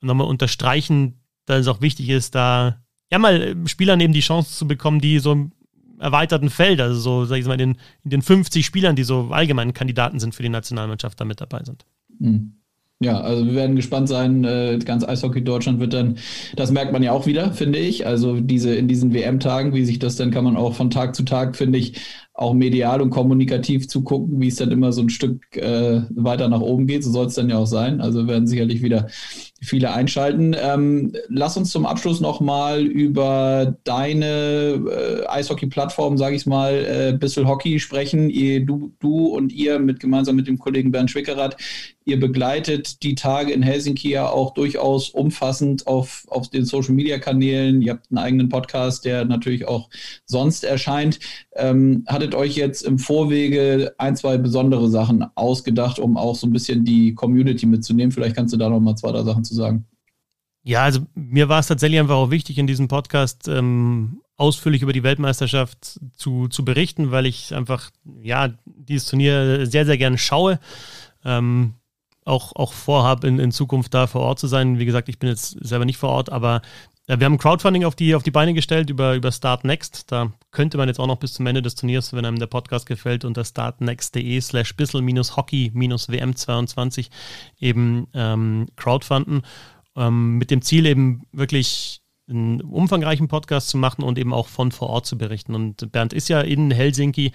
nochmal 0.00 0.28
unterstreichen, 0.28 1.20
dass 1.44 1.60
es 1.60 1.68
auch 1.68 1.82
wichtig 1.82 2.08
ist, 2.08 2.34
da 2.34 2.83
ja 3.10 3.18
mal 3.18 3.40
äh, 3.40 3.68
Spielern 3.68 4.00
eben 4.00 4.12
die 4.12 4.20
Chance 4.20 4.56
zu 4.56 4.66
bekommen, 4.66 5.00
die 5.00 5.18
so 5.18 5.50
erweiterten 5.98 6.50
Feld, 6.50 6.80
also 6.80 6.98
so, 7.00 7.24
sag 7.24 7.38
ich 7.38 7.46
mal, 7.46 7.60
in 7.60 7.72
den, 7.72 7.78
in 8.04 8.10
den 8.10 8.22
50 8.22 8.64
Spielern, 8.66 8.96
die 8.96 9.04
so 9.04 9.28
allgemein 9.30 9.72
Kandidaten 9.74 10.18
sind 10.18 10.34
für 10.34 10.42
die 10.42 10.48
Nationalmannschaft, 10.48 11.20
da 11.20 11.24
mit 11.24 11.40
dabei 11.40 11.62
sind. 11.64 11.84
Mhm. 12.18 12.54
Ja, 13.00 13.20
also 13.20 13.44
wir 13.44 13.54
werden 13.54 13.76
gespannt 13.76 14.08
sein. 14.08 14.44
Äh, 14.44 14.78
ganz 14.84 15.04
Eishockey 15.04 15.42
Deutschland 15.42 15.80
wird 15.80 15.92
dann, 15.92 16.16
das 16.56 16.70
merkt 16.70 16.92
man 16.92 17.02
ja 17.02 17.12
auch 17.12 17.26
wieder, 17.26 17.52
finde 17.52 17.78
ich. 17.78 18.06
Also 18.06 18.40
diese 18.40 18.74
in 18.74 18.88
diesen 18.88 19.12
WM-Tagen, 19.12 19.74
wie 19.74 19.84
sich 19.84 19.98
das 19.98 20.16
dann 20.16 20.30
kann 20.30 20.44
man 20.44 20.56
auch 20.56 20.74
von 20.74 20.90
Tag 20.90 21.14
zu 21.14 21.24
Tag, 21.24 21.56
finde 21.56 21.78
ich, 21.78 22.00
auch 22.36 22.52
medial 22.52 23.00
und 23.00 23.10
kommunikativ 23.10 23.88
zu 23.88 24.02
gucken, 24.02 24.40
wie 24.40 24.48
es 24.48 24.56
dann 24.56 24.72
immer 24.72 24.92
so 24.92 25.02
ein 25.02 25.08
Stück 25.08 25.56
äh, 25.56 26.02
weiter 26.10 26.48
nach 26.48 26.60
oben 26.60 26.88
geht. 26.88 27.04
So 27.04 27.12
soll 27.12 27.26
es 27.26 27.34
dann 27.34 27.48
ja 27.48 27.58
auch 27.58 27.66
sein. 27.66 28.00
Also 28.00 28.26
werden 28.26 28.48
sicherlich 28.48 28.82
wieder 28.82 29.06
viele 29.64 29.92
einschalten. 29.92 30.54
Ähm, 30.58 31.12
lass 31.28 31.56
uns 31.56 31.70
zum 31.70 31.86
Abschluss 31.86 32.20
nochmal 32.20 32.82
über 32.82 33.76
deine 33.84 34.82
äh, 34.90 35.26
Eishockey-Plattform, 35.28 36.18
sage 36.18 36.36
ich 36.36 36.44
mal, 36.46 36.74
äh, 36.74 37.16
Bissel 37.16 37.46
Hockey 37.46 37.78
sprechen. 37.78 38.28
Ihr, 38.30 38.66
du, 38.66 38.92
du 38.98 39.26
und 39.26 39.52
ihr 39.52 39.78
mit 39.78 40.00
gemeinsam 40.00 40.36
mit 40.36 40.48
dem 40.48 40.58
Kollegen 40.58 40.90
Bernd 40.90 41.10
Schwickerath, 41.10 41.56
ihr 42.04 42.20
begleitet 42.20 43.02
die 43.02 43.14
Tage 43.14 43.52
in 43.52 43.62
Helsinki 43.62 44.10
ja 44.10 44.28
auch 44.28 44.54
durchaus 44.54 45.08
umfassend 45.08 45.86
auf, 45.86 46.24
auf 46.28 46.50
den 46.50 46.64
Social-Media-Kanälen. 46.64 47.80
Ihr 47.80 47.92
habt 47.92 48.10
einen 48.10 48.18
eigenen 48.18 48.48
Podcast, 48.48 49.04
der 49.04 49.24
natürlich 49.24 49.66
auch 49.66 49.88
sonst 50.26 50.64
erscheint. 50.64 51.18
Ähm, 51.56 52.04
hattet 52.24 52.34
euch 52.34 52.56
jetzt 52.56 52.82
im 52.82 52.98
Vorwege 52.98 53.94
ein, 53.98 54.16
zwei 54.16 54.38
besondere 54.38 54.88
Sachen 54.88 55.26
ausgedacht, 55.34 55.98
um 55.98 56.16
auch 56.16 56.34
so 56.34 56.46
ein 56.46 56.52
bisschen 56.52 56.84
die 56.84 57.14
Community 57.14 57.66
mitzunehmen? 57.66 58.12
Vielleicht 58.12 58.34
kannst 58.34 58.54
du 58.54 58.56
da 58.56 58.68
noch 58.68 58.80
mal 58.80 58.96
zwei, 58.96 59.12
drei 59.12 59.22
Sachen 59.22 59.44
zu 59.44 59.54
sagen. 59.54 59.84
Ja, 60.62 60.82
also 60.84 61.00
mir 61.14 61.48
war 61.50 61.60
es 61.60 61.66
tatsächlich 61.66 62.00
einfach 62.00 62.14
auch 62.14 62.30
wichtig, 62.30 62.56
in 62.56 62.66
diesem 62.66 62.88
Podcast 62.88 63.48
ähm, 63.48 64.22
ausführlich 64.36 64.80
über 64.80 64.94
die 64.94 65.02
Weltmeisterschaft 65.02 66.00
zu, 66.16 66.48
zu 66.48 66.64
berichten, 66.64 67.10
weil 67.10 67.26
ich 67.26 67.54
einfach, 67.54 67.90
ja, 68.22 68.48
dieses 68.64 69.08
Turnier 69.08 69.66
sehr, 69.66 69.84
sehr 69.84 69.98
gerne 69.98 70.16
schaue. 70.16 70.58
Ähm, 71.24 71.74
auch, 72.24 72.56
auch 72.56 72.72
vorhabe, 72.72 73.28
in, 73.28 73.38
in 73.38 73.52
Zukunft 73.52 73.92
da 73.92 74.06
vor 74.06 74.22
Ort 74.22 74.38
zu 74.38 74.46
sein. 74.46 74.78
Wie 74.78 74.86
gesagt, 74.86 75.10
ich 75.10 75.18
bin 75.18 75.28
jetzt 75.28 75.58
selber 75.62 75.84
nicht 75.84 75.98
vor 75.98 76.08
Ort, 76.08 76.32
aber 76.32 76.62
ja, 77.06 77.20
wir 77.20 77.26
haben 77.26 77.36
Crowdfunding 77.36 77.84
auf 77.84 77.94
die, 77.94 78.14
auf 78.14 78.22
die 78.22 78.30
Beine 78.30 78.54
gestellt 78.54 78.88
über, 78.88 79.14
über 79.14 79.30
Start 79.30 79.62
Next. 79.64 80.10
Da 80.10 80.32
könnte 80.52 80.78
man 80.78 80.88
jetzt 80.88 80.98
auch 80.98 81.06
noch 81.06 81.18
bis 81.18 81.34
zum 81.34 81.46
Ende 81.46 81.60
des 81.60 81.74
Turniers, 81.74 82.14
wenn 82.14 82.24
einem 82.24 82.38
der 82.38 82.46
Podcast 82.46 82.86
gefällt, 82.86 83.26
unter 83.26 83.44
startnext.de 83.44 84.40
slash 84.40 84.74
bissel-hockey-wm22 84.74 87.10
eben 87.60 88.06
ähm, 88.14 88.68
crowdfunden. 88.76 89.42
Ähm, 89.96 90.38
mit 90.38 90.50
dem 90.50 90.62
Ziel 90.62 90.86
eben 90.86 91.26
wirklich 91.32 92.00
einen 92.26 92.62
umfangreichen 92.62 93.28
Podcast 93.28 93.68
zu 93.68 93.76
machen 93.76 94.02
und 94.02 94.18
eben 94.18 94.32
auch 94.32 94.48
von 94.48 94.72
vor 94.72 94.88
Ort 94.88 95.04
zu 95.04 95.18
berichten. 95.18 95.54
Und 95.54 95.92
Bernd 95.92 96.14
ist 96.14 96.28
ja 96.28 96.40
in 96.40 96.70
Helsinki 96.70 97.32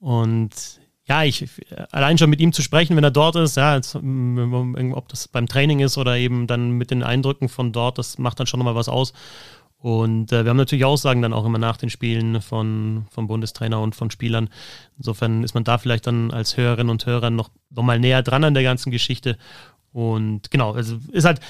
und 0.00 0.80
ja, 1.12 1.24
ich, 1.24 1.46
allein 1.90 2.16
schon 2.16 2.30
mit 2.30 2.40
ihm 2.40 2.54
zu 2.54 2.62
sprechen, 2.62 2.96
wenn 2.96 3.04
er 3.04 3.10
dort 3.10 3.36
ist, 3.36 3.58
ja, 3.58 3.74
jetzt, 3.76 3.94
ähm, 3.94 4.94
ob 4.94 5.08
das 5.08 5.28
beim 5.28 5.46
Training 5.46 5.80
ist 5.80 5.98
oder 5.98 6.16
eben 6.16 6.46
dann 6.46 6.70
mit 6.70 6.90
den 6.90 7.02
Eindrücken 7.02 7.50
von 7.50 7.70
dort, 7.70 7.98
das 7.98 8.16
macht 8.16 8.40
dann 8.40 8.46
schon 8.46 8.58
nochmal 8.58 8.76
was 8.76 8.88
aus. 8.88 9.12
Und 9.76 10.32
äh, 10.32 10.44
wir 10.44 10.50
haben 10.50 10.56
natürlich 10.56 10.86
Aussagen 10.86 11.20
dann 11.20 11.34
auch 11.34 11.44
immer 11.44 11.58
nach 11.58 11.76
den 11.76 11.90
Spielen 11.90 12.40
von, 12.40 13.04
vom 13.10 13.26
Bundestrainer 13.26 13.80
und 13.80 13.94
von 13.94 14.10
Spielern. 14.10 14.48
Insofern 14.96 15.42
ist 15.42 15.54
man 15.54 15.64
da 15.64 15.76
vielleicht 15.76 16.06
dann 16.06 16.30
als 16.30 16.56
Hörerinnen 16.56 16.90
und 16.90 17.04
Hörer 17.04 17.28
noch, 17.28 17.50
noch 17.68 17.82
mal 17.82 17.98
näher 17.98 18.22
dran 18.22 18.44
an 18.44 18.54
der 18.54 18.62
ganzen 18.62 18.90
Geschichte. 18.90 19.36
Und 19.92 20.50
genau, 20.50 20.72
also 20.72 20.98
ist 21.10 21.26
halt, 21.26 21.40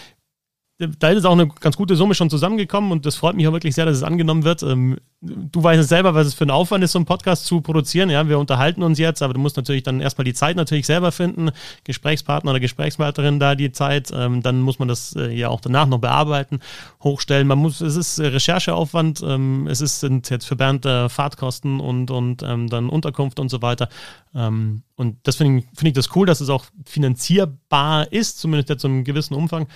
da 0.79 1.11
ist 1.11 1.25
auch 1.25 1.33
eine 1.33 1.49
ganz 1.49 1.77
gute 1.77 1.97
Summe 1.97 2.15
schon 2.15 2.31
zusammengekommen 2.31 2.91
und 2.93 3.07
das 3.07 3.15
freut 3.15 3.37
mich 3.37 3.47
auch 3.47 3.53
wirklich 3.53 3.75
sehr, 3.75 3.85
dass 3.85 3.97
es 3.97 4.03
angenommen 4.03 4.43
wird. 4.43 4.63
Ähm, 4.63 4.99
du 5.21 5.63
weißt 5.63 5.81
es 5.81 5.89
selber, 5.89 6.15
was 6.15 6.27
es 6.27 6.35
für 6.35 6.45
ein 6.45 6.51
Aufwand 6.51 6.83
ist, 6.83 6.93
so 6.93 6.99
einen 6.99 7.07
Podcast 7.07 7.45
zu 7.45 7.61
produzieren. 7.61 8.11
Ja, 8.11 8.29
wir 8.29 8.39
unterhalten 8.39 8.83
uns 8.83 8.99
jetzt, 8.99 9.23
aber 9.23 9.35
du 9.35 9.41
musst 9.41 9.57
natürlich 9.57 9.85
dann 9.85 10.01
erstmal 10.01 10.25
die 10.25 10.35
Zeit 10.35 10.57
natürlich 10.57 10.87
selber 10.87 11.13
finden, 11.13 11.51
Gesprächspartner 11.85 12.51
oder 12.51 12.61
Gesprächspartnerin 12.61 13.39
da 13.39 13.55
die 13.55 13.71
Zeit. 13.71 14.11
Ähm, 14.13 14.43
dann 14.43 14.61
muss 14.61 14.79
man 14.79 14.89
das 14.89 15.15
äh, 15.15 15.33
ja 15.33 15.49
auch 15.49 15.61
danach 15.61 15.87
noch 15.87 15.99
bearbeiten, 15.99 16.61
hochstellen. 17.03 17.47
Man 17.47 17.59
muss, 17.59 17.81
es 17.81 17.95
ist 17.95 18.19
Rechercheaufwand, 18.19 19.23
ähm, 19.25 19.69
es 19.69 19.81
ist, 19.81 20.01
sind 20.01 20.31
jetzt 20.31 20.47
für 20.47 20.57
Bernd 20.57 20.83
Fahrtkosten 20.83 21.81
und, 21.81 22.11
und 22.11 22.43
dann 22.43 22.89
Unterkunft 22.89 23.39
und 23.39 23.51
so 23.51 23.63
weiter. 23.63 23.89
und 24.35 25.17
das 25.23 25.37
finde 25.37 25.61
ich, 25.61 25.65
find 25.79 25.89
ich 25.89 25.95
das 25.95 26.17
cool, 26.17 26.27
dass 26.27 26.41
es 26.41 26.49
auch 26.49 26.65
finanzierbar 26.87 28.11
ist, 28.11 28.41
zumindest 28.41 28.69
jetzt 28.69 28.81
zu 28.81 28.89
einem 28.89 29.05
gewissen 29.05 29.35
Umfang. 29.35 29.69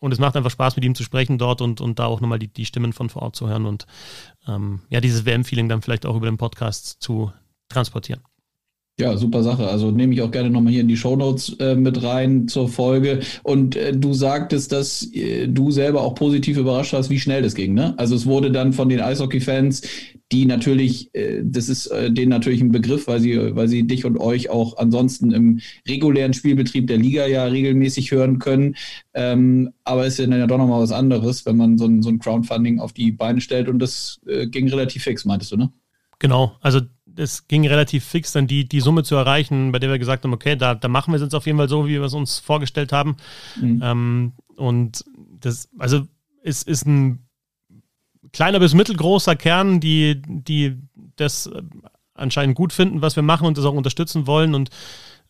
Und 0.00 0.12
es 0.12 0.18
macht 0.18 0.34
einfach 0.34 0.50
Spaß, 0.50 0.76
mit 0.76 0.84
ihm 0.84 0.94
zu 0.94 1.04
sprechen 1.04 1.38
dort 1.38 1.60
und, 1.60 1.80
und 1.80 1.98
da 1.98 2.06
auch 2.06 2.20
nochmal 2.20 2.38
die, 2.38 2.48
die 2.48 2.64
Stimmen 2.64 2.92
von 2.92 3.10
vor 3.10 3.22
Ort 3.22 3.36
zu 3.36 3.48
hören 3.48 3.66
und 3.66 3.86
ähm, 4.48 4.80
ja, 4.88 5.00
dieses 5.00 5.26
WM-Feeling 5.26 5.68
dann 5.68 5.82
vielleicht 5.82 6.06
auch 6.06 6.16
über 6.16 6.26
den 6.26 6.38
Podcast 6.38 7.02
zu 7.02 7.32
transportieren. 7.68 8.22
Ja, 9.00 9.16
super 9.16 9.42
Sache. 9.42 9.66
Also 9.66 9.90
nehme 9.90 10.12
ich 10.12 10.20
auch 10.20 10.30
gerne 10.30 10.50
nochmal 10.50 10.72
hier 10.72 10.82
in 10.82 10.88
die 10.88 10.96
Shownotes 10.98 11.56
äh, 11.58 11.74
mit 11.74 12.02
rein 12.02 12.48
zur 12.48 12.68
Folge. 12.68 13.20
Und 13.42 13.74
äh, 13.74 13.96
du 13.96 14.12
sagtest, 14.12 14.72
dass 14.72 15.10
äh, 15.14 15.48
du 15.48 15.70
selber 15.70 16.02
auch 16.02 16.14
positiv 16.14 16.58
überrascht 16.58 16.92
hast, 16.92 17.08
wie 17.08 17.18
schnell 17.18 17.40
das 17.40 17.54
ging. 17.54 17.72
Ne? 17.72 17.94
Also 17.96 18.14
es 18.14 18.26
wurde 18.26 18.50
dann 18.50 18.74
von 18.74 18.90
den 18.90 19.00
Eishockey-Fans, 19.00 19.80
die 20.32 20.44
natürlich, 20.44 21.14
äh, 21.14 21.40
das 21.42 21.70
ist 21.70 21.86
äh, 21.86 22.12
denen 22.12 22.28
natürlich 22.28 22.60
ein 22.60 22.72
Begriff, 22.72 23.06
weil 23.06 23.20
sie, 23.20 23.56
weil 23.56 23.68
sie 23.68 23.86
dich 23.86 24.04
und 24.04 24.18
euch 24.18 24.50
auch 24.50 24.76
ansonsten 24.76 25.32
im 25.32 25.60
regulären 25.88 26.34
Spielbetrieb 26.34 26.86
der 26.86 26.98
Liga 26.98 27.26
ja 27.26 27.44
regelmäßig 27.44 28.10
hören 28.10 28.38
können. 28.38 28.76
Ähm, 29.14 29.70
aber 29.82 30.04
es 30.04 30.18
ist 30.18 30.28
dann 30.28 30.38
ja 30.38 30.46
doch 30.46 30.58
nochmal 30.58 30.82
was 30.82 30.92
anderes, 30.92 31.46
wenn 31.46 31.56
man 31.56 31.78
so 31.78 31.86
ein, 31.86 32.02
so 32.02 32.10
ein 32.10 32.18
Crowdfunding 32.18 32.80
auf 32.80 32.92
die 32.92 33.12
Beine 33.12 33.40
stellt. 33.40 33.70
Und 33.70 33.78
das 33.78 34.20
äh, 34.26 34.46
ging 34.46 34.68
relativ 34.68 35.04
fix, 35.04 35.24
meintest 35.24 35.52
du, 35.52 35.56
ne? 35.56 35.72
Genau, 36.18 36.52
also 36.60 36.80
es 37.16 37.48
ging 37.48 37.66
relativ 37.66 38.04
fix, 38.04 38.32
dann 38.32 38.46
die, 38.46 38.68
die 38.68 38.80
Summe 38.80 39.02
zu 39.02 39.16
erreichen, 39.16 39.72
bei 39.72 39.78
der 39.78 39.90
wir 39.90 39.98
gesagt 39.98 40.24
haben, 40.24 40.32
okay, 40.32 40.56
da, 40.56 40.74
da 40.74 40.88
machen 40.88 41.12
wir 41.12 41.16
es 41.16 41.22
jetzt 41.22 41.34
auf 41.34 41.46
jeden 41.46 41.58
Fall 41.58 41.68
so, 41.68 41.86
wie 41.86 41.92
wir 41.92 42.02
es 42.02 42.14
uns 42.14 42.38
vorgestellt 42.38 42.92
haben. 42.92 43.16
Mhm. 43.60 43.80
Ähm, 43.82 44.32
und 44.56 45.04
das, 45.40 45.68
also 45.78 46.06
es 46.42 46.62
ist 46.62 46.86
ein 46.86 47.26
kleiner 48.32 48.60
bis 48.60 48.74
mittelgroßer 48.74 49.36
Kern, 49.36 49.80
die, 49.80 50.22
die 50.26 50.78
das 51.16 51.50
anscheinend 52.14 52.56
gut 52.56 52.72
finden, 52.72 53.02
was 53.02 53.16
wir 53.16 53.22
machen 53.22 53.46
und 53.46 53.58
das 53.58 53.64
auch 53.64 53.74
unterstützen 53.74 54.26
wollen. 54.26 54.54
Und 54.54 54.70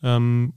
ähm, 0.02 0.54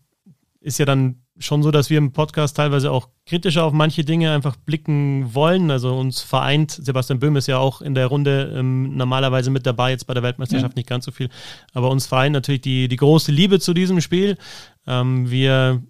ist 0.60 0.80
ja 0.80 0.86
dann 0.86 1.23
schon 1.40 1.64
so, 1.64 1.72
dass 1.72 1.90
wir 1.90 1.98
im 1.98 2.12
Podcast 2.12 2.56
teilweise 2.56 2.92
auch 2.92 3.10
kritischer 3.26 3.64
auf 3.64 3.74
manche 3.74 4.04
Dinge 4.04 4.32
einfach 4.32 4.56
blicken 4.56 5.34
wollen. 5.34 5.72
Also 5.72 5.96
uns 5.96 6.22
vereint, 6.22 6.72
Sebastian 6.72 7.20
Böhm 7.20 7.36
ist 7.36 7.48
ja 7.48 7.58
auch 7.58 7.82
in 7.82 7.96
der 7.96 8.08
Runde 8.08 8.54
ähm, 8.56 8.96
normalerweise 8.96 9.50
mit 9.50 9.66
dabei, 9.66 9.92
jetzt 9.92 10.06
bei 10.06 10.14
der 10.14 10.24
Weltmeisterschaft 10.24 10.74
ja. 10.74 10.80
nicht 10.80 10.90
ganz 10.90 11.06
so 11.06 11.12
viel. 11.12 11.30
Aber 11.74 11.90
uns 11.90 12.06
vereint 12.06 12.34
natürlich 12.34 12.62
die, 12.62 12.88
die 12.88 12.98
große 12.98 13.32
Liebe 13.32 13.60
zu 13.60 13.74
diesem 13.74 14.02
Spiel. 14.02 14.38
Ähm, 14.86 15.30
wir 15.30 15.82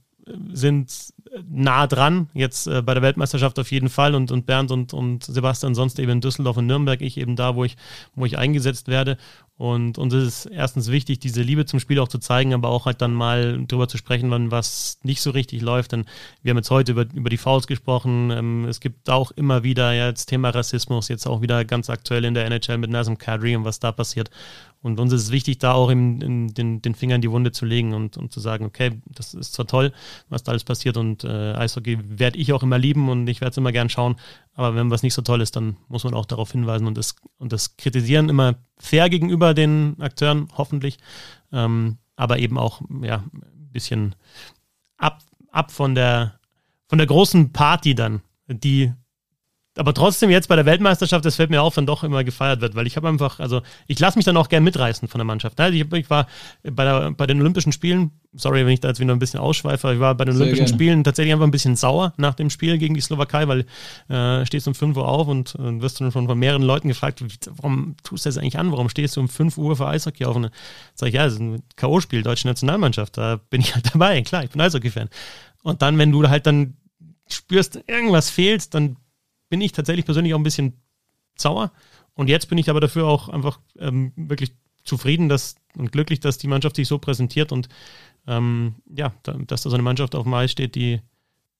sind 0.53 1.13
nah 1.49 1.87
dran, 1.87 2.29
jetzt 2.33 2.67
äh, 2.67 2.81
bei 2.81 2.93
der 2.93 3.03
Weltmeisterschaft 3.03 3.57
auf 3.59 3.71
jeden 3.71 3.89
Fall 3.89 4.15
und, 4.15 4.31
und 4.31 4.45
Bernd 4.45 4.71
und, 4.71 4.93
und 4.93 5.23
Sebastian 5.23 5.75
sonst 5.75 5.99
eben 5.99 6.11
in 6.11 6.21
Düsseldorf 6.21 6.57
und 6.57 6.67
Nürnberg, 6.67 7.01
ich 7.01 7.17
eben 7.17 7.35
da, 7.35 7.55
wo 7.55 7.63
ich, 7.63 7.75
wo 8.15 8.25
ich 8.25 8.37
eingesetzt 8.37 8.87
werde. 8.87 9.17
Und 9.63 9.97
uns 9.97 10.13
ist 10.13 10.23
es 10.27 10.45
erstens 10.45 10.91
wichtig, 10.91 11.19
diese 11.19 11.41
Liebe 11.41 11.65
zum 11.65 11.79
Spiel 11.79 11.97
auch 11.99 12.09
zu 12.09 12.17
zeigen, 12.17 12.53
aber 12.53 12.67
auch 12.67 12.85
halt 12.85 13.01
dann 13.01 13.13
mal 13.13 13.63
drüber 13.65 13.87
zu 13.87 13.97
sprechen, 13.97 14.29
wann 14.29 14.51
was 14.51 14.99
nicht 15.03 15.21
so 15.21 15.31
richtig 15.31 15.61
läuft. 15.61 15.93
Denn 15.93 16.03
wir 16.41 16.49
haben 16.49 16.57
jetzt 16.57 16.69
heute 16.69 16.91
über, 16.91 17.05
über 17.13 17.29
die 17.29 17.37
Fouls 17.37 17.65
gesprochen. 17.65 18.29
Ähm, 18.29 18.65
es 18.65 18.81
gibt 18.81 19.09
auch 19.09 19.31
immer 19.31 19.63
wieder 19.63 19.93
ja, 19.93 20.09
jetzt 20.09 20.25
Thema 20.25 20.49
Rassismus, 20.49 21.07
jetzt 21.07 21.25
auch 21.27 21.41
wieder 21.41 21.63
ganz 21.63 21.89
aktuell 21.89 22.25
in 22.25 22.33
der 22.33 22.45
NHL 22.45 22.77
mit 22.77 22.89
Nazem 22.89 23.17
Kadri 23.17 23.55
und 23.55 23.63
was 23.63 23.79
da 23.79 23.93
passiert. 23.93 24.29
Und 24.81 24.99
uns 24.99 25.13
ist 25.13 25.21
es 25.23 25.31
wichtig, 25.31 25.59
da 25.59 25.71
auch 25.71 25.89
in, 25.89 26.19
in 26.19 26.53
den, 26.53 26.81
den 26.81 26.93
Finger 26.93 27.15
in 27.15 27.21
die 27.21 27.31
Wunde 27.31 27.53
zu 27.53 27.65
legen 27.65 27.93
und, 27.93 28.17
und 28.17 28.33
zu 28.33 28.41
sagen, 28.41 28.65
okay, 28.65 28.99
das 29.05 29.33
ist 29.33 29.53
zwar 29.53 29.65
toll, 29.65 29.93
was 30.27 30.43
da 30.43 30.51
alles 30.51 30.65
passiert 30.65 30.97
und 30.97 31.23
äh, 31.23 31.53
Eishockey 31.53 31.99
werde 32.19 32.37
ich 32.37 32.51
auch 32.51 32.63
immer 32.63 32.77
lieben 32.77 33.07
und 33.07 33.29
ich 33.29 33.39
werde 33.39 33.51
es 33.51 33.57
immer 33.57 33.71
gern 33.71 33.87
schauen, 33.87 34.17
aber 34.53 34.75
wenn 34.75 34.91
was 34.91 35.03
nicht 35.03 35.13
so 35.13 35.21
toll 35.21 35.41
ist, 35.41 35.55
dann 35.55 35.77
muss 35.87 36.03
man 36.03 36.13
auch 36.13 36.25
darauf 36.25 36.51
hinweisen 36.51 36.87
und 36.87 36.97
das, 36.97 37.15
und 37.37 37.53
das 37.53 37.77
kritisieren 37.77 38.29
immer 38.29 38.55
fair 38.77 39.09
gegenüber 39.09 39.53
den 39.53 39.95
Akteuren, 39.99 40.47
hoffentlich, 40.57 40.97
ähm, 41.51 41.97
aber 42.15 42.39
eben 42.39 42.57
auch 42.57 42.81
ja, 43.01 43.23
ein 43.33 43.69
bisschen 43.71 44.15
ab, 44.97 45.21
ab 45.51 45.71
von 45.71 45.95
der 45.95 46.39
von 46.87 46.99
der 46.99 47.07
großen 47.07 47.51
Party 47.51 47.95
dann, 47.95 48.21
die 48.47 48.93
aber 49.75 49.93
trotzdem 49.93 50.29
jetzt 50.29 50.49
bei 50.49 50.55
der 50.55 50.65
Weltmeisterschaft, 50.65 51.25
das 51.25 51.35
fällt 51.35 51.49
mir 51.49 51.63
auf, 51.63 51.73
dann 51.73 51.87
doch 51.87 52.03
immer 52.03 52.23
gefeiert 52.23 52.61
wird, 52.61 52.75
weil 52.75 52.85
ich 52.85 52.95
habe 52.95 53.07
einfach, 53.07 53.39
also 53.39 53.61
ich 53.87 53.99
lasse 53.99 54.19
mich 54.19 54.25
dann 54.25 54.37
auch 54.37 54.47
gern 54.47 54.63
mitreißen 54.63 55.07
von 55.07 55.17
der 55.17 55.25
Mannschaft. 55.25 55.57
Ne? 55.57 55.69
Ich, 55.69 55.91
ich 55.91 56.09
war 56.11 56.27
bei, 56.63 56.83
der, 56.83 57.11
bei 57.11 57.25
den 57.25 57.41
Olympischen 57.41 57.71
Spielen, 57.71 58.11
sorry, 58.33 58.65
wenn 58.65 58.73
ich 58.73 58.81
da 58.81 58.89
jetzt 58.89 58.99
wieder 58.99 59.11
ein 59.11 59.19
bisschen 59.19 59.39
ausschweife, 59.39 59.93
ich 59.93 59.99
war 59.99 60.13
bei 60.13 60.25
den 60.25 60.35
Sehr 60.35 60.43
Olympischen 60.43 60.65
gerne. 60.65 60.77
Spielen 60.77 61.03
tatsächlich 61.03 61.33
einfach 61.33 61.47
ein 61.47 61.51
bisschen 61.51 61.75
sauer 61.75 62.13
nach 62.17 62.35
dem 62.35 62.51
Spiel 62.51 62.77
gegen 62.77 62.93
die 62.93 63.01
Slowakei, 63.01 63.47
weil 63.47 63.65
äh, 64.09 64.45
stehst 64.45 64.67
um 64.67 64.75
5 64.75 64.95
Uhr 64.95 65.07
auf 65.07 65.27
und 65.27 65.55
äh, 65.55 65.81
wirst 65.81 65.99
dann 65.99 66.11
schon 66.11 66.27
von 66.27 66.37
mehreren 66.37 66.63
Leuten 66.63 66.87
gefragt, 66.87 67.23
warum 67.57 67.95
tust 68.03 68.25
du 68.25 68.29
das 68.29 68.37
eigentlich 68.37 68.59
an? 68.59 68.71
Warum 68.71 68.89
stehst 68.89 69.17
du 69.17 69.21
um 69.21 69.27
5 69.27 69.57
Uhr 69.57 69.75
für 69.75 69.87
Eishockey 69.87 70.25
auf? 70.25 70.35
Und 70.35 70.43
dann 70.43 70.51
sage 70.93 71.09
ich, 71.09 71.15
ja, 71.15 71.23
das 71.23 71.33
ist 71.33 71.39
ein 71.39 71.63
K.O.-Spiel, 71.77 72.21
deutsche 72.21 72.47
Nationalmannschaft, 72.47 73.17
da 73.17 73.39
bin 73.49 73.61
ich 73.61 73.73
halt 73.73 73.89
dabei, 73.93 74.21
klar, 74.21 74.43
ich 74.43 74.51
bin 74.51 74.61
Eishockey-Fan. 74.61 75.09
Und 75.63 75.81
dann, 75.81 75.97
wenn 75.97 76.11
du 76.11 76.27
halt 76.29 76.45
dann 76.45 76.77
spürst, 77.27 77.79
irgendwas 77.87 78.29
fehlt, 78.29 78.73
dann 78.73 78.97
bin 79.53 79.61
ich 79.61 79.71
tatsächlich 79.71 80.05
persönlich 80.05 80.33
auch 80.33 80.39
ein 80.39 80.43
bisschen 80.43 80.73
sauer. 81.37 81.71
Und 82.15 82.27
jetzt 82.27 82.49
bin 82.49 82.57
ich 82.57 82.71
aber 82.71 82.81
dafür 82.81 83.05
auch 83.05 83.29
einfach 83.29 83.59
ähm, 83.77 84.11
wirklich 84.15 84.53
zufrieden 84.83 85.29
dass, 85.29 85.57
und 85.77 85.91
glücklich, 85.91 86.19
dass 86.19 86.39
die 86.39 86.47
Mannschaft 86.47 86.75
sich 86.75 86.87
so 86.87 86.97
präsentiert 86.97 87.51
und 87.51 87.69
ähm, 88.25 88.73
ja, 88.97 89.13
dass 89.21 89.61
da 89.61 89.69
so 89.69 89.75
eine 89.75 89.83
Mannschaft 89.83 90.15
auf 90.15 90.23
dem 90.23 90.33
Eis 90.33 90.51
steht, 90.51 90.73
die, 90.73 91.01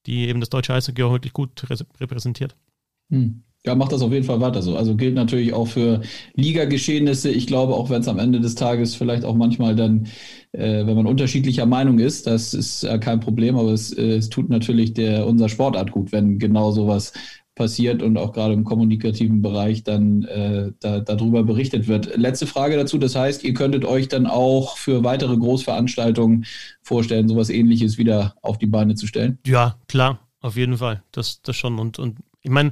die 0.08 0.28
eben 0.28 0.40
das 0.40 0.50
deutsche 0.50 0.74
Eishockey 0.74 1.04
auch 1.04 1.12
wirklich 1.12 1.34
gut 1.34 1.64
repräsentiert. 2.00 2.56
Hm. 3.12 3.44
Ja, 3.66 3.76
macht 3.76 3.94
das 3.94 4.02
auf 4.02 4.12
jeden 4.12 4.26
Fall 4.26 4.42
weiter 4.42 4.62
so. 4.64 4.76
Also 4.76 4.96
gilt 4.96 5.14
natürlich 5.16 5.54
auch 5.54 5.68
für 5.68 6.02
Ligageschehnisse. 6.34 7.30
Ich 7.30 7.48
glaube, 7.48 7.76
auch 7.76 7.90
wenn 7.90 8.02
es 8.02 8.10
am 8.10 8.20
Ende 8.20 8.42
des 8.42 8.56
Tages 8.56 8.96
vielleicht 8.96 9.24
auch 9.24 9.36
manchmal 9.36 9.74
dann, 9.76 10.08
äh, 10.52 10.86
wenn 10.86 10.96
man 10.96 11.06
unterschiedlicher 11.06 11.66
Meinung 11.66 12.00
ist, 12.00 12.28
das 12.28 12.54
ist 12.54 12.84
äh, 12.84 12.98
kein 13.00 13.22
Problem, 13.22 13.56
aber 13.56 13.72
es, 13.72 13.94
äh, 13.94 14.16
es 14.16 14.30
tut 14.30 14.50
natürlich 14.50 14.94
der 14.94 15.28
unser 15.28 15.48
Sportart 15.48 15.92
gut, 15.92 16.12
wenn 16.12 16.40
genau 16.40 16.72
sowas 16.72 17.14
passiert 17.56 18.02
und 18.02 18.18
auch 18.18 18.34
gerade 18.34 18.54
im 18.54 18.64
kommunikativen 18.64 19.42
Bereich 19.42 19.84
dann 19.84 20.24
äh, 20.24 20.72
da, 20.80 21.00
darüber 21.00 21.44
berichtet 21.44 21.88
wird. 21.88 22.18
Letzte 22.18 22.48
Frage 22.48 22.76
dazu, 22.76 22.98
das 22.98 23.16
heißt, 23.16 23.44
ihr 23.44 23.54
könntet 23.54 23.86
euch 23.86 24.08
dann 24.08 24.26
auch 24.26 24.78
für 24.78 25.04
weitere 25.04 25.38
Großveranstaltungen 25.38 26.46
vorstellen, 26.82 27.28
sowas 27.28 27.50
ähnliches 27.50 27.98
wieder 27.98 28.36
auf 28.42 28.58
die 28.58 28.66
Beine 28.66 28.96
zu 28.96 29.06
stellen? 29.06 29.38
Ja, 29.46 29.78
klar, 29.88 30.20
auf 30.42 30.58
jeden 30.58 30.78
Fall. 30.78 31.04
Das, 31.12 31.42
das 31.44 31.56
schon. 31.56 31.78
Und, 31.78 32.00
und 32.00 32.18
ich 32.42 32.52
meine, 32.52 32.72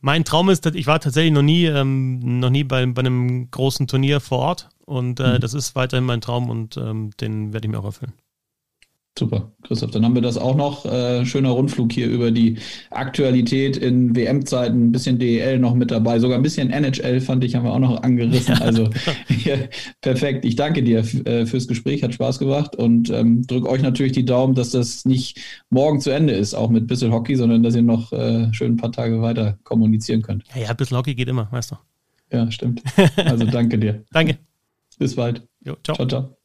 mein 0.00 0.24
Traum 0.24 0.48
ist, 0.50 0.64
dass 0.66 0.74
ich 0.74 0.86
war 0.86 1.00
tatsächlich 1.00 1.32
noch 1.32 1.42
nie, 1.42 1.66
ähm, 1.66 2.40
noch 2.40 2.50
nie 2.50 2.64
bei, 2.64 2.84
bei 2.86 3.00
einem 3.00 3.50
großen 3.50 3.86
Turnier 3.86 4.20
vor 4.20 4.38
Ort 4.38 4.68
und 4.86 5.20
äh, 5.20 5.34
mhm. 5.34 5.40
das 5.40 5.54
ist 5.54 5.74
weiterhin 5.76 6.04
mein 6.04 6.20
Traum 6.20 6.50
und 6.50 6.76
ähm, 6.76 7.10
den 7.20 7.52
werde 7.52 7.66
ich 7.66 7.70
mir 7.70 7.78
auch 7.78 7.86
erfüllen. 7.86 8.12
Super, 9.16 9.52
Christoph. 9.62 9.92
Dann 9.92 10.04
haben 10.04 10.16
wir 10.16 10.22
das 10.22 10.36
auch 10.36 10.56
noch. 10.56 10.84
Äh, 10.86 11.24
schöner 11.24 11.50
Rundflug 11.50 11.92
hier 11.92 12.08
über 12.08 12.32
die 12.32 12.58
Aktualität 12.90 13.76
in 13.76 14.16
WM-Zeiten. 14.16 14.88
Ein 14.88 14.92
bisschen 14.92 15.20
DEL 15.20 15.60
noch 15.60 15.74
mit 15.74 15.92
dabei. 15.92 16.18
Sogar 16.18 16.36
ein 16.36 16.42
bisschen 16.42 16.70
NHL 16.70 17.20
fand 17.20 17.44
ich, 17.44 17.54
haben 17.54 17.64
wir 17.64 17.72
auch 17.72 17.78
noch 17.78 18.02
angerissen. 18.02 18.60
Also 18.60 18.90
ja, 19.44 19.54
perfekt. 20.00 20.44
Ich 20.44 20.56
danke 20.56 20.82
dir 20.82 20.98
äh, 21.26 21.46
fürs 21.46 21.68
Gespräch. 21.68 22.02
Hat 22.02 22.12
Spaß 22.12 22.40
gemacht 22.40 22.74
und 22.74 23.08
ähm, 23.10 23.46
drücke 23.46 23.68
euch 23.68 23.82
natürlich 23.82 24.12
die 24.12 24.24
Daumen, 24.24 24.56
dass 24.56 24.70
das 24.70 25.04
nicht 25.04 25.38
morgen 25.70 26.00
zu 26.00 26.10
Ende 26.10 26.32
ist, 26.32 26.54
auch 26.54 26.70
mit 26.70 26.88
Bissel 26.88 27.12
Hockey, 27.12 27.36
sondern 27.36 27.62
dass 27.62 27.76
ihr 27.76 27.82
noch 27.82 28.12
äh, 28.12 28.52
schön 28.52 28.72
ein 28.72 28.76
paar 28.78 28.90
Tage 28.90 29.22
weiter 29.22 29.58
kommunizieren 29.62 30.22
könnt. 30.22 30.42
Ja, 30.56 30.62
ja, 30.62 30.72
Bissel 30.72 30.98
Hockey 30.98 31.14
geht 31.14 31.28
immer, 31.28 31.46
weißt 31.52 31.70
du. 31.70 31.76
Ja, 32.32 32.50
stimmt. 32.50 32.82
Also 33.16 33.44
danke 33.44 33.78
dir. 33.78 34.02
danke. 34.10 34.38
Bis 34.98 35.14
bald. 35.14 35.46
Jo, 35.64 35.76
ciao. 35.84 35.94
Ciao, 35.94 36.08
ciao. 36.08 36.43